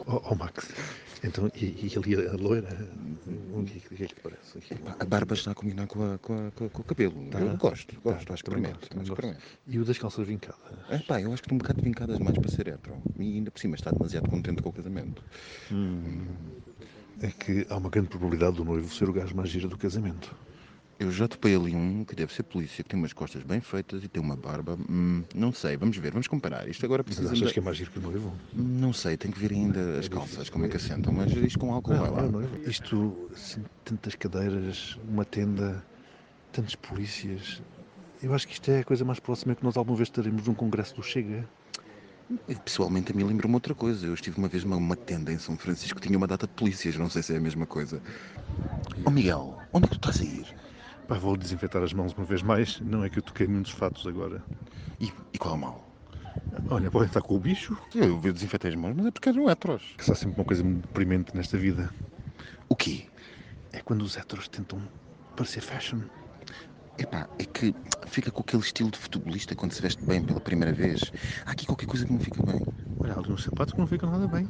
Oh, 0.05 0.21
oh, 0.29 0.35
Max, 0.35 0.67
então, 1.23 1.49
e, 1.55 1.65
e 1.87 1.91
ali 1.97 2.27
a 2.27 2.33
loira? 2.33 2.69
O 3.53 3.63
que, 3.63 3.77
é 3.77 3.79
que 3.79 4.07
te 4.07 4.15
parece? 4.21 4.57
aqui? 4.57 4.75
A 4.99 5.05
barba 5.05 5.33
está 5.35 5.51
a 5.51 5.55
combinar 5.55 5.87
com, 5.87 6.03
a- 6.13 6.17
com, 6.17 6.47
a- 6.47 6.51
com, 6.51 6.65
o 6.65 6.83
cabelo. 6.83 7.29
Tá. 7.29 7.39
Eu 7.39 7.55
gosto, 7.57 7.93
Tá, 7.95 7.99
gosto, 8.01 8.15
acho 8.17 8.25
que 8.25 8.33
acho 8.33 8.43
que 8.43 8.95
gosto. 8.95 9.13
promete. 9.15 9.39
E 9.67 9.79
o 9.79 9.85
das 9.85 9.97
calças 9.97 10.25
vincadas? 10.27 10.59
É, 10.89 10.97
pá, 10.99 11.21
eu 11.21 11.31
acho 11.31 11.41
que 11.41 11.47
estão 11.47 11.55
um 11.55 11.59
bocado 11.59 11.81
vincadas 11.81 12.19
mais 12.19 12.37
para 12.37 12.49
ser 12.49 12.67
hetero. 12.67 13.01
E 13.19 13.35
ainda 13.37 13.51
por 13.51 13.59
cima 13.59 13.75
está 13.75 13.91
demasiado 13.91 14.29
contente 14.29 14.61
com 14.61 14.69
o 14.69 14.73
casamento. 14.73 15.23
É 17.21 17.27
que 17.27 17.65
há 17.69 17.77
uma 17.77 17.89
grande 17.89 18.09
probabilidade 18.09 18.57
do 18.57 18.65
noivo 18.65 18.91
ser 18.93 19.07
o 19.09 19.13
gajo 19.13 19.35
mais 19.35 19.49
gira 19.49 19.67
do 19.67 19.77
casamento. 19.77 20.35
Eu 21.01 21.11
já 21.11 21.27
topei 21.27 21.55
ali 21.55 21.75
um 21.75 22.05
que 22.05 22.13
deve 22.15 22.31
ser 22.31 22.43
polícia, 22.43 22.83
que 22.83 22.89
tem 22.91 22.99
umas 22.99 23.11
costas 23.11 23.41
bem 23.41 23.59
feitas 23.59 24.03
e 24.03 24.07
tem 24.07 24.21
uma 24.21 24.35
barba. 24.35 24.77
hum, 24.87 25.23
não 25.33 25.51
sei, 25.51 25.75
vamos 25.75 25.97
ver, 25.97 26.11
vamos 26.11 26.27
comparar. 26.27 26.67
Isto 26.69 26.85
agora 26.85 27.03
Mas 27.03 27.15
precisa. 27.15 27.33
achas 27.33 27.47
de- 27.47 27.53
que 27.55 27.59
é 27.59 27.63
mais 27.63 27.75
giro 27.75 27.89
que 27.89 27.97
o 27.97 28.01
noivo? 28.03 28.37
Não 28.53 28.93
sei, 28.93 29.17
tem 29.17 29.31
que 29.31 29.39
ver 29.39 29.51
ainda 29.51 29.97
as 29.97 30.07
calças, 30.07 30.47
como 30.51 30.63
é 30.65 30.67
que 30.69 30.77
assentam, 30.77 31.11
mas 31.11 31.31
isto 31.31 31.57
com 31.57 31.73
álcool 31.73 31.97
vai 31.97 32.07
Não, 32.11 32.17
lá. 32.17 32.23
é 32.23 32.27
o 32.27 32.31
noivo. 32.31 32.69
Isto, 32.69 33.29
assim, 33.33 33.63
tantas 33.83 34.13
cadeiras, 34.13 34.95
uma 35.09 35.25
tenda, 35.25 35.83
tantos 36.51 36.75
polícias. 36.75 37.63
Eu 38.21 38.35
acho 38.35 38.47
que 38.47 38.53
isto 38.53 38.69
é 38.69 38.81
a 38.81 38.83
coisa 38.83 39.03
mais 39.03 39.19
próxima 39.19 39.55
que 39.55 39.63
nós 39.63 39.75
alguma 39.77 39.97
vez 39.97 40.07
teremos 40.11 40.45
num 40.45 40.53
congresso 40.53 40.95
do 40.95 41.01
Chega. 41.01 41.49
Pessoalmente 42.63 43.11
a 43.11 43.15
mim 43.15 43.23
lembra-me 43.23 43.55
outra 43.55 43.73
coisa. 43.73 44.05
Eu 44.05 44.13
estive 44.13 44.37
uma 44.37 44.47
vez 44.47 44.63
numa 44.63 44.75
uma 44.77 44.95
tenda 44.95 45.33
em 45.33 45.39
São 45.39 45.57
Francisco 45.57 45.99
que 45.99 46.05
tinha 46.05 46.17
uma 46.17 46.27
data 46.27 46.45
de 46.45 46.53
polícias, 46.53 46.95
não 46.95 47.09
sei 47.09 47.23
se 47.23 47.33
é 47.33 47.37
a 47.37 47.41
mesma 47.41 47.65
coisa. 47.65 47.99
Ó 49.03 49.09
Miguel, 49.09 49.57
onde 49.73 49.87
é 49.87 49.89
que 49.89 49.97
tu 49.99 50.09
estás 50.09 50.21
a 50.21 50.23
ir? 50.23 50.45
Pá, 51.11 51.17
vou 51.17 51.35
desinfetar 51.35 51.83
as 51.83 51.91
mãos 51.91 52.13
uma 52.13 52.23
vez 52.25 52.41
mais. 52.41 52.79
Não 52.79 53.03
é 53.03 53.09
que 53.09 53.19
eu 53.19 53.21
toquei 53.21 53.45
muitos 53.45 53.73
fatos 53.73 54.07
agora. 54.07 54.41
E, 54.97 55.11
e 55.33 55.37
qual 55.37 55.55
é 55.55 55.57
o 55.57 55.59
mal? 55.59 55.85
Olha, 56.69 56.89
podem 56.89 57.07
estar 57.09 57.21
com 57.21 57.35
o 57.35 57.37
bicho. 57.37 57.77
Eu, 57.93 58.17
desinfetei 58.17 58.71
as 58.71 58.77
mãos, 58.77 58.95
mas 58.95 59.07
é 59.07 59.11
porque 59.11 59.27
eram 59.27 59.49
heteros. 59.49 59.83
Que 59.97 60.03
está 60.03 60.15
sempre 60.15 60.39
uma 60.39 60.45
coisa 60.45 60.63
muito 60.63 60.87
deprimente 60.87 61.35
nesta 61.35 61.57
vida. 61.57 61.93
O 62.69 62.77
quê? 62.77 63.03
É 63.73 63.81
quando 63.81 64.03
os 64.03 64.15
heteros 64.15 64.47
tentam 64.47 64.81
parecer 65.35 65.59
fashion. 65.59 65.99
Epá, 66.97 67.27
é 67.37 67.43
que 67.43 67.75
fica 68.07 68.31
com 68.31 68.39
aquele 68.39 68.63
estilo 68.63 68.89
de 68.89 68.97
futebolista 68.97 69.53
quando 69.53 69.73
se 69.73 69.81
veste 69.81 70.01
bem 70.05 70.23
pela 70.23 70.39
primeira 70.39 70.71
vez. 70.71 71.11
Há 71.45 71.51
aqui 71.51 71.65
qualquer 71.65 71.87
coisa 71.87 72.05
que 72.05 72.13
não 72.13 72.21
fica 72.21 72.41
bem. 72.41 72.61
Olha, 73.01 73.15
há 73.15 73.19
ali 73.19 73.33
uns 73.33 73.43
sapatos 73.43 73.73
que 73.73 73.79
não 73.81 73.87
ficam 73.87 74.09
nada 74.09 74.29
bem. 74.29 74.47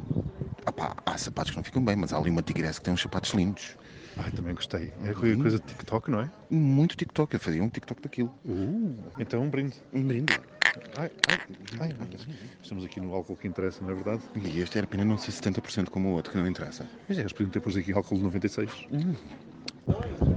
Ah 0.64 0.72
pá, 0.72 0.96
há 1.08 1.18
sapatos 1.18 1.50
que 1.50 1.58
não 1.58 1.64
ficam 1.64 1.84
bem, 1.84 1.96
mas 1.96 2.14
há 2.14 2.20
ali 2.20 2.30
uma 2.30 2.44
tigresse 2.44 2.78
que 2.80 2.86
tem 2.86 2.94
uns 2.94 3.02
sapatos 3.02 3.32
lindos. 3.32 3.76
Ai, 4.18 4.32
também 4.32 4.54
gostei. 4.54 4.94
É 5.04 5.14
qualquer 5.14 5.38
coisa 5.38 5.60
de 5.60 5.66
TikTok, 5.66 6.12
não 6.12 6.22
é? 6.22 6.32
Muito 6.50 6.96
TikTok. 6.96 7.34
Eu 7.34 7.40
fazia 7.40 7.64
um 7.64 7.70
TikTok 7.70 8.02
daquilo. 8.02 8.34
Uh, 8.46 8.96
então 9.20 9.42
um 9.44 9.50
brinde. 9.50 9.76
Um 9.94 10.04
brinde. 10.04 10.34
Ai, 10.98 11.12
ai, 11.28 11.40
ai. 11.80 11.96
Estamos 12.62 12.86
aqui 12.86 13.00
no 13.02 13.14
álcool 13.14 13.36
que 13.36 13.48
interessa, 13.48 13.84
não 13.84 13.92
é 13.92 13.96
verdade? 13.96 14.22
E 14.36 14.62
este 14.62 14.78
era 14.78 14.88
pena 14.88 15.04
não 15.04 15.18
ser 15.18 15.32
70% 15.32 15.90
como 15.90 16.10
o 16.10 16.12
outro, 16.14 16.32
que 16.32 16.38
não 16.38 16.48
interessa. 16.48 16.88
Mas 17.08 17.18
é, 17.18 17.22
eles 17.22 17.34
podiam 17.34 17.50
ter 17.50 17.60
posto 17.60 17.80
aqui 17.80 17.92
álcool 17.92 18.16
de 18.16 18.24
96. 18.24 18.88
Hum. 18.92 19.16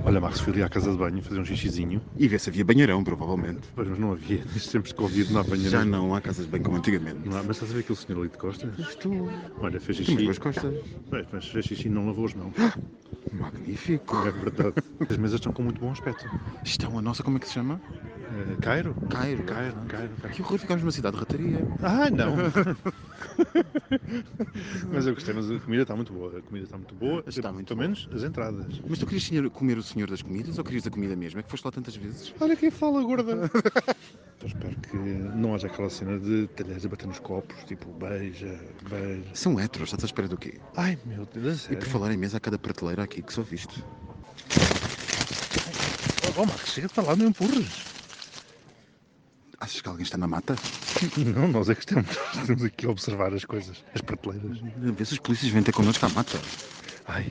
Olha, 0.04 0.20
Marcos, 0.20 0.40
fui 0.40 0.52
ali 0.52 0.62
à 0.62 0.68
casa 0.68 0.90
de 0.90 0.96
banho 0.96 1.22
fazer 1.22 1.40
um 1.40 1.44
xixizinho. 1.44 2.00
E 2.16 2.28
vê 2.28 2.38
se 2.38 2.48
havia 2.50 2.64
banheirão, 2.64 3.02
provavelmente. 3.02 3.68
Pois, 3.74 3.88
mas 3.88 3.98
não 3.98 4.12
havia. 4.12 4.44
Tempos 4.70 4.90
de 4.90 4.94
Covid 4.94 5.32
não 5.32 5.40
há 5.40 5.44
banheiro. 5.44 5.70
Já 5.70 5.84
não 5.84 6.14
há 6.14 6.20
casas 6.20 6.46
de 6.46 6.50
banho 6.52 6.64
como 6.64 6.76
antigamente. 6.76 7.28
Não 7.28 7.36
há, 7.36 7.42
mas 7.42 7.56
estás 7.56 7.70
a 7.70 7.74
ver 7.74 7.80
aquele 7.80 7.98
senhor 7.98 8.20
ali 8.20 8.28
de 8.30 8.38
costas? 8.38 8.78
Estou. 8.78 9.30
Olha, 9.60 9.80
fez 9.80 9.98
xixi. 9.98 10.16
duas 10.16 10.38
costas. 10.38 10.74
Pois, 11.10 11.26
mas 11.32 11.46
fez 11.48 11.66
xixi 11.66 11.88
e 11.88 11.90
não 11.90 12.06
lavou 12.06 12.26
as 12.26 12.34
mãos. 12.34 12.54
Magnífico. 13.32 14.16
É 14.26 14.30
verdade. 14.30 14.74
As 15.08 15.16
mesas 15.16 15.40
estão 15.40 15.52
com 15.52 15.62
muito 15.62 15.80
bom 15.80 15.90
aspecto. 15.90 16.28
Estão 16.62 16.98
a 16.98 17.02
nossa, 17.02 17.22
como 17.22 17.36
é 17.36 17.40
que 17.40 17.46
se 17.48 17.54
chama? 17.54 17.80
Cairo? 18.60 18.94
Cairo. 19.10 19.44
Cairo, 19.44 19.76
Cairo, 19.86 20.10
Cairo. 20.20 20.34
Que 20.34 20.42
horror, 20.42 20.58
ficámos 20.58 20.82
numa 20.82 20.92
cidade 20.92 21.14
de 21.16 21.20
rataria. 21.20 21.58
Ah, 21.82 22.10
não! 22.10 22.34
mas 24.92 25.06
eu 25.06 25.14
gostei, 25.14 25.34
mas 25.34 25.50
a 25.50 25.58
comida 25.60 25.82
está 25.82 25.94
muito 25.94 26.12
boa. 26.12 26.38
A 26.38 26.42
comida 26.42 26.64
está 26.64 26.76
muito 26.76 26.94
boa. 26.94 27.24
Está 27.26 27.52
muito 27.52 27.68
Pelo 27.68 27.80
menos 27.80 28.08
as 28.12 28.22
entradas. 28.22 28.80
Mas 28.88 28.98
tu 28.98 29.06
querias 29.06 29.24
senhor- 29.24 29.48
comer 29.50 29.78
o 29.78 29.82
senhor 29.82 30.08
das 30.10 30.22
comidas 30.22 30.58
ou 30.58 30.64
querias 30.64 30.86
a 30.86 30.90
comida 30.90 31.14
mesmo? 31.16 31.40
É 31.40 31.42
que 31.42 31.50
foste 31.50 31.64
lá 31.64 31.72
tantas 31.72 31.96
vezes. 31.96 32.34
Olha 32.40 32.56
quem 32.56 32.70
fala, 32.70 33.02
gorda! 33.02 33.32
eu 34.42 34.46
espero 34.46 34.76
que 34.76 34.96
não 34.96 35.54
haja 35.54 35.66
aquela 35.66 35.90
cena 35.90 36.18
de 36.18 36.46
talheres 36.48 36.84
a 36.84 36.88
bater 36.88 37.06
nos 37.06 37.18
copos, 37.18 37.56
tipo 37.64 37.90
beija, 37.92 38.58
beija. 38.88 39.24
São 39.34 39.58
heteros, 39.60 39.88
estás 39.88 40.04
à 40.04 40.06
espera 40.06 40.28
do 40.28 40.36
quê? 40.36 40.58
Ai 40.76 40.98
meu 41.04 41.26
Deus, 41.26 41.68
a 41.68 41.72
E 41.72 41.76
por 41.76 41.86
falar 41.88 42.12
em 42.12 42.16
mesa, 42.16 42.36
há 42.38 42.40
cada 42.40 42.58
prateleira 42.58 43.02
aqui 43.04 43.22
que 43.22 43.32
só 43.32 43.42
viste. 43.42 43.82
Oh, 46.36 46.44
Marcos, 46.44 46.72
chega 46.72 46.88
para 46.88 47.04
lá, 47.04 47.16
não 47.16 47.26
empurres! 47.26 47.93
Achas 49.64 49.80
que 49.80 49.88
alguém 49.88 50.02
está 50.02 50.18
na 50.18 50.26
mata? 50.26 50.54
Não, 51.16 51.48
nós 51.48 51.70
é 51.70 51.74
que 51.74 51.80
estamos. 51.80 52.10
Estamos 52.36 52.64
aqui 52.64 52.84
a 52.84 52.90
observar 52.90 53.32
as 53.32 53.46
coisas, 53.46 53.82
as 53.94 54.02
prateleiras. 54.02 54.58
Vê 54.76 55.04
se 55.06 55.14
os 55.14 55.18
polícias 55.18 55.50
vêm 55.52 55.62
ter 55.62 55.72
connosco 55.72 56.04
à 56.04 56.08
mata. 56.10 56.38
Ai, 57.06 57.30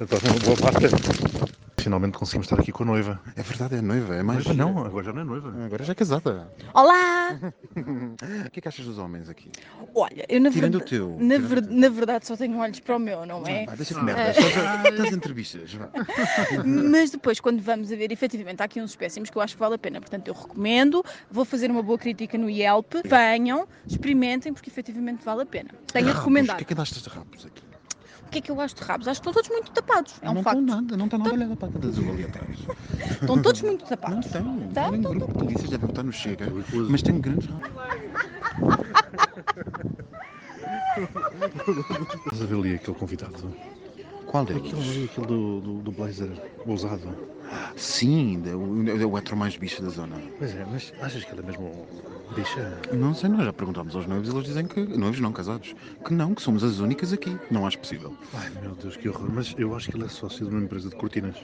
então 0.00 0.18
uma 0.18 0.38
boa 0.40 0.56
mata. 0.72 1.52
Finalmente 1.78 2.16
conseguimos 2.16 2.46
estar 2.46 2.60
aqui 2.60 2.70
com 2.70 2.84
a 2.84 2.86
noiva. 2.86 3.20
É 3.34 3.42
verdade, 3.42 3.74
é 3.76 3.80
noiva, 3.82 4.14
é 4.14 4.22
mais. 4.22 4.44
Noiva 4.46 4.54
não, 4.54 4.84
agora 4.84 5.04
já 5.06 5.12
não 5.12 5.22
é 5.22 5.24
noiva. 5.24 5.64
Agora 5.64 5.82
já 5.82 5.92
é 5.92 5.94
casada. 5.94 6.48
Olá! 6.74 7.40
O 8.46 8.50
que 8.52 8.58
é 8.58 8.62
que 8.62 8.68
achas 8.68 8.84
dos 8.84 8.98
homens 8.98 9.28
aqui? 9.30 9.50
Olha, 9.94 10.26
eu 10.28 10.38
na 10.40 10.50
Tirando 10.50 10.74
o 10.74 10.78
verdade, 10.78 10.90
teu. 10.90 11.08
na, 11.18 11.34
tirando 11.36 11.48
ver- 11.48 11.58
o 11.58 11.62
teu. 11.66 11.76
na 11.76 11.88
verdade 11.88 12.26
só 12.26 12.36
tenho 12.36 12.58
olhos 12.58 12.80
para 12.80 12.96
o 12.96 12.98
meu, 12.98 13.24
não 13.24 13.46
é? 13.46 13.64
Vá, 13.64 13.74
deixa 13.74 13.94
de 13.94 14.02
merda. 14.04 14.30
Estás 14.30 15.12
entrevistas. 15.12 15.70
Mas 16.64 17.10
depois, 17.10 17.40
quando 17.40 17.60
vamos 17.62 17.90
a 17.90 17.96
ver, 17.96 18.12
efetivamente, 18.12 18.60
há 18.60 18.64
aqui 18.66 18.80
uns 18.80 18.90
espécimes 18.90 19.30
que 19.30 19.36
eu 19.38 19.42
acho 19.42 19.54
que 19.54 19.60
vale 19.60 19.74
a 19.76 19.78
pena. 19.78 20.00
Portanto, 20.00 20.28
eu 20.28 20.34
recomendo, 20.34 21.02
vou 21.30 21.44
fazer 21.46 21.70
uma 21.70 21.82
boa 21.82 21.98
crítica 21.98 22.36
no 22.36 22.50
Yelp. 22.50 22.92
Venham, 23.06 23.66
experimentem, 23.86 24.52
porque 24.52 24.68
efetivamente 24.68 25.24
vale 25.24 25.42
a 25.42 25.46
pena. 25.46 25.70
Tenho 25.92 26.10
a 26.10 26.12
recomendar. 26.12 26.56
O 26.56 26.58
que 26.58 26.64
é 26.64 26.66
que 26.66 26.74
andaste 26.74 27.02
de 27.02 27.08
rabos 27.08 27.46
aqui? 27.46 27.62
O 28.32 28.34
que 28.34 28.38
é 28.38 28.40
que 28.40 28.50
eu 28.50 28.58
acho 28.62 28.74
de 28.76 28.82
rabos? 28.82 29.06
Acho 29.06 29.20
que 29.20 29.28
estão 29.28 29.42
todos 29.42 29.50
muito 29.50 29.70
tapados. 29.72 30.14
É 30.22 30.30
um 30.30 30.32
não 30.32 30.42
facto. 30.42 30.58
estão 30.60 30.76
nada, 30.76 30.96
não 30.96 31.04
está 31.04 31.18
nada 31.18 31.32
olhada 31.34 31.54
para 31.54 31.68
ali 31.68 32.24
atrás. 32.24 32.58
Estão 33.20 33.42
todos 33.42 33.60
muito 33.60 33.82
Não 33.82 33.88
tapados. 33.88 34.26
tem. 34.30 34.42
Tá, 34.72 34.88
Tem 34.88 34.98
um 34.98 35.02
tá, 35.02 35.08
grupo 35.10 35.26
de 35.26 35.38
polícias, 35.38 35.68
devem 35.68 35.90
estar 35.90 36.02
no 36.02 36.12
Chega. 36.14 36.46
Mas 36.88 37.02
tem 37.02 37.20
grandes 37.20 37.46
rabos. 37.50 37.68
Estás 42.24 42.42
a 42.42 42.46
ver 42.46 42.54
ali 42.54 42.74
aquele 42.74 42.96
convidado? 42.96 43.54
Qual 44.24 44.44
Aquele 44.44 44.60
deles? 44.62 44.88
ali, 44.88 45.04
aquele 45.04 45.26
do, 45.26 45.60
do, 45.60 45.72
do 45.82 45.92
blazer 45.92 46.30
ousado. 46.66 47.14
Sim, 47.76 48.42
é 48.46 48.54
o, 48.54 49.08
o 49.10 49.18
hetero 49.18 49.36
mais 49.36 49.56
bicho 49.56 49.82
da 49.82 49.88
zona. 49.88 50.16
Pois 50.38 50.54
é, 50.54 50.64
mas 50.70 50.92
achas 51.00 51.24
que 51.24 51.32
ele 51.32 51.40
é 51.40 51.44
mesmo 51.44 51.86
bicha? 52.34 52.80
Não 52.92 53.14
sei, 53.14 53.28
nós 53.28 53.44
já 53.44 53.52
perguntámos 53.52 53.94
aos 53.96 54.06
noivos 54.06 54.28
e 54.28 54.32
eles 54.32 54.44
dizem 54.46 54.66
que. 54.66 54.80
Noivos 54.80 55.20
não, 55.20 55.32
casados. 55.32 55.74
Que 56.04 56.12
não, 56.12 56.34
que 56.34 56.42
somos 56.42 56.62
as 56.64 56.78
únicas 56.78 57.12
aqui. 57.12 57.36
Não 57.50 57.66
acho 57.66 57.78
possível. 57.78 58.14
Ai 58.34 58.50
meu 58.62 58.74
Deus, 58.74 58.96
que 58.96 59.08
horror. 59.08 59.30
Mas 59.32 59.54
eu 59.58 59.74
acho 59.74 59.90
que 59.90 59.96
ele 59.96 60.04
é 60.04 60.08
sócio 60.08 60.46
de 60.46 60.54
uma 60.54 60.64
empresa 60.64 60.88
de 60.88 60.96
cortinas. 60.96 61.36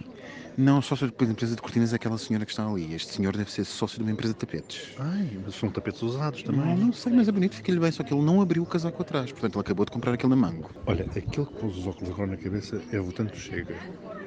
Não, 0.56 0.82
sócio 0.82 1.10
da 1.10 1.24
empresa 1.24 1.54
de 1.54 1.62
cortinas 1.62 1.92
é 1.92 1.96
aquela 1.96 2.18
senhora 2.18 2.44
que 2.44 2.50
está 2.50 2.66
ali. 2.66 2.92
Este 2.94 3.14
senhor 3.14 3.36
deve 3.36 3.50
ser 3.50 3.64
sócio 3.64 3.98
de 3.98 4.02
uma 4.04 4.12
empresa 4.12 4.32
de 4.34 4.38
tapetes. 4.40 4.90
Ai, 4.98 5.38
mas 5.44 5.54
são 5.54 5.70
tapetes 5.70 6.02
usados 6.02 6.42
Não, 6.44 6.54
também. 6.54 6.76
não 6.76 6.92
sei, 6.92 7.12
mas 7.12 7.28
é 7.28 7.32
bonito, 7.32 7.54
fica-lhe 7.56 7.78
bem. 7.78 7.92
Só 7.92 8.02
que 8.02 8.12
ele 8.12 8.22
não 8.22 8.40
abriu 8.40 8.62
o 8.62 8.66
casaco 8.66 9.00
atrás. 9.02 9.30
Portanto, 9.30 9.54
ele 9.54 9.60
acabou 9.60 9.84
de 9.84 9.92
comprar 9.92 10.12
aquele 10.14 10.30
na 10.30 10.36
mango. 10.36 10.70
Olha, 10.86 11.04
aquele 11.04 11.46
que 11.46 11.54
pôs 11.60 11.76
os 11.76 11.86
óculos 11.86 12.10
agora 12.10 12.30
na 12.30 12.36
cabeça 12.36 12.80
é 12.92 12.98
votante 12.98 13.32
do 13.32 13.38
Chega. 13.38 13.74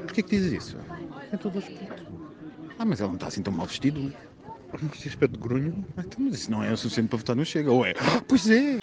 Porquê 0.04 0.24
que 0.24 0.30
dizes 0.30 0.52
isso? 0.54 0.78
É 1.32 1.38
todo 1.38 1.58
aspecto. 1.60 2.04
Ah, 2.78 2.86
mas 2.86 3.00
ele 3.00 3.08
não 3.10 3.16
está 3.16 3.28
assim 3.28 3.42
tão 3.42 3.54
mal 3.54 3.66
vestido. 3.66 4.14
Mas 4.72 4.84
esse 4.96 5.10
aspecto 5.10 5.34
de 5.34 5.40
grunho. 5.40 5.86
Ah, 5.98 6.02
Então, 6.06 6.20
mas 6.26 6.36
isso 6.36 6.52
não 6.52 6.64
é 6.64 6.72
o 6.72 6.78
suficiente 6.78 7.10
para 7.10 7.18
votar 7.18 7.36
no 7.36 7.46
Chega, 7.46 7.72
ou 7.72 7.86
é? 7.86 7.92
Ah, 7.92 8.22
pois 8.28 8.50
é! 8.50 8.80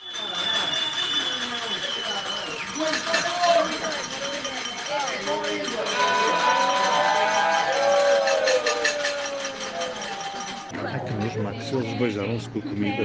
Beijaram-se 11.99 12.49
com 12.51 12.59
a 12.59 12.63
comida. 12.63 13.03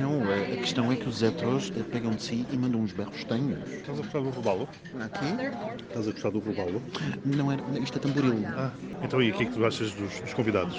Não, 0.00 0.20
a 0.22 0.56
questão 0.56 0.90
é 0.90 0.96
que 0.96 1.08
os 1.08 1.22
heteros 1.22 1.70
pegam 1.92 2.10
de 2.10 2.20
si 2.22 2.44
e 2.50 2.56
mandam 2.56 2.80
uns 2.80 2.92
berros 2.92 3.22
tenhos. 3.24 3.58
Estás 3.72 3.98
a 3.98 4.02
gostar 4.02 4.18
do 4.20 4.30
robalo? 4.30 4.68
Aqui? 5.00 5.26
Estás 5.88 6.08
a 6.08 6.10
gostar 6.10 6.30
do 6.30 6.38
robalo? 6.40 6.82
Não 7.24 7.52
é, 7.52 7.56
isto 7.80 7.96
é 7.98 8.00
tamboril. 8.00 8.42
Ah, 8.48 8.70
então 9.02 9.22
e 9.22 9.30
o 9.30 9.34
que 9.34 9.44
é 9.44 9.46
que 9.46 9.52
tu 9.52 9.64
achas 9.64 9.92
dos, 9.92 10.18
dos 10.20 10.34
convidados? 10.34 10.76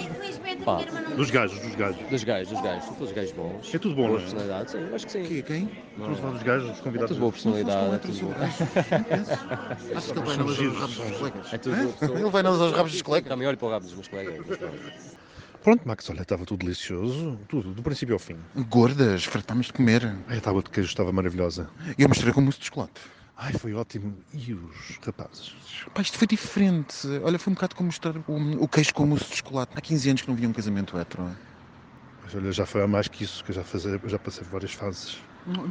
Pá, 0.64 0.80
Dos 1.16 1.30
gajos, 1.30 1.58
dos 1.60 1.74
gajos. 1.74 2.06
dos 2.10 2.24
gajos, 2.24 2.52
dos 2.52 2.60
gajos, 2.62 2.84
são 2.84 2.94
todos 2.96 3.12
gajos 3.14 3.32
bons. 3.32 3.74
É 3.74 3.78
tudo 3.78 3.94
bom, 3.94 4.08
Boa 4.08 4.10
não 4.10 4.18
é? 4.18 4.20
personalidade, 4.20 4.70
sim, 4.70 4.78
acho 4.94 5.06
que 5.06 5.12
sim. 5.12 5.22
Aqui, 5.24 5.42
quem? 5.42 5.70
Estamos 5.96 6.18
a 6.18 6.20
falar 6.20 6.32
dos 6.34 6.42
gajos, 6.42 6.68
dos 6.70 6.78
É 6.78 6.82
convidados. 6.82 7.08
tudo 7.10 7.20
boa 7.20 7.32
personalidade, 7.32 7.94
é 7.94 7.98
tudo 7.98 8.18
bom. 8.20 8.34
Achas 9.96 10.12
que 10.12 10.18
ele 10.18 10.26
vai 10.26 10.34
São 10.34 10.34
analisar 10.34 10.44
os 10.44 10.56
giros, 10.56 10.78
rabos 10.78 10.96
são 10.96 11.06
dos 11.08 11.16
colegas? 11.18 11.52
É 11.54 11.58
tudo 11.58 11.76
boa 11.76 11.92
pessoa. 11.94 12.18
Ele 12.20 12.30
vai 12.30 12.40
analisar 12.40 12.64
os 12.66 12.72
rabos 12.72 12.92
dos 12.92 13.02
colegas? 13.02 13.28
Também 13.30 13.48
olho 13.48 13.56
para 13.56 13.66
o 13.66 13.70
rabo 13.70 13.84
dos 13.86 13.94
meus 13.94 14.08
colegas. 14.08 14.36
dos 14.36 14.46
meus 14.46 14.58
colegas. 14.58 15.18
Pronto, 15.62 15.86
Max, 15.86 16.08
olha, 16.08 16.22
estava 16.22 16.44
tudo 16.44 16.60
delicioso. 16.60 17.38
Tudo, 17.48 17.74
do 17.74 17.82
princípio 17.82 18.14
ao 18.14 18.18
fim. 18.18 18.36
Gordas, 18.68 19.24
fartámos 19.24 19.66
de 19.66 19.72
comer. 19.72 20.16
Ai, 20.28 20.38
a 20.38 20.40
tábua 20.40 20.62
de 20.62 20.70
queijo 20.70 20.88
estava 20.88 21.12
maravilhosa. 21.12 21.68
E 21.98 22.02
eu 22.02 22.08
mostrei 22.08 22.32
com 22.32 22.40
mousse 22.40 22.58
de 22.58 22.66
chocolate. 22.66 23.00
Ai, 23.36 23.52
foi 23.52 23.74
ótimo. 23.74 24.16
E 24.32 24.52
os 24.52 24.98
rapazes? 25.04 25.54
Pá, 25.94 26.02
isto 26.02 26.18
foi 26.18 26.26
diferente. 26.26 27.06
Olha, 27.22 27.38
foi 27.38 27.52
um 27.52 27.54
bocado 27.54 27.76
como 27.76 27.86
mostrar 27.86 28.16
o, 28.16 28.62
o 28.62 28.68
queijo 28.68 28.94
com 28.94 29.06
mousse 29.06 29.30
de 29.30 29.36
chocolate. 29.36 29.72
Há 29.76 29.80
15 29.80 30.10
anos 30.10 30.22
que 30.22 30.28
não 30.28 30.34
via 30.36 30.48
um 30.48 30.52
casamento 30.52 30.98
hetero. 30.98 31.28
Mas 32.24 32.34
olha, 32.34 32.52
já 32.52 32.66
foi 32.66 32.82
há 32.82 32.86
mais 32.86 33.08
que 33.08 33.24
isso, 33.24 33.44
que 33.44 33.50
eu 33.50 33.54
já, 33.54 33.64
fazer, 33.64 34.00
já 34.06 34.18
passei 34.18 34.44
por 34.44 34.52
várias 34.52 34.72
fases. 34.72 35.18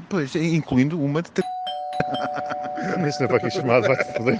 Pois, 0.09 0.35
incluindo 0.35 0.99
uma 0.99 1.21
de... 1.21 1.29
Isso 3.07 3.19
não 3.19 3.25
é 3.25 3.27
para 3.27 3.37
aqui 3.37 3.51
chamado, 3.51 3.87
vai-te 3.87 4.17
foder. 4.17 4.39